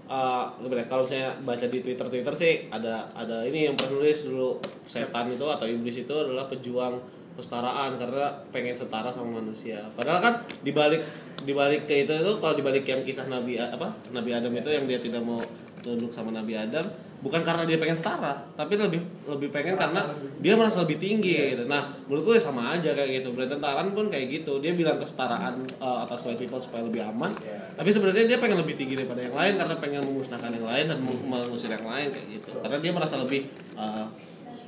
uh, 0.09 0.49
kalau 0.89 1.05
saya 1.05 1.33
baca 1.41 1.65
di 1.69 1.79
Twitter 1.79 2.07
Twitter 2.09 2.33
sih 2.33 2.53
ada 2.69 3.07
ada 3.13 3.45
ini 3.45 3.71
yang 3.71 3.75
penulis 3.77 4.27
dulu 4.29 4.59
setan 4.83 5.31
itu 5.31 5.45
atau 5.45 5.65
iblis 5.65 6.03
itu 6.03 6.13
adalah 6.13 6.49
pejuang 6.49 6.99
kesetaraan 7.33 7.97
karena 7.97 8.29
pengen 8.53 8.73
setara 8.73 9.09
sama 9.09 9.41
manusia. 9.41 9.81
Padahal 9.93 10.19
kan 10.21 10.33
dibalik 10.61 11.01
dibalik 11.43 11.83
ke 11.83 12.07
itu 12.07 12.13
itu 12.13 12.31
kalau 12.39 12.55
dibalik 12.55 12.87
yang 12.87 13.03
kisah 13.03 13.27
Nabi 13.27 13.59
apa 13.59 13.91
Nabi 14.15 14.31
Adam 14.31 14.53
itu 14.55 14.69
yang 14.71 14.85
dia 14.87 14.99
tidak 15.03 15.19
mau 15.19 15.41
tunduk 15.83 16.07
sama 16.15 16.31
Nabi 16.31 16.55
Adam 16.55 16.87
bukan 17.19 17.43
karena 17.43 17.67
dia 17.67 17.75
pengen 17.75 17.95
setara 17.95 18.39
tapi 18.55 18.79
lebih 18.79 19.03
lebih 19.27 19.51
pengen 19.51 19.75
karena 19.75 20.07
dia 20.39 20.55
merasa 20.55 20.87
lebih 20.87 20.99
tinggi 20.99 21.55
gitu. 21.55 21.67
Nah 21.67 21.91
menurut 22.07 22.31
gue 22.31 22.35
sama 22.39 22.71
aja 22.71 22.95
kayak 22.95 23.23
gitu. 23.23 23.35
Bertentangan 23.35 23.91
pun 23.91 24.07
kayak 24.07 24.31
gitu. 24.31 24.63
Dia 24.63 24.71
bilang 24.71 24.95
kesetaraan 24.95 25.59
uh, 25.83 26.07
atas 26.07 26.23
white 26.23 26.39
people 26.39 26.59
supaya 26.59 26.87
lebih 26.87 27.03
aman. 27.03 27.31
Tapi 27.75 27.89
sebenarnya 27.91 28.23
dia 28.23 28.37
pengen 28.39 28.63
lebih 28.63 28.79
tinggi 28.79 28.95
daripada 28.95 29.19
yang 29.19 29.35
lain 29.35 29.53
karena 29.59 29.75
pengen 29.83 30.01
memusnahkan 30.07 30.51
yang 30.55 30.67
lain 30.67 30.85
dan 30.87 30.99
meng- 31.03 31.25
mengusir 31.27 31.71
yang 31.71 31.83
lain 31.83 32.07
kayak 32.07 32.27
gitu. 32.39 32.55
Karena 32.63 32.77
dia 32.79 32.91
merasa 32.95 33.19
lebih 33.19 33.51
uh, 33.75 34.07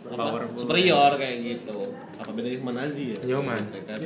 apa, 0.06 0.14
Powerful. 0.16 0.58
superior 0.58 1.12
kayak 1.16 1.38
gitu 1.41 1.80
apa 2.16 2.30
bedanya 2.30 2.58
sama 2.58 2.72
Nazi 2.74 3.03
ya 3.10 3.18
Nyoman. 3.26 3.62
Kan? 3.84 3.99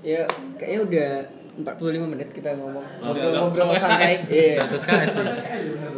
ya 0.00 0.22
kayaknya 0.56 0.80
udah 0.80 1.10
45 1.60 2.08
menit 2.08 2.28
kita 2.30 2.56
ngomong 2.56 2.80
Oh, 3.00 3.10
ngobrol-ngobrol 3.10 3.76
satu 3.76 3.76
santai. 3.76 4.16
Iya. 4.30 4.64
Satu 4.64 4.76
SKS. 4.78 5.12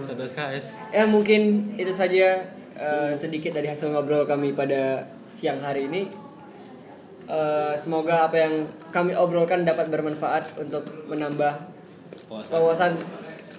Satu 0.08 0.22
SKS. 0.24 0.66
ya 0.90 1.04
mungkin 1.04 1.42
itu 1.76 1.92
saja 1.92 2.42
eh, 2.74 3.12
sedikit 3.14 3.52
dari 3.52 3.68
hasil 3.68 3.88
ngobrol 3.88 4.24
kami 4.24 4.52
pada 4.52 5.06
siang 5.22 5.58
hari 5.58 5.86
ini 5.86 6.02
Eh, 7.22 7.74
semoga 7.78 8.26
apa 8.26 8.34
yang 8.36 8.66
kami 8.90 9.14
obrolkan 9.14 9.62
dapat 9.62 9.86
bermanfaat 9.88 10.58
untuk 10.58 10.82
menambah 11.06 11.54
Puasa. 12.26 12.58
wawasan 12.58 12.92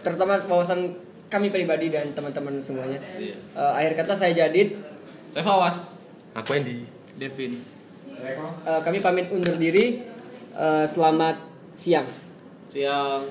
terutama 0.03 0.35
wawasan 0.45 0.91
kami 1.33 1.49
pribadi 1.49 1.89
dan 1.89 2.13
teman-teman 2.13 2.61
semuanya 2.61 3.01
Iya. 3.17 3.33
Eh, 3.33 3.71
akhir 3.81 4.05
kata 4.05 4.13
saya 4.13 4.37
Jadid 4.37 4.77
Saya 5.33 5.41
Fawas. 5.41 6.05
Aku 6.37 6.53
Andy. 6.53 6.85
Devin. 7.17 7.57
Eh, 8.21 8.79
kami 8.85 9.01
pamit 9.01 9.33
undur 9.33 9.57
diri 9.57 10.05
Eh, 10.53 10.85
selamat 10.85 11.41
siang 11.73 12.05
Siang. 12.69 13.25